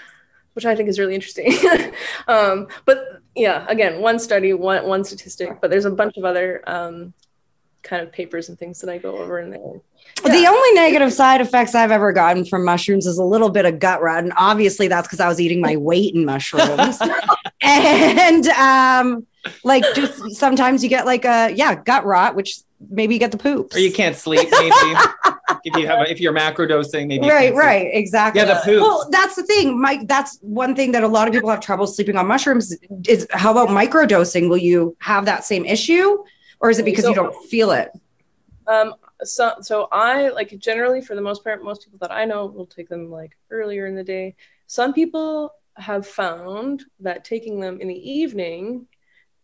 which 0.54 0.66
I 0.66 0.74
think 0.74 0.88
is 0.88 0.98
really 0.98 1.14
interesting. 1.14 1.52
um, 2.28 2.66
but 2.84 3.22
yeah, 3.34 3.64
again, 3.68 4.00
one 4.00 4.18
study, 4.18 4.52
one 4.52 4.86
one 4.86 5.04
statistic, 5.04 5.60
but 5.60 5.70
there's 5.70 5.84
a 5.84 5.90
bunch 5.90 6.16
of 6.16 6.24
other 6.24 6.62
um, 6.66 7.14
kind 7.82 8.02
of 8.02 8.12
papers 8.12 8.48
and 8.48 8.58
things 8.58 8.80
that 8.80 8.90
I 8.90 8.98
go 8.98 9.16
over 9.18 9.38
in 9.38 9.50
there. 9.50 9.80
The 10.24 10.46
only 10.46 10.72
negative 10.74 11.12
side 11.12 11.40
effects 11.40 11.74
I've 11.74 11.90
ever 11.90 12.12
gotten 12.12 12.44
from 12.44 12.64
mushrooms 12.64 13.06
is 13.06 13.18
a 13.18 13.24
little 13.24 13.50
bit 13.50 13.66
of 13.66 13.78
gut 13.78 14.02
rot. 14.02 14.24
And 14.24 14.32
obviously 14.36 14.88
that's 14.88 15.06
because 15.06 15.20
I 15.20 15.28
was 15.28 15.40
eating 15.40 15.60
my 15.60 15.76
weight 15.76 16.14
in 16.14 16.24
mushrooms. 16.24 16.98
and 17.62 18.46
um, 18.48 19.26
like 19.64 19.84
just 19.94 20.36
sometimes 20.36 20.82
you 20.82 20.88
get 20.88 21.06
like 21.06 21.24
a 21.24 21.50
yeah, 21.54 21.74
gut 21.76 22.04
rot, 22.04 22.34
which 22.34 22.58
maybe 22.90 23.14
you 23.14 23.20
get 23.20 23.32
the 23.32 23.38
poops. 23.38 23.76
Or 23.76 23.78
you 23.78 23.92
can't 23.92 24.16
sleep, 24.16 24.48
maybe. 24.50 24.70
if 25.64 25.76
you 25.76 25.86
have 25.86 26.00
a, 26.00 26.10
if 26.10 26.20
you're 26.20 26.32
macro 26.32 26.66
dosing, 26.66 27.08
maybe 27.08 27.26
you 27.26 27.32
right 27.32 27.48
sleep. 27.48 27.58
right 27.58 27.88
exactly 27.92 28.40
Yeah, 28.40 28.54
the 28.54 28.60
poops. 28.64 28.80
well 28.82 29.08
that's 29.10 29.34
the 29.34 29.42
thing 29.42 29.80
mike 29.80 30.06
that's 30.06 30.38
one 30.42 30.74
thing 30.74 30.92
that 30.92 31.02
a 31.02 31.08
lot 31.08 31.26
of 31.26 31.34
people 31.34 31.48
have 31.50 31.60
trouble 31.60 31.86
sleeping 31.86 32.16
on 32.16 32.26
mushrooms 32.26 32.76
is 33.06 33.26
how 33.30 33.50
about 33.50 33.70
micro 33.70 34.06
dosing? 34.06 34.48
will 34.48 34.58
you 34.58 34.96
have 35.00 35.24
that 35.24 35.44
same 35.44 35.64
issue 35.64 36.18
or 36.60 36.70
is 36.70 36.78
it 36.78 36.84
because 36.84 37.04
you 37.04 37.14
don't 37.14 37.34
feel 37.48 37.70
it 37.70 37.90
Um, 38.66 38.94
so 39.22 39.54
so 39.60 39.88
I 39.92 40.28
like 40.28 40.56
generally 40.58 41.00
for 41.00 41.14
the 41.14 41.22
most 41.22 41.42
part, 41.42 41.64
most 41.64 41.84
people 41.84 41.98
that 42.00 42.12
I 42.12 42.24
know 42.24 42.46
will 42.46 42.66
take 42.66 42.88
them 42.88 43.10
like 43.10 43.36
earlier 43.50 43.86
in 43.86 43.94
the 43.94 44.04
day. 44.04 44.36
Some 44.66 44.92
people 44.92 45.54
have 45.76 46.06
found 46.06 46.84
that 47.00 47.24
taking 47.24 47.60
them 47.60 47.80
in 47.80 47.88
the 47.88 48.10
evening, 48.10 48.86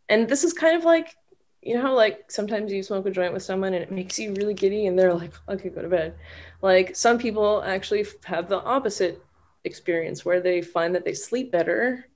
and 0.09 0.29
this 0.29 0.45
is 0.45 0.53
kind 0.53 0.77
of 0.77 0.85
like 0.85 1.17
you 1.63 1.75
know 1.77 1.83
how 1.83 1.95
like 1.95 2.31
sometimes 2.31 2.73
you 2.73 2.83
smoke 2.83 3.07
a 3.07 3.11
joint 3.11 3.33
with 3.33 3.43
someone 3.43 3.75
and 3.75 3.83
it 3.83 3.93
makes 3.93 4.19
you 4.19 4.35
really 4.35 4.55
giddy 4.55 4.87
and 4.87 4.99
they're 4.99 5.15
like 5.15 5.33
okay 5.49 5.71
go 5.71 5.83
to 5.83 5.89
bed 5.89 6.15
like 6.63 6.95
some 6.97 7.19
people 7.19 7.63
actually 7.65 8.07
have 8.25 8.49
the 8.49 8.63
opposite 8.63 9.23
experience 9.65 10.25
where 10.25 10.41
they 10.41 10.61
find 10.63 10.95
that 10.95 11.05
they 11.05 11.15
sleep 11.15 11.51
better 11.53 12.07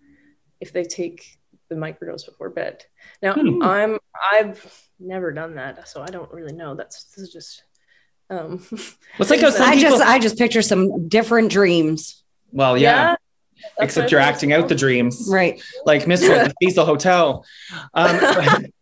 if 0.61 0.73
they 0.73 0.85
take 0.85 1.38
the 1.69 1.75
microdose 1.77 2.25
before 2.27 2.51
bed 2.51 2.85
now 3.23 3.35
Hmm. 3.35 3.63
i'm 3.63 3.99
i've 4.33 4.89
never 4.99 5.33
done 5.33 5.55
that 5.57 5.89
so 5.89 6.03
i 6.03 6.07
don't 6.07 6.33
really 6.33 6.53
know 6.55 6.75
that's 6.75 7.05
this 7.05 7.19
is 7.27 7.33
just 7.33 7.63
um 8.31 8.65
It's 9.19 9.31
like 9.31 9.41
i 9.61 9.75
people, 9.75 9.81
just 9.81 10.03
i 10.03 10.19
just 10.19 10.39
picture 10.39 10.63
some 10.63 11.09
different 11.09 11.51
dreams 11.51 12.23
well, 12.51 12.79
yeah, 12.79 13.17
that's 13.61 13.73
except 13.79 14.11
you're 14.11 14.21
acting 14.23 14.55
out 14.55 14.69
the 14.71 14.75
dreams. 14.75 15.29
right 15.31 15.61
like 15.85 16.05
Mr. 16.05 16.31
at 16.31 16.49
the 16.49 16.55
Cecil 16.67 16.87
Hotel. 16.87 17.45
Um, 17.93 18.19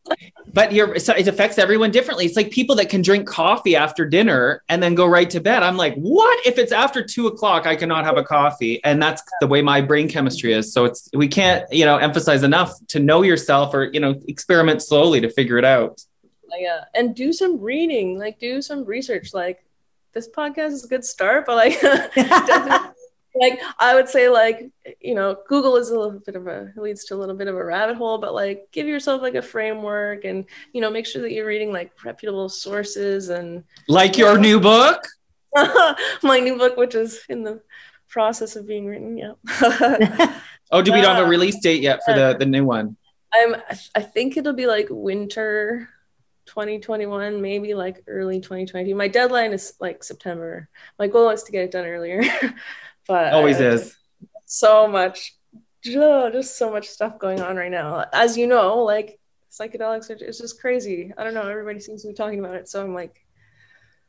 but 0.52 0.72
you're 0.72 0.98
so 0.98 1.12
it 1.12 1.28
affects 1.28 1.58
everyone 1.58 1.90
differently. 1.90 2.24
It's 2.24 2.36
like 2.36 2.50
people 2.50 2.76
that 2.76 2.88
can 2.88 3.02
drink 3.02 3.26
coffee 3.26 3.76
after 3.76 4.06
dinner 4.06 4.62
and 4.68 4.82
then 4.82 4.94
go 4.94 5.06
right 5.06 5.28
to 5.30 5.40
bed. 5.40 5.62
I'm 5.62 5.76
like, 5.76 5.94
what 5.96 6.46
if 6.46 6.58
it's 6.58 6.72
after 6.72 7.02
two 7.02 7.26
o'clock? 7.26 7.66
I 7.66 7.76
cannot 7.76 8.04
have 8.04 8.16
a 8.16 8.24
coffee, 8.24 8.82
and 8.84 9.02
that's 9.02 9.22
the 9.40 9.46
way 9.46 9.62
my 9.62 9.80
brain 9.80 10.08
chemistry 10.08 10.52
is. 10.52 10.72
So 10.72 10.84
it's 10.84 11.08
we 11.12 11.28
can't 11.28 11.70
you 11.72 11.84
know 11.84 11.96
emphasize 11.96 12.42
enough 12.42 12.74
to 12.88 13.00
know 13.00 13.22
yourself 13.22 13.74
or 13.74 13.84
you 13.84 14.00
know 14.00 14.20
experiment 14.28 14.82
slowly 14.82 15.20
to 15.20 15.30
figure 15.30 15.58
it 15.58 15.64
out. 15.64 16.02
Oh, 16.52 16.56
yeah 16.58 16.84
and 16.94 17.14
do 17.14 17.32
some 17.32 17.60
reading 17.60 18.18
like 18.18 18.38
do 18.38 18.62
some 18.62 18.84
research 18.84 19.34
like 19.34 19.64
this 20.12 20.28
podcast 20.28 20.68
is 20.68 20.84
a 20.84 20.88
good 20.88 21.04
start 21.04 21.44
but 21.44 21.56
like 21.56 21.72
like 23.40 23.60
i 23.78 23.94
would 23.94 24.08
say 24.08 24.28
like 24.28 24.70
you 25.00 25.14
know 25.14 25.36
google 25.48 25.76
is 25.76 25.90
a 25.90 25.98
little 25.98 26.20
bit 26.20 26.36
of 26.36 26.46
a 26.46 26.72
leads 26.76 27.04
to 27.04 27.14
a 27.14 27.16
little 27.16 27.34
bit 27.34 27.48
of 27.48 27.54
a 27.54 27.64
rabbit 27.64 27.96
hole 27.96 28.18
but 28.18 28.34
like 28.34 28.66
give 28.72 28.86
yourself 28.86 29.22
like 29.22 29.34
a 29.34 29.42
framework 29.42 30.24
and 30.24 30.44
you 30.72 30.80
know 30.80 30.90
make 30.90 31.06
sure 31.06 31.22
that 31.22 31.32
you're 31.32 31.46
reading 31.46 31.72
like 31.72 31.92
reputable 32.04 32.48
sources 32.48 33.28
and 33.28 33.64
Like 33.88 34.16
your 34.16 34.38
new 34.38 34.60
book. 34.60 35.06
my 36.22 36.38
new 36.38 36.56
book 36.56 36.76
which 36.76 36.94
is 36.94 37.22
in 37.28 37.42
the 37.42 37.60
process 38.08 38.56
of 38.56 38.66
being 38.66 38.86
written 38.86 39.16
yeah. 39.16 39.32
Oh, 40.72 40.82
do 40.82 40.92
we 40.92 41.00
don't 41.00 41.14
have 41.14 41.24
a 41.24 41.28
release 41.28 41.60
date 41.60 41.80
yet 41.80 42.00
for 42.04 42.12
the 42.14 42.36
the 42.38 42.46
new 42.46 42.64
one? 42.64 42.96
i'm 43.32 43.56
i 43.94 44.00
think 44.00 44.36
it'll 44.36 44.52
be 44.52 44.66
like 44.66 44.86
winter 44.90 45.88
2021 46.46 47.40
maybe 47.42 47.74
like 47.74 48.02
early 48.06 48.40
2022 48.40 48.94
my 48.94 49.08
deadline 49.08 49.52
is 49.52 49.74
like 49.80 50.02
september. 50.04 50.68
My 50.98 51.08
goal 51.08 51.30
is 51.30 51.42
to 51.44 51.52
get 51.52 51.64
it 51.64 51.70
done 51.72 51.84
earlier 51.84 52.22
but 53.08 53.32
Always 53.32 53.60
is. 53.60 53.96
so 54.46 54.86
much 54.88 55.34
just 55.82 56.56
so 56.58 56.70
much 56.70 56.88
stuff 56.88 57.18
going 57.18 57.40
on 57.40 57.54
right 57.56 57.70
now 57.70 58.04
as 58.12 58.36
you 58.36 58.46
know 58.46 58.78
like 58.82 59.20
psychedelics 59.52 60.10
are 60.10 60.16
it's 60.24 60.38
just 60.38 60.60
crazy 60.60 61.12
i 61.16 61.22
don't 61.22 61.34
know 61.34 61.48
everybody 61.48 61.78
seems 61.78 62.02
to 62.02 62.08
be 62.08 62.14
talking 62.14 62.40
about 62.40 62.56
it 62.56 62.68
so 62.68 62.82
i'm 62.82 62.92
like 62.94 63.22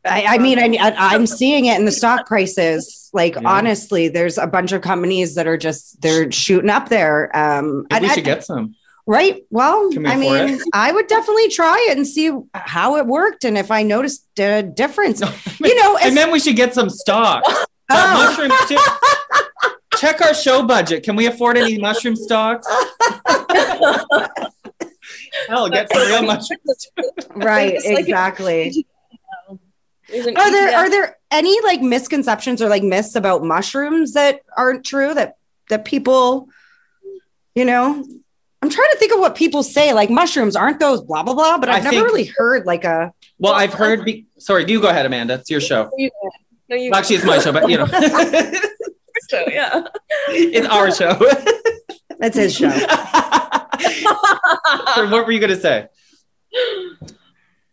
I, 0.06 0.36
I 0.36 0.38
mean, 0.38 0.58
I, 0.58 0.74
I, 0.78 0.94
I'm 1.16 1.28
seeing 1.28 1.66
it 1.66 1.78
in 1.78 1.84
the 1.84 1.92
stock 1.92 2.28
prices. 2.28 3.10
Like, 3.12 3.34
Yeah. 3.36 3.42
honestly, 3.46 4.08
there's 4.08 4.38
a 4.38 4.48
bunch 4.48 4.72
of 4.72 4.82
companies 4.82 5.36
that 5.36 5.48
are 5.48 5.58
just 5.58 6.02
they're 6.02 6.32
shooting 6.32 6.70
up 6.70 6.88
there. 6.88 7.36
Um, 7.36 7.88
Maybe 7.90 7.96
and 7.96 8.04
we 8.04 8.10
I- 8.10 8.14
should 8.14 8.24
get 8.24 8.46
some. 8.46 8.76
right. 9.06 9.42
Well, 9.50 9.90
we 9.90 10.06
I 10.06 10.14
afford 10.14 10.50
mean, 10.52 10.62
I 10.72 10.94
would 10.94 11.08
definitely 11.08 11.50
try 11.50 11.88
it 11.90 11.98
and 11.98 12.08
see 12.08 12.32
how 12.54 12.96
it 12.96 13.06
worked 13.06 13.44
and 13.44 13.58
if 13.58 13.70
I 13.70 13.84
noticed 13.84 14.26
a 14.40 14.64
difference. 14.64 15.22
You 15.60 15.76
know, 15.76 15.98
and 15.98 16.06
it's, 16.08 16.16
meant 16.16 16.32
we 16.32 16.40
should 16.40 16.56
get 16.56 16.74
some 16.74 16.90
stock. 16.90 17.44
Oh. 17.89 18.26
mushrooms 18.26 18.54
too. 18.67 18.78
Check 19.97 20.21
our 20.21 20.34
show 20.34 20.63
budget. 20.65 21.04
Can 21.04 21.15
we 21.15 21.26
afford 21.28 21.58
any 21.58 21.78
mushroom 21.80 22.15
stocks? 22.15 22.67
Hell, 25.47 25.69
get 25.69 25.91
some 25.91 26.02
real 26.08 26.23
mushrooms. 26.23 26.88
right, 27.36 27.76
exactly. 27.84 28.86
Are 30.13 30.52
there 30.52 30.78
are 30.78 30.89
there 30.89 31.17
any 31.32 31.60
like 31.62 31.82
misconceptions 31.82 32.62
or 32.62 32.69
like 32.69 32.84
myths 32.84 33.15
about 33.15 33.43
mushrooms 33.43 34.13
that 34.13 34.41
aren't 34.56 34.86
true 34.86 35.13
that 35.13 35.38
that 35.69 35.86
people, 35.86 36.47
you 37.56 37.65
know? 37.65 38.06
I'm 38.62 38.69
trying 38.71 38.89
to 38.91 38.97
think 38.97 39.13
of 39.13 39.19
what 39.19 39.36
people 39.36 39.62
say. 39.63 39.93
Like 39.93 40.10
mushrooms 40.10 40.56
aren't 40.56 40.80
those 40.80 41.02
blah 41.02 41.23
blah 41.23 41.34
blah, 41.36 41.58
but 41.58 41.69
I 41.69 41.78
I've 41.78 41.84
never 41.84 41.95
think- 41.97 42.06
really 42.08 42.32
heard 42.38 42.65
like 42.65 42.84
a 42.86 43.13
Well, 43.38 43.54
I've 43.54 43.73
heard. 43.73 44.04
Be- 44.06 44.26
Sorry, 44.39 44.65
do 44.65 44.73
you 44.73 44.82
go 44.82 44.89
ahead, 44.89 45.06
Amanda. 45.06 45.36
It's 45.36 45.50
your 45.50 45.62
show. 45.62 45.89
You- 46.70 46.76
no, 46.76 46.84
you 46.84 46.92
Well, 46.92 47.00
actually, 47.00 47.18
it's 47.18 47.26
my 47.26 47.40
show, 47.40 47.52
but 47.52 47.70
you 47.70 47.78
know, 47.78 47.86
so, 49.30 49.44
yeah 49.50 49.84
it's 50.30 50.68
our 50.68 50.92
show. 50.92 51.18
that's 52.20 52.38
his 52.38 52.56
show. 52.56 52.70
So 52.70 52.78
what 55.10 55.26
were 55.26 55.32
you 55.32 55.40
going 55.40 55.52
to 55.52 55.60
say? 55.60 55.88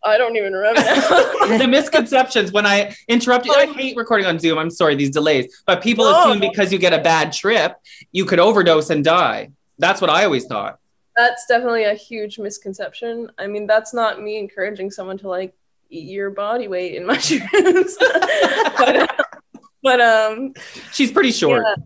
i 0.06 0.18
don't 0.18 0.36
even 0.36 0.52
remember. 0.52 0.80
The 1.58 1.66
misconceptions 1.68 2.52
when 2.52 2.66
I 2.66 2.94
interrupt 3.08 3.46
you. 3.46 3.52
I 3.54 3.66
oh. 3.68 3.72
hate 3.72 3.96
recording 3.96 4.26
on 4.26 4.38
Zoom. 4.38 4.58
I'm 4.58 4.70
sorry, 4.70 4.94
these 4.96 5.10
delays. 5.10 5.62
But 5.66 5.82
people 5.82 6.04
Oh. 6.06 6.30
assume 6.30 6.40
because 6.40 6.72
you 6.72 6.78
get 6.78 6.92
a 6.92 7.00
bad 7.02 7.32
trip, 7.32 7.76
you 8.12 8.24
could 8.24 8.38
overdose 8.38 8.90
and 8.90 9.04
die. 9.04 9.50
That's 9.78 10.00
what 10.00 10.10
I 10.10 10.24
always 10.24 10.46
thought. 10.46 10.78
that's 11.16 11.46
definitely 11.46 11.84
a 11.84 11.94
huge 11.94 12.38
misconception. 12.38 13.30
I 13.38 13.46
mean, 13.46 13.66
that's 13.66 13.94
not 13.94 14.20
me 14.20 14.38
encouraging 14.38 14.90
someone 14.90 15.18
to 15.18 15.28
like 15.28 15.54
eat 15.90 16.08
your 16.08 16.30
body 16.30 16.68
weight 16.68 16.94
in 16.94 17.06
mushrooms. 17.06 17.96
but, 18.78 19.26
but 19.82 20.00
um 20.00 20.54
She's 20.92 21.12
pretty 21.12 21.32
short. 21.32 21.64
uh, 21.64 21.76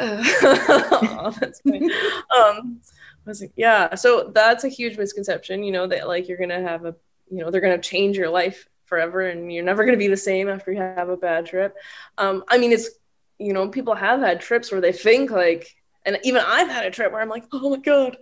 oh, 0.00 1.34
that's 1.40 1.60
funny. 1.60 1.90
Um 2.36 2.80
was 3.24 3.42
it, 3.42 3.52
yeah, 3.56 3.94
so 3.94 4.30
that's 4.34 4.64
a 4.64 4.68
huge 4.68 4.96
misconception, 4.96 5.62
you 5.62 5.72
know, 5.72 5.86
that 5.86 6.08
like 6.08 6.28
you're 6.28 6.38
gonna 6.38 6.62
have 6.62 6.84
a 6.84 6.94
you 7.30 7.38
know, 7.38 7.50
they're 7.50 7.60
gonna 7.60 7.78
change 7.78 8.16
your 8.16 8.30
life 8.30 8.68
forever 8.86 9.20
and 9.20 9.52
you're 9.52 9.64
never 9.64 9.84
gonna 9.84 9.98
be 9.98 10.08
the 10.08 10.16
same 10.16 10.48
after 10.48 10.72
you 10.72 10.78
have 10.78 11.10
a 11.10 11.16
bad 11.16 11.46
trip. 11.46 11.76
Um, 12.16 12.44
I 12.48 12.58
mean 12.58 12.72
it's 12.72 12.90
you 13.38 13.52
know, 13.52 13.68
people 13.68 13.94
have 13.94 14.20
had 14.20 14.40
trips 14.40 14.72
where 14.72 14.80
they 14.80 14.92
think 14.92 15.30
like 15.30 15.74
and 16.04 16.18
even 16.24 16.42
I've 16.44 16.68
had 16.68 16.86
a 16.86 16.90
trip 16.90 17.12
where 17.12 17.20
I'm 17.20 17.28
like, 17.28 17.44
oh 17.52 17.70
my 17.70 17.76
god, 17.76 18.16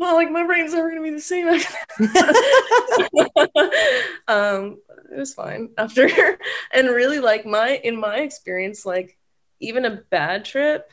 well, 0.00 0.14
like 0.14 0.30
my 0.30 0.44
brain's 0.44 0.72
never 0.72 0.88
gonna 0.88 1.02
be 1.02 1.10
the 1.10 1.20
same. 1.20 1.46
um, 4.28 4.78
it 5.12 5.18
was 5.18 5.34
fine 5.34 5.68
after, 5.76 6.08
and 6.72 6.88
really, 6.88 7.20
like 7.20 7.44
my 7.44 7.78
in 7.84 8.00
my 8.00 8.16
experience, 8.20 8.86
like 8.86 9.18
even 9.60 9.84
a 9.84 10.00
bad 10.10 10.46
trip, 10.46 10.90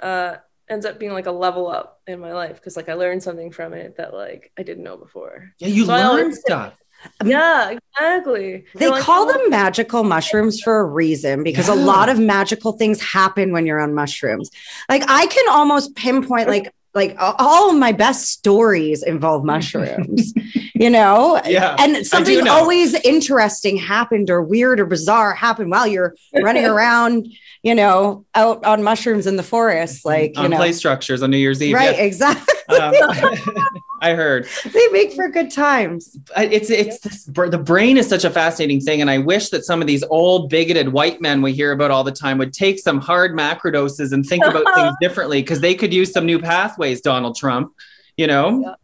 uh, 0.00 0.36
ends 0.68 0.86
up 0.86 1.00
being 1.00 1.12
like 1.12 1.26
a 1.26 1.32
level 1.32 1.68
up 1.68 2.00
in 2.06 2.20
my 2.20 2.32
life 2.32 2.54
because 2.54 2.76
like 2.76 2.88
I 2.88 2.94
learned 2.94 3.24
something 3.24 3.50
from 3.50 3.72
it 3.72 3.96
that 3.96 4.14
like 4.14 4.52
I 4.56 4.62
didn't 4.62 4.84
know 4.84 4.96
before. 4.96 5.50
Yeah, 5.58 5.68
you 5.68 5.86
So 5.86 5.92
I 5.92 6.06
learn 6.06 6.20
always- 6.20 6.40
stuff. 6.40 6.78
Yeah, 7.24 7.70
exactly. 7.70 8.64
They 8.74 8.88
like, 8.88 9.04
call 9.04 9.28
oh, 9.28 9.32
them 9.32 9.50
magical 9.50 10.02
mushrooms 10.02 10.60
for 10.60 10.80
a 10.80 10.84
reason 10.84 11.44
because 11.44 11.68
a 11.68 11.74
lot 11.74 12.08
of 12.08 12.18
magical 12.18 12.72
things 12.72 13.00
happen 13.00 13.52
when 13.52 13.66
you're 13.66 13.78
on 13.80 13.94
mushrooms. 13.94 14.50
Like 14.88 15.04
I 15.06 15.26
can 15.26 15.48
almost 15.48 15.94
pinpoint 15.94 16.48
like 16.48 16.72
like 16.94 17.14
all 17.18 17.70
of 17.70 17.76
my 17.78 17.92
best 17.92 18.26
stories 18.26 19.02
involve 19.02 19.44
mushrooms. 19.54 20.32
you 20.74 20.90
know? 20.90 21.40
Yeah, 21.44 21.76
And 21.78 22.06
something 22.06 22.44
know. 22.44 22.52
always 22.52 22.94
interesting 22.94 23.76
happened 23.76 24.30
or 24.30 24.42
weird 24.42 24.80
or 24.80 24.86
bizarre 24.86 25.34
happened 25.34 25.70
while 25.70 25.86
you're 25.86 26.14
running 26.42 26.64
around, 26.74 27.26
you 27.62 27.74
know, 27.74 28.24
out 28.34 28.64
on 28.64 28.82
mushrooms 28.82 29.26
in 29.26 29.36
the 29.36 29.42
forest 29.42 30.04
like, 30.04 30.36
you 30.36 30.42
on 30.44 30.50
know. 30.50 30.56
play 30.56 30.72
structures 30.72 31.22
on 31.22 31.30
New 31.30 31.36
Year's 31.38 31.62
Eve. 31.62 31.74
Right, 31.74 31.96
yes. 31.96 32.06
exactly. 32.06 32.54
Um, 32.78 32.94
I 34.00 34.14
heard. 34.14 34.48
they 34.72 34.88
make 34.88 35.12
for 35.12 35.28
good 35.28 35.50
times. 35.50 36.16
I- 36.36 36.46
it's 36.46 36.70
it's 36.70 37.00
this, 37.00 37.24
the 37.24 37.58
brain 37.58 37.96
is 37.96 38.08
such 38.08 38.24
a 38.24 38.30
fascinating 38.30 38.80
thing, 38.80 39.00
and 39.00 39.10
I 39.10 39.18
wish 39.18 39.48
that 39.50 39.64
some 39.64 39.80
of 39.80 39.86
these 39.86 40.04
old 40.04 40.48
bigoted 40.50 40.88
white 40.92 41.20
men 41.20 41.42
we 41.42 41.52
hear 41.52 41.72
about 41.72 41.90
all 41.90 42.04
the 42.04 42.12
time 42.12 42.38
would 42.38 42.52
take 42.52 42.78
some 42.78 43.00
hard 43.00 43.32
macrodoses 43.32 44.12
and 44.12 44.24
think 44.24 44.44
about 44.44 44.64
things 44.74 44.94
differently 45.00 45.42
because 45.42 45.60
they 45.60 45.74
could 45.74 45.92
use 45.92 46.12
some 46.12 46.26
new 46.26 46.38
pathways. 46.38 47.00
Donald 47.00 47.36
Trump, 47.36 47.72
you 48.16 48.26
know, 48.26 48.74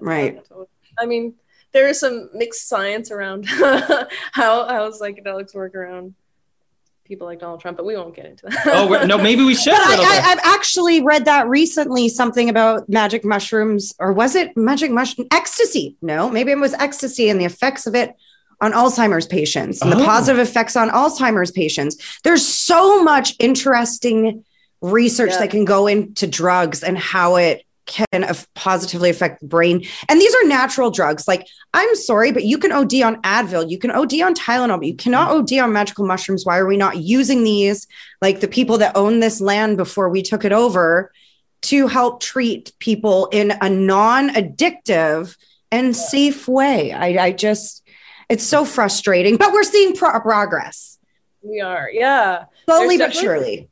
Right. 0.00 0.40
I 0.98 1.06
mean, 1.06 1.34
there 1.72 1.88
is 1.88 2.00
some 2.00 2.30
mixed 2.34 2.68
science 2.68 3.10
around 3.10 3.44
how 3.48 4.06
how 4.32 4.90
psychedelics 4.90 5.54
work 5.54 5.74
around 5.74 6.14
people 7.08 7.26
like 7.26 7.40
Donald 7.40 7.60
Trump, 7.60 7.76
but 7.76 7.86
we 7.86 7.96
won't 7.96 8.14
get 8.14 8.26
into 8.26 8.46
that. 8.46 8.66
oh 8.66 9.04
no, 9.06 9.18
maybe 9.18 9.42
we 9.42 9.54
should. 9.56 9.72
I, 9.72 9.96
I, 9.96 10.32
I've 10.32 10.40
actually 10.44 11.00
read 11.02 11.24
that 11.24 11.48
recently. 11.48 12.08
Something 12.08 12.48
about 12.48 12.88
magic 12.88 13.24
mushrooms, 13.24 13.94
or 13.98 14.12
was 14.12 14.34
it 14.34 14.56
magic 14.56 14.90
mushroom 14.90 15.26
ecstasy? 15.32 15.96
No, 16.02 16.28
maybe 16.30 16.52
it 16.52 16.58
was 16.58 16.74
ecstasy 16.74 17.30
and 17.30 17.40
the 17.40 17.46
effects 17.46 17.86
of 17.86 17.94
it 17.94 18.14
on 18.60 18.72
Alzheimer's 18.72 19.26
patients 19.26 19.80
and 19.82 19.92
oh. 19.92 19.98
the 19.98 20.04
positive 20.04 20.40
effects 20.40 20.76
on 20.76 20.90
Alzheimer's 20.90 21.50
patients. 21.50 22.20
There's 22.24 22.46
so 22.46 23.02
much 23.02 23.34
interesting 23.38 24.44
research 24.80 25.30
yeah. 25.32 25.40
that 25.40 25.50
can 25.50 25.64
go 25.64 25.86
into 25.86 26.26
drugs 26.26 26.82
and 26.82 26.98
how 26.98 27.36
it 27.36 27.64
can 27.88 28.24
positively 28.54 29.10
affect 29.10 29.40
the 29.40 29.46
brain. 29.46 29.84
And 30.08 30.20
these 30.20 30.34
are 30.34 30.46
natural 30.46 30.90
drugs. 30.90 31.26
Like, 31.26 31.46
I'm 31.74 31.96
sorry, 31.96 32.30
but 32.30 32.44
you 32.44 32.58
can 32.58 32.70
OD 32.70 33.02
on 33.02 33.20
Advil, 33.22 33.68
you 33.68 33.78
can 33.78 33.90
OD 33.90 34.20
on 34.20 34.34
Tylenol, 34.34 34.78
but 34.78 34.86
you 34.86 34.94
cannot 34.94 35.30
mm-hmm. 35.30 35.58
OD 35.58 35.64
on 35.64 35.72
magical 35.72 36.06
mushrooms. 36.06 36.46
Why 36.46 36.58
are 36.58 36.66
we 36.66 36.76
not 36.76 36.98
using 36.98 37.42
these, 37.42 37.88
like 38.22 38.40
the 38.40 38.48
people 38.48 38.78
that 38.78 38.96
own 38.96 39.20
this 39.20 39.40
land 39.40 39.76
before 39.76 40.08
we 40.08 40.22
took 40.22 40.44
it 40.44 40.52
over, 40.52 41.10
to 41.60 41.88
help 41.88 42.22
treat 42.22 42.72
people 42.78 43.26
in 43.32 43.52
a 43.60 43.68
non 43.68 44.28
addictive 44.30 45.36
and 45.72 45.96
safe 45.96 46.46
way? 46.46 46.92
I, 46.92 47.24
I, 47.24 47.32
just, 47.32 47.82
it's 48.28 48.44
so 48.44 48.64
frustrating, 48.64 49.36
but 49.36 49.52
we're 49.52 49.64
seeing 49.64 49.96
pro- 49.96 50.20
progress. 50.20 50.98
We 51.42 51.60
are, 51.60 51.88
yeah. 51.90 52.44
Slowly 52.64 52.98
but 52.98 53.14
surely. 53.14 53.68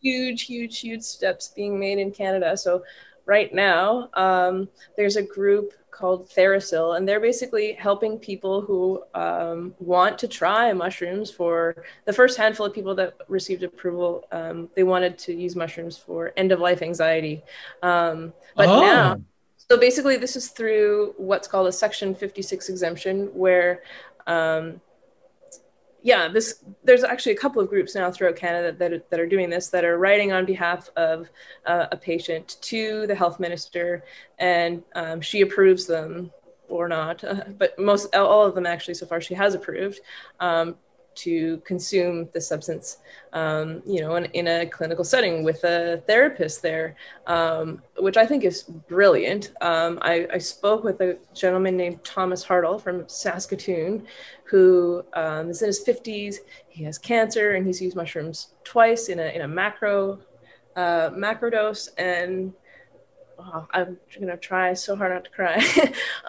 Huge, 0.00 0.42
huge, 0.42 0.78
huge 0.78 1.02
steps 1.02 1.52
being 1.54 1.78
made 1.78 1.98
in 1.98 2.12
Canada. 2.12 2.56
So, 2.56 2.84
right 3.28 3.52
now, 3.54 4.08
um, 4.14 4.68
there's 4.96 5.16
a 5.16 5.22
group 5.22 5.74
called 5.90 6.28
TheraPsil, 6.30 6.96
and 6.96 7.06
they're 7.06 7.20
basically 7.20 7.72
helping 7.72 8.18
people 8.18 8.62
who 8.62 9.02
um, 9.14 9.74
want 9.78 10.18
to 10.18 10.26
try 10.28 10.72
mushrooms 10.72 11.30
for 11.30 11.84
the 12.06 12.12
first 12.12 12.38
handful 12.38 12.66
of 12.66 12.72
people 12.72 12.94
that 12.94 13.14
received 13.28 13.62
approval. 13.62 14.24
Um, 14.32 14.70
they 14.74 14.82
wanted 14.82 15.18
to 15.18 15.34
use 15.34 15.54
mushrooms 15.54 15.98
for 15.98 16.32
end 16.36 16.52
of 16.52 16.60
life 16.60 16.82
anxiety. 16.82 17.42
Um, 17.82 18.32
but 18.56 18.68
oh. 18.68 18.80
now, 18.80 19.20
so 19.56 19.78
basically, 19.78 20.16
this 20.16 20.34
is 20.34 20.48
through 20.48 21.14
what's 21.18 21.46
called 21.46 21.66
a 21.66 21.72
Section 21.72 22.14
56 22.14 22.70
exemption, 22.70 23.26
where 23.34 23.82
um, 24.26 24.80
yeah, 26.02 26.28
this 26.28 26.64
there's 26.84 27.04
actually 27.04 27.32
a 27.32 27.38
couple 27.38 27.60
of 27.60 27.68
groups 27.68 27.94
now 27.94 28.10
throughout 28.10 28.36
Canada 28.36 28.72
that 28.72 28.92
are, 28.92 29.02
that 29.10 29.20
are 29.20 29.26
doing 29.26 29.50
this 29.50 29.68
that 29.68 29.84
are 29.84 29.98
writing 29.98 30.32
on 30.32 30.44
behalf 30.44 30.88
of 30.96 31.28
uh, 31.66 31.86
a 31.90 31.96
patient 31.96 32.56
to 32.62 33.06
the 33.06 33.14
health 33.14 33.40
minister, 33.40 34.04
and 34.38 34.82
um, 34.94 35.20
she 35.20 35.40
approves 35.40 35.86
them 35.86 36.30
or 36.68 36.88
not, 36.88 37.24
uh, 37.24 37.44
but 37.58 37.78
most 37.78 38.14
all 38.14 38.46
of 38.46 38.54
them 38.54 38.66
actually 38.66 38.94
so 38.94 39.06
far 39.06 39.20
she 39.20 39.34
has 39.34 39.54
approved. 39.54 40.00
Um, 40.40 40.76
to 41.18 41.58
consume 41.58 42.28
the 42.32 42.40
substance, 42.40 42.98
um, 43.32 43.82
you 43.84 44.00
know, 44.00 44.16
in, 44.16 44.26
in, 44.26 44.46
a 44.46 44.66
clinical 44.66 45.04
setting 45.04 45.42
with 45.42 45.64
a 45.64 46.02
therapist 46.06 46.62
there, 46.62 46.94
um, 47.26 47.82
which 47.98 48.16
I 48.16 48.24
think 48.24 48.44
is 48.44 48.62
brilliant. 48.62 49.52
Um, 49.60 49.98
I, 50.02 50.28
I, 50.32 50.38
spoke 50.38 50.84
with 50.84 51.00
a 51.00 51.18
gentleman 51.34 51.76
named 51.76 52.04
Thomas 52.04 52.44
Hartle 52.44 52.80
from 52.80 53.08
Saskatoon, 53.08 54.06
who 54.44 55.04
um, 55.14 55.50
is 55.50 55.62
in 55.62 55.66
his 55.66 55.84
50s. 55.84 56.36
He 56.68 56.84
has 56.84 56.98
cancer 56.98 57.54
and 57.54 57.66
he's 57.66 57.82
used 57.82 57.96
mushrooms 57.96 58.54
twice 58.62 59.08
in 59.08 59.18
a, 59.18 59.26
in 59.34 59.42
a 59.42 59.48
macro, 59.48 60.20
uh, 60.76 61.10
macro 61.12 61.50
dose. 61.50 61.88
And 61.98 62.52
oh, 63.38 63.66
I'm 63.72 63.98
to 64.20 64.36
try 64.36 64.72
so 64.74 64.94
hard 64.94 65.12
not 65.12 65.24
to 65.24 65.30
cry. 65.30 65.92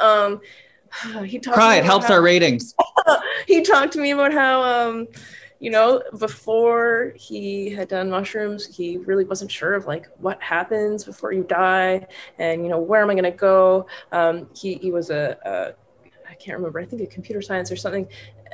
Um, 1.16 1.24
he 1.24 1.40
talked 1.40 1.56
cry 1.56 1.78
it 1.78 1.86
helps 1.86 2.08
how, 2.08 2.16
our 2.16 2.22
ratings. 2.22 2.76
he 3.48 3.62
talked 3.62 3.94
to 3.94 4.00
me 4.00 4.12
about 4.12 4.34
how 4.34 4.62
um 4.62 5.08
you 5.60 5.70
know 5.70 6.02
before 6.18 7.14
he 7.16 7.70
had 7.70 7.88
done 7.88 8.10
mushrooms 8.10 8.66
he 8.66 8.98
really 8.98 9.26
wasn't 9.26 9.52
sure 9.52 9.74
of 9.74 9.86
like 9.86 10.08
what 10.18 10.42
happens 10.42 11.04
before 11.04 11.34
you 11.34 11.44
die 11.44 12.06
and 12.38 12.64
you 12.64 12.70
know 12.70 12.80
where 12.80 13.02
am 13.02 13.10
i 13.10 13.14
going 13.14 13.24
to 13.24 13.32
go? 13.32 13.86
Um 14.12 14.48
he 14.56 14.76
he 14.76 14.92
was 14.92 15.10
a, 15.10 15.38
a 15.46 16.30
I 16.30 16.36
can't 16.36 16.58
remember 16.58 16.80
i 16.80 16.86
think 16.86 17.02
a 17.02 17.08
computer 17.08 17.42
science 17.42 17.72
or 17.72 17.76
something. 17.76 18.08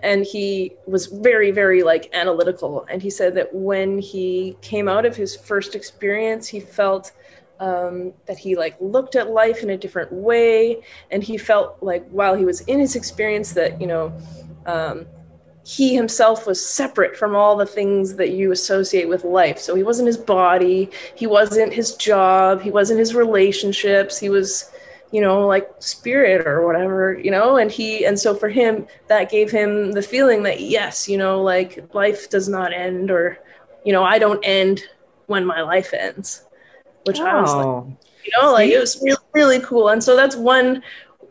And 0.04 0.26
he 0.26 0.74
was 0.86 1.08
very 1.08 1.52
very 1.52 1.84
like 1.84 2.10
analytical. 2.14 2.86
And 2.90 3.02
he 3.02 3.10
said 3.10 3.34
that 3.36 3.54
when 3.54 3.98
he 4.00 4.58
came 4.62 4.88
out 4.88 5.06
of 5.06 5.16
his 5.16 5.36
first 5.36 5.76
experience 5.76 6.48
he 6.48 6.60
felt 6.60 7.12
um, 7.60 8.14
that 8.26 8.38
he 8.38 8.56
like 8.56 8.76
looked 8.80 9.16
at 9.16 9.30
life 9.30 9.64
in 9.64 9.70
a 9.70 9.78
different 9.78 10.12
way. 10.12 10.82
And 11.12 11.24
he 11.24 11.38
felt 11.38 11.78
like 11.82 12.08
while 12.10 12.36
he 12.36 12.46
was 12.46 12.62
in 12.62 12.80
his 12.80 12.96
experience 12.96 13.54
that 13.54 13.80
you 13.80 13.88
know 13.88 14.14
um, 14.66 15.06
he 15.66 15.96
himself 15.96 16.46
was 16.46 16.64
separate 16.64 17.18
from 17.18 17.36
all 17.36 17.56
the 17.56 17.66
things 17.66 18.16
that 18.16 18.32
you 18.32 18.52
associate 18.52 19.10
with 19.10 19.24
life. 19.24 19.58
So 19.58 19.76
he 19.76 19.84
wasn't 19.84 20.08
his 20.08 20.18
body. 20.18 20.90
He 21.16 21.28
wasn't 21.28 21.74
his 21.74 21.96
job. 21.96 22.62
He 22.62 22.72
wasn't 22.72 23.00
his 23.00 23.16
relationships. 23.16 24.20
He 24.20 24.30
was 24.30 24.72
you 25.12 25.22
know 25.22 25.46
like 25.46 25.70
spirit 25.80 26.46
or 26.48 26.66
whatever 26.66 27.18
you 27.24 27.32
know? 27.32 27.58
And 27.58 27.72
he 27.72 28.06
and 28.06 28.20
so 28.20 28.36
for 28.36 28.50
him 28.50 28.88
that 29.08 29.32
gave 29.32 29.52
him 29.52 29.92
the 29.94 30.02
feeling 30.02 30.44
that 30.44 30.62
yes 30.62 31.08
you 31.08 31.18
know 31.18 31.42
like 31.42 31.94
life 31.94 32.30
does 32.30 32.50
not 32.50 32.74
end 32.74 33.12
or 33.12 33.38
you 33.86 33.94
know 33.94 34.04
i 34.04 34.18
don't 34.18 34.44
end 34.44 34.84
when 35.28 35.46
my 35.46 35.62
life 35.62 35.94
ends 35.94 36.45
which 37.06 37.20
oh. 37.20 37.26
I 37.26 37.42
was 37.42 37.54
like, 37.54 37.66
oh. 37.66 37.98
you 38.24 38.32
know, 38.42 38.52
like 38.52 38.70
it 38.70 38.80
was 38.80 39.02
really, 39.02 39.18
really 39.34 39.60
cool. 39.62 39.90
And 39.90 40.04
so 40.04 40.16
that's 40.16 40.36
one 40.36 40.84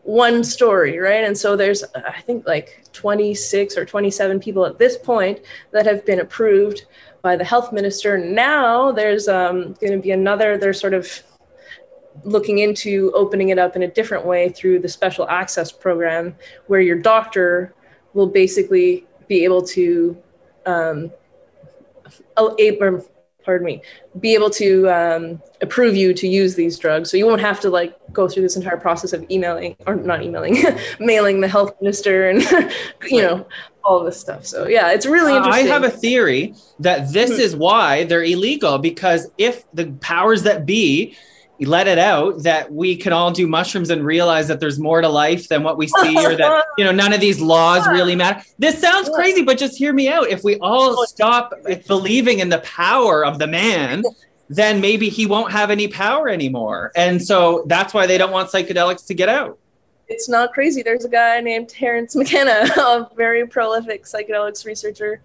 one 0.03 0.43
story, 0.43 0.99
right? 0.99 1.23
And 1.23 1.35
so 1.37 1.55
there's 1.55 1.83
I 1.95 2.21
think 2.21 2.45
like 2.45 2.83
26 2.93 3.75
or 3.75 3.85
27 3.85 4.39
people 4.39 4.65
at 4.65 4.77
this 4.77 4.97
point 4.97 5.39
that 5.71 5.85
have 5.85 6.05
been 6.05 6.19
approved 6.19 6.85
by 7.23 7.35
the 7.35 7.43
health 7.43 7.73
minister. 7.73 8.17
Now 8.17 8.91
there's 8.91 9.27
um, 9.27 9.73
going 9.81 9.93
to 9.93 9.99
be 9.99 10.11
another. 10.11 10.57
They're 10.57 10.73
sort 10.73 10.93
of 10.93 11.09
looking 12.23 12.59
into 12.59 13.11
opening 13.15 13.49
it 13.49 13.57
up 13.57 13.75
in 13.75 13.81
a 13.83 13.87
different 13.87 14.25
way 14.25 14.49
through 14.49 14.79
the 14.79 14.87
special 14.87 15.27
access 15.27 15.71
program, 15.71 16.35
where 16.67 16.81
your 16.81 16.97
doctor 16.97 17.73
will 18.13 18.27
basically 18.27 19.05
be 19.27 19.43
able 19.43 19.63
to 19.63 20.15
um, 20.67 21.11
pardon 23.45 23.65
me, 23.65 23.81
be 24.19 24.33
able 24.33 24.49
to 24.49 24.89
um, 24.89 25.41
approve 25.61 25.95
you 25.95 26.13
to 26.13 26.27
use 26.27 26.55
these 26.55 26.77
drugs. 26.77 27.09
So 27.09 27.17
you 27.17 27.25
won't 27.25 27.41
have 27.41 27.59
to 27.61 27.69
like 27.69 27.95
go 28.11 28.27
through 28.27 28.43
this 28.43 28.55
entire 28.55 28.77
process 28.77 29.13
of 29.13 29.25
emailing 29.29 29.75
or 29.85 29.95
not 29.95 30.23
emailing, 30.23 30.57
mailing 30.99 31.41
the 31.41 31.47
health 31.47 31.73
minister 31.81 32.29
and 32.29 32.41
you 33.09 33.21
know 33.21 33.47
all 33.83 34.03
this 34.03 34.19
stuff. 34.19 34.45
So 34.45 34.67
yeah, 34.67 34.91
it's 34.91 35.05
really 35.05 35.35
interesting. 35.35 35.67
I 35.67 35.69
have 35.69 35.83
a 35.83 35.91
theory 35.91 36.55
that 36.79 37.13
this 37.13 37.31
mm-hmm. 37.31 37.39
is 37.39 37.55
why 37.55 38.03
they're 38.05 38.23
illegal 38.23 38.79
because 38.79 39.29
if 39.37 39.63
the 39.73 39.87
powers 40.01 40.43
that 40.43 40.65
be 40.65 41.15
let 41.59 41.87
it 41.87 41.97
out 41.97 42.43
that 42.43 42.71
we 42.71 42.97
can 42.97 43.13
all 43.13 43.31
do 43.31 43.47
mushrooms 43.47 43.89
and 43.89 44.05
realize 44.05 44.47
that 44.47 44.59
there's 44.59 44.79
more 44.79 45.01
to 45.01 45.07
life 45.07 45.47
than 45.47 45.63
what 45.63 45.77
we 45.77 45.87
see 45.87 46.17
or 46.17 46.35
that 46.35 46.65
you 46.77 46.83
know 46.83 46.91
none 46.91 47.13
of 47.13 47.21
these 47.21 47.39
laws 47.39 47.87
really 47.87 48.15
matter. 48.15 48.43
This 48.59 48.79
sounds 48.79 49.09
crazy 49.09 49.43
but 49.43 49.57
just 49.57 49.77
hear 49.77 49.93
me 49.93 50.09
out. 50.09 50.27
If 50.27 50.43
we 50.43 50.57
all 50.57 51.05
stop 51.07 51.53
believing 51.87 52.39
in 52.39 52.49
the 52.49 52.59
power 52.59 53.25
of 53.25 53.39
the 53.39 53.47
man 53.47 54.03
then 54.49 54.81
maybe 54.81 55.09
he 55.09 55.25
won't 55.25 55.51
have 55.51 55.71
any 55.71 55.87
power 55.87 56.29
anymore. 56.29 56.91
And 56.95 57.21
so 57.21 57.63
that's 57.67 57.93
why 57.93 58.05
they 58.05 58.17
don't 58.17 58.31
want 58.31 58.51
psychedelics 58.51 59.07
to 59.07 59.13
get 59.13 59.29
out. 59.29 59.57
It's 60.07 60.29
not 60.29 60.53
crazy. 60.53 60.83
There's 60.83 61.03
a 61.03 61.09
guy 61.09 61.41
named 61.41 61.69
terence 61.69 62.15
mckenna 62.15 62.69
a 62.77 63.09
very 63.15 63.47
prolific 63.47 64.03
psychedelics 64.03 64.65
researcher 64.65 65.21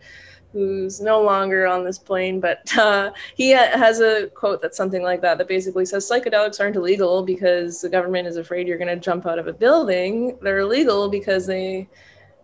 who's 0.53 1.01
no 1.01 1.23
longer 1.23 1.67
on 1.67 1.85
this 1.85 1.99
plane, 1.99 2.41
but 2.41 2.77
uh, 2.77 3.11
he 3.37 3.53
ha- 3.53 3.77
has 3.77 4.01
a 4.01 4.29
quote 4.29 4.61
that's 4.61 4.77
something 4.77 5.03
like 5.03 5.21
that 5.23 5.39
that 5.39 5.49
basically 5.49 5.87
says 5.87 6.09
psychedelics 6.09 6.61
aren't 6.61 6.77
illegal 6.77 7.23
because 7.23 7.81
the 7.81 7.89
government 7.89 8.27
is 8.27 8.37
afraid 8.37 8.67
you're 8.67 8.79
going 8.79 8.89
to 8.89 8.97
jump 8.97 9.27
out 9.27 9.39
of 9.39 9.47
a 9.47 9.53
building. 9.53 10.39
They're 10.43 10.61
illegal 10.61 11.09
because 11.09 11.47
they, 11.47 11.89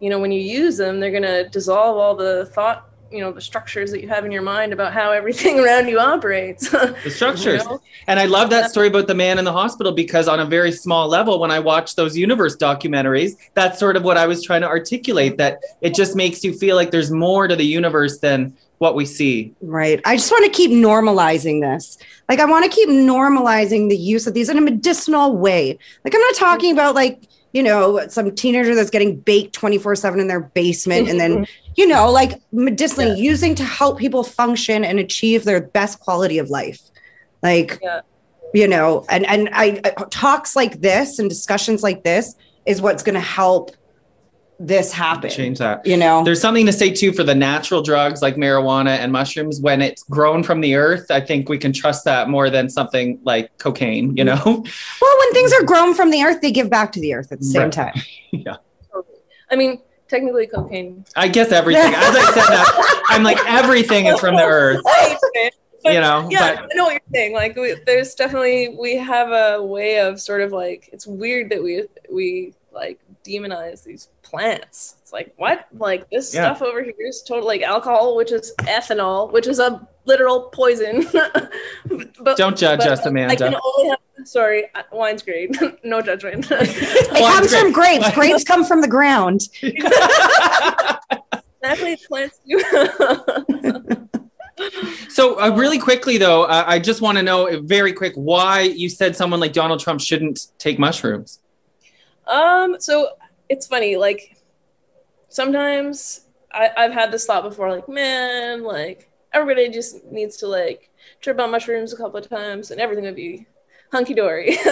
you 0.00 0.10
know, 0.10 0.18
when 0.18 0.32
you 0.32 0.40
use 0.40 0.76
them, 0.76 1.00
they're 1.00 1.10
going 1.10 1.22
to 1.22 1.48
dissolve 1.48 1.96
all 1.96 2.14
the 2.14 2.46
thought 2.46 2.90
you 3.10 3.20
know 3.20 3.32
the 3.32 3.40
structures 3.40 3.90
that 3.90 4.00
you 4.00 4.08
have 4.08 4.24
in 4.24 4.32
your 4.32 4.42
mind 4.42 4.72
about 4.72 4.92
how 4.92 5.12
everything 5.12 5.58
around 5.64 5.88
you 5.88 5.98
operates. 5.98 6.68
The 7.06 7.10
structures. 7.10 7.62
You 7.62 7.68
know? 7.68 7.82
and 8.06 8.18
i 8.18 8.24
love 8.24 8.50
that 8.50 8.70
story 8.70 8.88
about 8.88 9.06
the 9.06 9.14
man 9.14 9.38
in 9.38 9.44
the 9.44 9.52
hospital 9.52 9.92
because 9.92 10.28
on 10.28 10.40
a 10.40 10.44
very 10.44 10.72
small 10.72 11.08
level 11.08 11.38
when 11.38 11.50
i 11.50 11.58
watch 11.58 11.94
those 11.94 12.16
universe 12.16 12.56
documentaries 12.56 13.36
that's 13.54 13.78
sort 13.78 13.96
of 13.96 14.02
what 14.02 14.16
i 14.16 14.26
was 14.26 14.42
trying 14.42 14.60
to 14.60 14.66
articulate 14.66 15.36
that 15.36 15.60
it 15.80 15.94
just 15.94 16.16
makes 16.16 16.42
you 16.44 16.52
feel 16.52 16.76
like 16.76 16.90
there's 16.90 17.10
more 17.10 17.48
to 17.48 17.56
the 17.56 17.64
universe 17.64 18.18
than 18.18 18.56
what 18.78 18.94
we 18.94 19.06
see. 19.06 19.54
Right. 19.62 20.02
I 20.04 20.16
just 20.16 20.30
want 20.30 20.44
to 20.44 20.50
keep 20.50 20.70
normalizing 20.70 21.60
this. 21.60 21.98
Like 22.28 22.40
i 22.40 22.44
want 22.44 22.64
to 22.64 22.70
keep 22.70 22.88
normalizing 22.88 23.88
the 23.88 23.96
use 23.96 24.26
of 24.26 24.34
these 24.34 24.48
in 24.48 24.58
a 24.58 24.60
medicinal 24.60 25.36
way. 25.36 25.78
Like 26.04 26.14
i'm 26.14 26.20
not 26.20 26.34
talking 26.34 26.72
about 26.72 26.94
like 26.94 27.22
you 27.56 27.62
know, 27.62 28.06
some 28.08 28.34
teenager 28.34 28.74
that's 28.74 28.90
getting 28.90 29.18
baked 29.18 29.54
24 29.54 29.96
7 29.96 30.20
in 30.20 30.28
their 30.28 30.40
basement. 30.40 31.08
And 31.08 31.18
then, 31.18 31.46
you 31.74 31.88
know, 31.88 32.10
like 32.10 32.42
medicinally 32.52 33.08
yeah. 33.08 33.30
using 33.30 33.54
to 33.54 33.64
help 33.64 33.98
people 33.98 34.22
function 34.22 34.84
and 34.84 34.98
achieve 34.98 35.44
their 35.44 35.62
best 35.62 35.98
quality 36.00 36.36
of 36.36 36.50
life. 36.50 36.82
Like, 37.42 37.78
yeah. 37.82 38.02
you 38.52 38.68
know, 38.68 39.06
and, 39.08 39.24
and 39.26 39.48
I, 39.54 39.80
talks 40.10 40.54
like 40.54 40.82
this 40.82 41.18
and 41.18 41.30
discussions 41.30 41.82
like 41.82 42.04
this 42.04 42.34
is 42.66 42.82
what's 42.82 43.02
going 43.02 43.14
to 43.14 43.20
help 43.20 43.70
this 44.58 44.92
happen. 44.92 45.30
Change 45.30 45.58
that. 45.58 45.86
You 45.86 45.96
know, 45.96 46.24
There's 46.24 46.40
something 46.40 46.66
to 46.66 46.72
say 46.72 46.90
too 46.90 47.12
for 47.12 47.22
the 47.22 47.34
natural 47.34 47.82
drugs 47.82 48.22
like 48.22 48.36
marijuana 48.36 48.98
and 48.98 49.12
mushrooms. 49.12 49.60
When 49.60 49.82
it's 49.82 50.02
grown 50.04 50.42
from 50.42 50.60
the 50.60 50.74
earth, 50.74 51.10
I 51.10 51.20
think 51.20 51.48
we 51.48 51.58
can 51.58 51.72
trust 51.72 52.04
that 52.04 52.28
more 52.28 52.48
than 52.50 52.68
something 52.68 53.18
like 53.24 53.56
cocaine, 53.58 54.16
you 54.16 54.24
know? 54.24 54.42
well, 54.44 55.15
when 55.26 55.32
things 55.34 55.52
are 55.52 55.64
grown 55.64 55.94
from 55.94 56.10
the 56.10 56.22
earth, 56.22 56.40
they 56.40 56.50
give 56.52 56.70
back 56.70 56.92
to 56.92 57.00
the 57.00 57.14
earth 57.14 57.32
at 57.32 57.38
the 57.40 57.44
same 57.44 57.62
Right. 57.64 57.72
time. 57.72 57.94
yeah. 58.30 58.56
I 59.50 59.56
mean, 59.56 59.80
technically 60.08 60.46
cocaine. 60.46 61.04
I 61.14 61.28
guess 61.28 61.52
everything. 61.52 61.92
As 61.94 62.16
I 62.16 62.24
said 62.32 62.46
that, 62.46 63.04
I'm 63.08 63.22
like, 63.22 63.38
everything 63.46 64.06
is 64.06 64.18
from 64.20 64.34
the 64.36 64.42
earth, 64.44 64.82
But, 65.84 65.92
you 65.94 66.00
know? 66.00 66.26
yeah, 66.30 66.54
But 66.56 66.64
I 66.72 66.74
know 66.74 66.84
what 66.84 66.92
you're 66.94 67.00
saying. 67.14 67.32
Like, 67.32 67.56
we, 67.56 67.76
there's 67.86 68.14
definitely 68.14 68.76
we 68.78 68.96
have 68.96 69.30
a 69.30 69.62
way 69.62 70.00
of 70.00 70.20
sort 70.20 70.40
of 70.40 70.50
like 70.52 70.88
it's 70.92 71.06
weird 71.06 71.50
that 71.50 71.62
we 71.62 71.84
we 72.10 72.54
like 72.72 72.98
demonize 73.24 73.84
these 73.84 74.08
plants. 74.22 74.96
It's 75.00 75.12
like 75.12 75.32
what? 75.36 75.66
Like 75.72 76.10
this 76.10 76.34
Yeah. 76.34 76.54
stuff 76.54 76.62
over 76.68 76.82
here 76.82 76.92
is 77.06 77.22
total 77.22 77.46
like 77.46 77.62
alcohol, 77.62 78.16
which 78.16 78.32
is 78.32 78.52
ethanol, 78.62 79.32
which 79.32 79.46
is 79.46 79.60
a 79.60 79.86
literal 80.06 80.50
poison. 80.52 81.06
but 82.20 82.36
don't 82.36 82.56
judge 82.56 82.78
but 82.80 82.88
us, 82.88 83.00
I 83.00 83.02
can 83.04 83.12
Amanda. 83.16 83.60
only 83.64 83.90
have. 83.90 83.98
Sorry, 84.24 84.64
uh, 84.74 84.82
wine's 84.92 85.22
great. 85.22 85.56
no 85.84 86.00
judgment. 86.00 86.46
It 86.50 87.10
Well, 87.12 87.32
comes 87.38 87.50
great. 87.50 87.60
from 87.60 87.72
grapes. 87.72 88.10
Grapes 88.12 88.44
come 88.44 88.64
from 88.64 88.80
the 88.80 88.88
ground. 88.88 89.42
Actually, 91.62 91.96
plants 91.96 92.40
do. 92.46 92.58
So, 95.10 95.38
uh, 95.40 95.50
really 95.50 95.78
quickly 95.78 96.16
though, 96.16 96.44
uh, 96.44 96.64
I 96.66 96.78
just 96.78 97.02
want 97.02 97.18
to 97.18 97.22
know 97.22 97.46
uh, 97.48 97.60
very 97.60 97.92
quick 97.92 98.14
why 98.14 98.62
you 98.62 98.88
said 98.88 99.14
someone 99.14 99.38
like 99.40 99.52
Donald 99.52 99.80
Trump 99.80 100.00
shouldn't 100.00 100.46
take 100.58 100.78
mushrooms. 100.78 101.40
Um, 102.26 102.76
so 102.80 103.10
it's 103.50 103.66
funny, 103.66 103.96
like 103.96 104.36
sometimes 105.28 106.22
I, 106.52 106.70
I've 106.76 106.92
had 106.92 107.12
this 107.12 107.26
thought 107.26 107.42
before, 107.42 107.70
like, 107.70 107.88
man, 107.88 108.62
like 108.64 109.10
everybody 109.34 109.68
just 109.68 110.04
needs 110.06 110.38
to 110.38 110.46
like 110.46 110.90
trip 111.20 111.38
on 111.38 111.50
mushrooms 111.50 111.92
a 111.92 111.96
couple 111.96 112.16
of 112.18 112.26
times 112.28 112.70
and 112.70 112.80
everything 112.80 113.04
would 113.04 113.14
be 113.16 113.46
hunky 113.96 114.14
dory. 114.14 114.56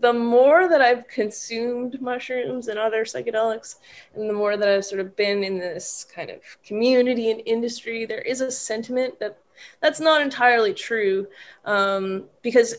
the 0.00 0.12
more 0.12 0.68
that 0.68 0.80
I've 0.80 1.06
consumed 1.08 2.00
mushrooms 2.00 2.68
and 2.68 2.78
other 2.78 3.04
psychedelics, 3.04 3.76
and 4.14 4.28
the 4.28 4.34
more 4.34 4.56
that 4.56 4.68
I've 4.68 4.84
sort 4.84 5.00
of 5.00 5.14
been 5.16 5.44
in 5.44 5.58
this 5.58 6.06
kind 6.14 6.30
of 6.30 6.40
community 6.64 7.30
and 7.30 7.42
industry, 7.44 8.06
there 8.06 8.22
is 8.22 8.40
a 8.40 8.50
sentiment 8.50 9.20
that 9.20 9.38
that's 9.80 10.00
not 10.00 10.22
entirely 10.22 10.72
true 10.72 11.26
um, 11.64 12.24
because 12.42 12.76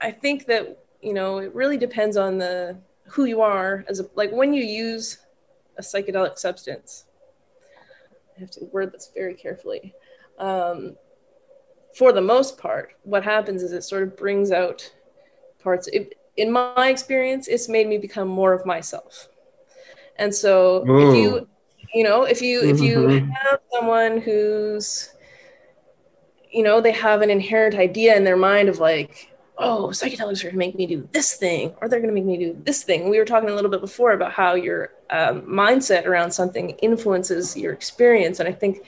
I 0.00 0.10
think 0.10 0.46
that 0.46 0.78
you 1.02 1.12
know 1.12 1.38
it 1.38 1.54
really 1.54 1.76
depends 1.76 2.16
on 2.16 2.38
the 2.38 2.78
who 3.04 3.26
you 3.26 3.42
are 3.42 3.84
as 3.88 4.00
a 4.00 4.06
like 4.14 4.32
when 4.32 4.54
you 4.54 4.64
use 4.64 5.18
a 5.76 5.82
psychedelic 5.82 6.38
substance. 6.38 7.04
I 8.36 8.40
have 8.40 8.50
to 8.52 8.64
word 8.72 8.92
this 8.92 9.10
very 9.14 9.34
carefully. 9.34 9.94
Um, 10.38 10.96
for 11.94 12.12
the 12.12 12.20
most 12.20 12.58
part, 12.58 12.92
what 13.02 13.24
happens 13.24 13.62
is 13.62 13.72
it 13.72 13.82
sort 13.82 14.02
of 14.02 14.16
brings 14.16 14.52
out 14.52 14.90
parts. 15.62 15.88
It, 15.88 16.14
in 16.36 16.52
my 16.52 16.88
experience, 16.88 17.48
it's 17.48 17.68
made 17.68 17.88
me 17.88 17.98
become 17.98 18.28
more 18.28 18.52
of 18.52 18.66
myself. 18.66 19.28
And 20.16 20.34
so, 20.34 20.90
if 20.96 21.14
you, 21.14 21.48
you 21.94 22.04
know, 22.04 22.24
if 22.24 22.42
you 22.42 22.62
if 22.62 22.80
you 22.80 23.08
Mhm. 23.08 23.30
have 23.32 23.60
someone 23.72 24.20
who's, 24.20 25.10
you 26.50 26.62
know, 26.62 26.80
they 26.80 26.92
have 26.92 27.22
an 27.22 27.30
inherent 27.30 27.74
idea 27.76 28.16
in 28.16 28.24
their 28.24 28.36
mind 28.36 28.68
of 28.68 28.78
like, 28.78 29.30
oh, 29.58 29.88
psychedelics 29.92 30.40
are 30.40 30.44
going 30.44 30.52
to 30.54 30.58
make 30.58 30.74
me 30.74 30.86
do 30.86 31.08
this 31.12 31.34
thing, 31.34 31.74
or 31.80 31.88
they're 31.88 32.00
going 32.00 32.12
to 32.12 32.14
make 32.14 32.24
me 32.24 32.36
do 32.38 32.56
this 32.64 32.82
thing. 32.82 33.08
We 33.08 33.18
were 33.18 33.24
talking 33.24 33.50
a 33.50 33.54
little 33.54 33.70
bit 33.70 33.80
before 33.80 34.12
about 34.12 34.32
how 34.32 34.54
your 34.54 34.90
um, 35.10 35.42
mindset 35.42 36.06
around 36.06 36.30
something 36.32 36.70
influences 36.80 37.56
your 37.56 37.72
experience, 37.72 38.40
and 38.40 38.48
I 38.48 38.52
think 38.52 38.84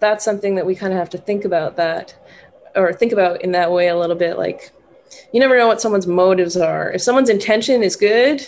that's 0.00 0.24
something 0.24 0.56
that 0.56 0.66
we 0.66 0.74
kind 0.74 0.92
of 0.92 0.98
have 0.98 1.10
to 1.10 1.18
think 1.18 1.44
about 1.44 1.76
that, 1.76 2.14
or 2.76 2.92
think 2.92 3.12
about 3.12 3.42
in 3.42 3.52
that 3.52 3.72
way 3.72 3.88
a 3.88 3.96
little 3.96 4.16
bit. 4.16 4.38
Like, 4.38 4.70
you 5.32 5.40
never 5.40 5.56
know 5.56 5.66
what 5.66 5.80
someone's 5.80 6.06
motives 6.06 6.56
are. 6.56 6.92
If 6.92 7.02
someone's 7.02 7.30
intention 7.30 7.82
is 7.82 7.96
good, 7.96 8.46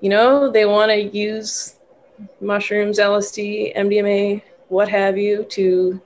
you 0.00 0.08
know, 0.08 0.50
they 0.50 0.64
want 0.64 0.90
to 0.90 0.96
use 0.96 1.76
mushrooms, 2.40 2.98
LSD, 2.98 3.76
MDMA, 3.76 4.42
what 4.68 4.88
have 4.88 5.18
you, 5.18 5.44
to 5.44 6.00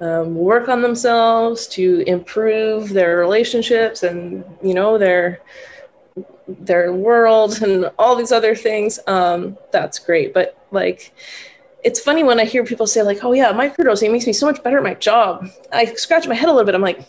um, 0.00 0.34
work 0.34 0.68
on 0.68 0.82
themselves, 0.82 1.66
to 1.68 2.02
improve 2.06 2.90
their 2.90 3.18
relationships, 3.18 4.02
and 4.02 4.44
you 4.62 4.74
know 4.74 4.98
their 4.98 5.40
their 6.48 6.92
world 6.92 7.62
and 7.62 7.90
all 7.98 8.16
these 8.16 8.32
other 8.32 8.54
things. 8.54 8.98
Um, 9.06 9.58
that's 9.72 9.98
great, 9.98 10.34
but 10.34 10.56
like. 10.70 11.12
It's 11.82 12.00
funny 12.00 12.22
when 12.24 12.38
I 12.38 12.44
hear 12.44 12.64
people 12.64 12.86
say 12.86 13.02
like, 13.02 13.24
"Oh 13.24 13.32
yeah, 13.32 13.52
microdosing 13.52 14.12
makes 14.12 14.26
me 14.26 14.32
so 14.32 14.46
much 14.46 14.62
better 14.62 14.76
at 14.78 14.82
my 14.82 14.94
job." 14.94 15.48
I 15.72 15.86
scratch 15.94 16.26
my 16.28 16.34
head 16.34 16.48
a 16.48 16.52
little 16.52 16.66
bit. 16.66 16.74
I'm 16.74 16.82
like, 16.82 17.00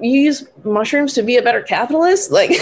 "You 0.00 0.20
use 0.20 0.46
mushrooms 0.64 1.14
to 1.14 1.22
be 1.22 1.36
a 1.38 1.42
better 1.42 1.62
capitalist?" 1.62 2.30
Like, 2.30 2.50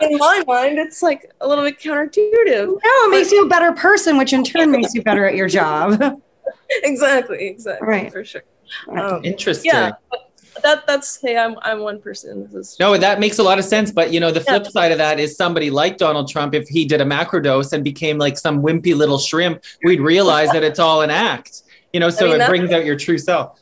in 0.00 0.18
my 0.18 0.44
mind, 0.46 0.78
it's 0.78 1.02
like 1.02 1.30
a 1.40 1.48
little 1.48 1.64
bit 1.64 1.78
counterintuitive. 1.78 2.66
No, 2.66 3.06
it 3.06 3.10
makes 3.10 3.32
you 3.32 3.44
a 3.44 3.48
better 3.48 3.72
person, 3.72 4.18
which 4.18 4.32
in 4.32 4.44
turn 4.44 4.70
makes 4.70 4.94
you 4.94 5.02
better 5.02 5.26
at 5.26 5.34
your 5.34 5.48
job. 5.48 6.20
exactly, 6.82 7.46
exactly, 7.48 7.88
Right. 7.88 8.12
for 8.12 8.24
sure. 8.24 8.42
Um, 8.90 9.24
Interesting. 9.24 9.70
yeah, 9.72 9.92
but 10.10 10.25
that 10.62 10.86
that's 10.86 11.20
hey, 11.20 11.36
I'm 11.36 11.56
I'm 11.62 11.80
one 11.80 12.00
person. 12.00 12.44
This 12.44 12.54
is 12.54 12.76
No, 12.78 12.96
that 12.96 13.20
makes 13.20 13.38
a 13.38 13.42
lot 13.42 13.58
of 13.58 13.64
sense. 13.64 13.90
But 13.90 14.12
you 14.12 14.20
know, 14.20 14.30
the 14.30 14.40
flip 14.40 14.66
side 14.66 14.92
of 14.92 14.98
that 14.98 15.18
is 15.18 15.36
somebody 15.36 15.70
like 15.70 15.98
Donald 15.98 16.28
Trump, 16.28 16.54
if 16.54 16.68
he 16.68 16.84
did 16.84 17.00
a 17.00 17.04
macrodose 17.04 17.72
and 17.72 17.82
became 17.84 18.18
like 18.18 18.38
some 18.38 18.62
wimpy 18.62 18.94
little 18.96 19.18
shrimp, 19.18 19.62
we'd 19.84 20.00
realize 20.00 20.50
that 20.52 20.62
it's 20.62 20.78
all 20.78 21.02
an 21.02 21.10
act. 21.10 21.62
You 21.92 22.00
know, 22.00 22.10
so 22.10 22.26
I 22.26 22.32
mean, 22.32 22.40
it 22.40 22.48
brings 22.48 22.72
out 22.72 22.84
your 22.84 22.96
true 22.96 23.18
self. 23.18 23.58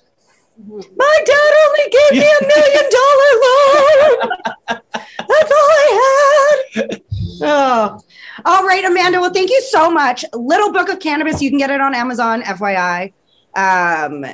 My 0.57 1.23
dad 1.27 1.53
only 1.67 1.91
gave 1.91 2.13
me 2.13 2.31
a 2.41 2.47
million 2.47 2.85
dollar 2.99 3.33
loan. 3.45 4.81
That's 5.29 5.51
all 5.51 5.69
I 5.71 6.71
had. 6.75 7.01
Oh. 7.43 8.01
All 8.45 8.65
right, 8.67 8.85
Amanda. 8.85 9.21
Well, 9.21 9.33
thank 9.33 9.51
you 9.51 9.61
so 9.63 9.91
much. 9.91 10.25
Little 10.33 10.73
Book 10.73 10.89
of 10.89 11.01
Cannabis. 11.01 11.41
You 11.41 11.51
can 11.51 11.59
get 11.59 11.71
it 11.71 11.81
on 11.81 11.95
Amazon, 11.95 12.43
FYI. 12.43 13.13
Um, 13.57 14.25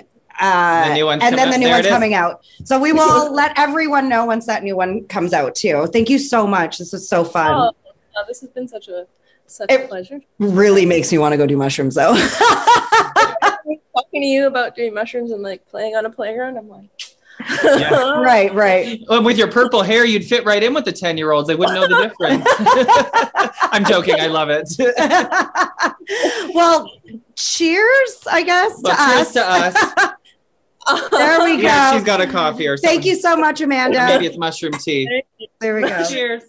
uh, 0.40 0.88
The 0.88 0.94
new 0.94 1.04
one's 1.06 1.22
and 1.22 1.36
then 1.38 1.50
the 1.50 1.58
new 1.58 1.66
There 1.66 1.74
one's 1.76 1.86
coming 1.86 2.14
out. 2.14 2.44
So 2.64 2.78
we 2.80 2.92
will 2.92 3.32
let 3.42 3.56
everyone 3.58 4.08
know 4.08 4.24
once 4.24 4.46
that 4.46 4.62
new 4.62 4.76
one 4.76 5.04
comes 5.06 5.32
out 5.32 5.54
too. 5.54 5.86
Thank 5.92 6.08
you 6.10 6.18
so 6.18 6.46
much. 6.46 6.78
This 6.78 6.92
was 6.92 7.08
so 7.08 7.24
fun. 7.24 7.52
Oh, 7.52 7.72
uh, 8.18 8.24
this 8.26 8.40
has 8.40 8.50
been 8.50 8.66
such 8.68 8.88
a 8.88 9.06
such 9.46 9.70
It- 9.70 9.84
a 9.84 9.88
pleasure. 9.88 10.20
Really 10.38 10.86
makes 10.86 11.10
me 11.12 11.18
want 11.18 11.32
to 11.32 11.36
go 11.36 11.46
do 11.46 11.56
mushrooms 11.56 11.94
though. 11.94 12.14
Talking 13.94 14.22
to 14.22 14.26
you 14.26 14.46
about 14.46 14.74
doing 14.76 14.94
mushrooms 14.94 15.30
and 15.32 15.42
like 15.42 15.66
playing 15.66 15.94
on 15.96 16.06
a 16.06 16.10
playground, 16.10 16.56
I'm 16.56 16.68
like, 16.68 16.88
Yeah. 17.62 17.90
right, 18.20 18.52
right. 18.54 19.00
Well, 19.08 19.22
with 19.22 19.36
your 19.38 19.50
purple 19.50 19.82
hair, 19.82 20.04
you'd 20.04 20.24
fit 20.24 20.44
right 20.44 20.62
in 20.62 20.72
with 20.74 20.84
the 20.84 20.92
10 20.92 21.16
year 21.18 21.32
olds. 21.32 21.48
They 21.48 21.54
wouldn't 21.54 21.74
know 21.74 21.86
the 21.88 22.08
difference. 22.08 22.44
I'm 23.62 23.84
joking. 23.84 24.16
I 24.18 24.26
love 24.26 24.48
it. 24.50 24.68
well, 26.54 26.90
cheers, 27.36 28.26
I 28.30 28.42
guess, 28.42 28.80
Well, 28.82 28.96
to 28.96 29.14
cheers 29.14 29.36
us. 29.36 29.74
to 29.74 30.00
us. 30.06 30.14
There 31.10 31.42
we 31.42 31.56
go. 31.56 31.62
Yeah, 31.62 31.92
she's 31.92 32.04
got 32.04 32.20
a 32.20 32.26
coffee 32.26 32.66
or 32.66 32.76
something. 32.76 32.90
Thank 32.90 33.04
you 33.04 33.16
so 33.16 33.36
much, 33.36 33.60
Amanda. 33.60 34.06
Maybe 34.06 34.26
it's 34.26 34.38
mushroom 34.38 34.72
tea. 34.72 35.22
There 35.60 35.76
we 35.76 35.82
go. 35.82 36.04
Cheers. 36.08 36.42